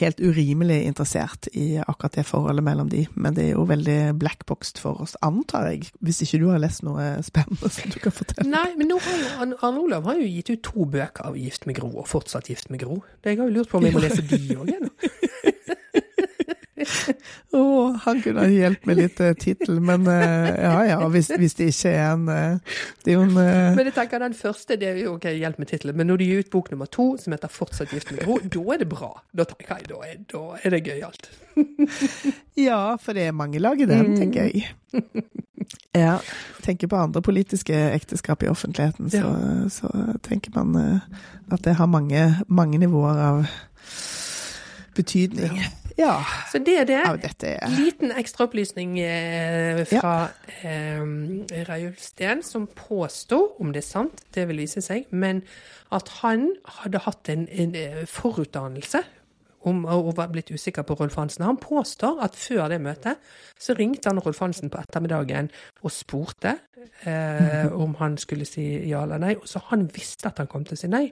[0.00, 3.04] helt urimelig interessert i akkurat det forholdet mellom de.
[3.14, 5.90] Men det er jo veldig blackboxed for oss, antar jeg.
[6.04, 8.48] Hvis ikke du har lest noe spennende som du kan fortelle.
[8.50, 11.66] Nei, men nå har jo Arne Olav har jo gitt ut to bøker av Gift
[11.68, 13.00] med Gro, og fortsatt Gift med Gro.
[13.24, 15.32] Jeg har jo lurt på om jeg må lese de òg, jeg
[16.76, 17.60] Å,
[18.04, 21.70] han kunne ha hjulpet med litt uh, tittel, men eh, ja ja, hvis, hvis det
[21.72, 24.90] ikke er en eh, Det er jo en eh, Men jeg tenker den første, det
[24.90, 25.96] er jo ok, hjelp med tittelen.
[25.96, 28.64] Men når du gir ut bok nummer to, som heter Fortsatt gift med Gro, da
[28.76, 29.08] er det bra.
[29.32, 31.30] Da tenker jeg, da er, da er det gøyalt.
[32.56, 34.16] Ja, for det er mange lag i den, Mm.
[34.20, 34.68] tenker jeg.
[35.96, 36.18] Ja.
[36.62, 39.30] Tenker på andre politiske ekteskap i offentligheten, så,
[39.72, 39.88] så
[40.22, 41.16] tenker man eh,
[41.50, 42.20] at det har mange,
[42.52, 43.40] mange nivåer av
[44.96, 45.56] betydning.
[45.58, 45.72] Ja.
[46.52, 47.00] Så det er det.
[47.00, 50.14] ja dette er Liten ekstraopplysning eh, fra
[50.60, 51.00] eh,
[51.68, 55.42] Reiulf Steen, som påsto, om det er sant, det vil vise seg, men
[55.94, 56.50] at han
[56.82, 59.02] hadde hatt en, en eh, forutdannelse
[59.66, 61.46] om, og var blitt usikker på Rolf Hansen.
[61.46, 63.22] Han påstår at før det møtet
[63.58, 65.50] så ringte han Rolf Hansen på ettermiddagen
[65.82, 66.58] og spurte
[67.08, 70.78] eh, om han skulle si ja eller nei, så han visste at han kom til
[70.78, 71.06] å si nei.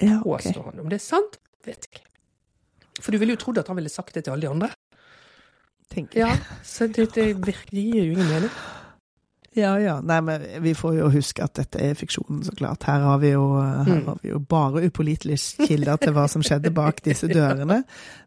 [0.00, 0.52] ja, okay.
[0.52, 0.80] Påstår han.
[0.80, 2.11] Om det er sant, vet ikke.
[3.02, 4.70] For du ville jo trodd at han ville sagt det til alle de andre.
[5.92, 6.38] Tenker jeg.
[6.38, 8.54] Ja, så det, det, virkelig gir jo ingen mening.
[9.52, 9.98] Ja, ja.
[10.00, 12.86] Nei, men vi får jo huske at dette er fiksjonen, så klart.
[12.88, 14.06] Her har vi jo, her Mm.
[14.06, 17.82] har vi jo bare upålitelige kilder til hva som skjedde bak disse dørene.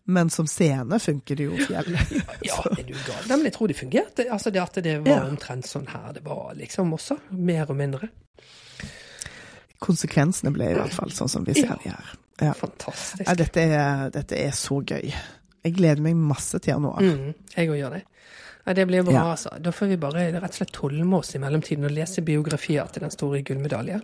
[0.05, 1.89] Men som scene funker det jo fjell.
[2.45, 3.23] Ja, er du gal?
[3.31, 4.27] Nei, men jeg tror det fungerte.
[4.29, 5.23] Altså det at det var Ja.
[5.31, 7.17] omtrent sånn her det var, liksom også.
[7.31, 8.11] Mer og mindre.
[9.81, 12.13] Konsekvensene ble i hvert fall sånn som vi ser de her.
[12.41, 12.53] Ja.
[12.53, 13.23] Fantastisk.
[13.27, 15.11] Ja, dette, er, dette er så gøy.
[15.65, 16.99] Jeg gleder meg masse til januar.
[17.01, 18.03] Mm, jeg òg gjør det.
[18.65, 19.23] Ja, det blir bra, Ja.
[19.35, 19.53] altså.
[19.61, 23.05] Da får vi bare rett og slett tolme oss i mellomtiden og lese biografier til
[23.05, 24.01] den store gullmedalje.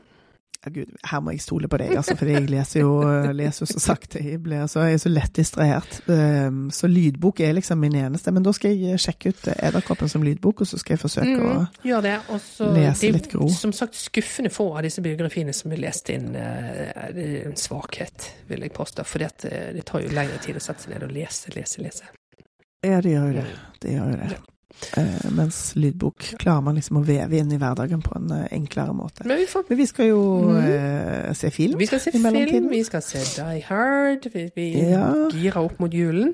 [0.62, 2.90] Ja, Gud, her må jeg stole på deg, altså, for jeg leser jo,
[3.34, 4.20] leser jo så sakte.
[4.22, 5.96] Jeg, blir, så jeg er så lett distrahert.
[6.06, 8.30] Um, Så lydbok er liksom min eneste.
[8.32, 11.56] Men da skal jeg sjekke ut Edderkoppen som lydbok, og så skal jeg forsøke å
[11.58, 12.14] Mm, gjør det.
[12.30, 13.50] Også, lese det litt Gro.
[13.50, 16.36] Som sagt, skuffende få av disse biografiene som er lest inn.
[16.36, 19.04] eh, er en svakhet, vil jeg påstå.
[19.04, 22.04] For det, det tar jo lengre tid å sette seg ned og lese, lese, lese.
[22.86, 23.46] Ja, det gjør jo det.
[23.82, 24.38] Det gjør jo det.
[24.98, 28.94] Eh, mens lydbok klarer man liksom å veve inn i hverdagen på en eh, enklere
[28.98, 29.26] måte.
[29.30, 30.58] Men vi får Men vi skal jo mm.
[30.66, 35.12] eh, se film Vi skal se film, vi skal se Die Hard, vi, vi Ja.
[35.32, 36.34] girer opp mot julen.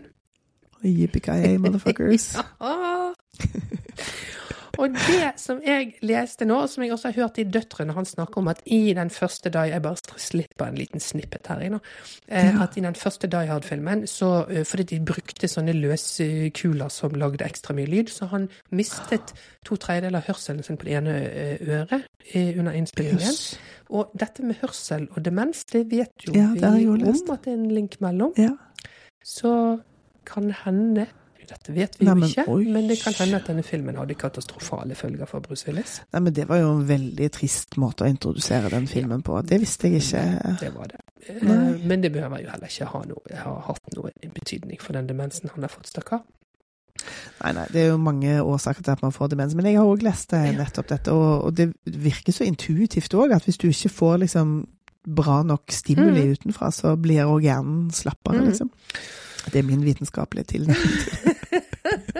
[0.83, 2.35] Yippee-ki-yay, motherfuckers.
[2.61, 3.13] Ah.
[4.77, 8.05] Og det som jeg leste nå, og som jeg også har hørt i Døtrene, han
[8.05, 11.69] snakker om at i den første Die Jeg bare slipper en liten snippet her i
[11.69, 11.79] nå.
[12.27, 16.89] Eh, At i den første Die Hard-filmen, så eh, fordi de brukte sånne løse kuler
[16.93, 19.33] som lagde ekstra mye lyd, så han mistet
[19.65, 22.07] to tredjedeler av hørselen sin på det ene eh, øret
[22.57, 23.19] under innspillingen.
[23.21, 23.59] Yes.
[23.89, 27.53] Og dette med hørsel og demens, det vet jo Ja, det vi om at det
[27.53, 28.33] er en link mellom.
[28.37, 28.55] Ja.
[29.23, 29.79] Så
[30.27, 31.07] kan hende
[31.47, 32.63] Dette vet vi Nei, jo men ikke, oi.
[32.75, 36.01] men det kan hende at denne filmen hadde katastrofale følger for Bruce Willis.
[36.13, 39.37] Nei, men det var jo en veldig trist måte å introdusere den filmen på.
[39.47, 40.23] Det visste jeg ikke.
[40.59, 40.99] Det var det.
[41.29, 41.77] Eh, Nei.
[41.87, 45.49] Men det behøver jo heller ikke ha, noe, ha hatt noen betydning for den demensen
[45.53, 46.25] han har fått, stakkar.
[47.43, 49.53] Nei, nei, det er jo mange årsaker til at man får demens.
[49.55, 53.45] Men jeg har òg lest eh, nettopp dette, og det virker så intuitivt òg, at
[53.47, 54.57] hvis du ikke får liksom
[55.07, 56.31] bra nok stimuli Mm.
[56.35, 58.47] utenfra, så blir òg hjernen slappere, Mm.
[58.49, 58.71] liksom.
[59.47, 60.97] Det er min vitenskapelige tilnærming.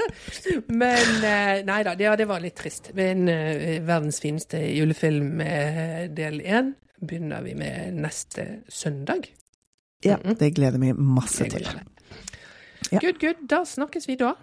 [0.81, 2.91] Men eh, nei da, det, ja, det var litt trist.
[2.97, 9.29] Men eh, verdens fineste julefilm eh, del én begynner vi med neste søndag.
[10.05, 11.65] Ja, det gleder vi masse til.
[12.91, 12.99] Ja.
[13.01, 13.35] Good, good.
[13.49, 14.35] Da snakkes vi da.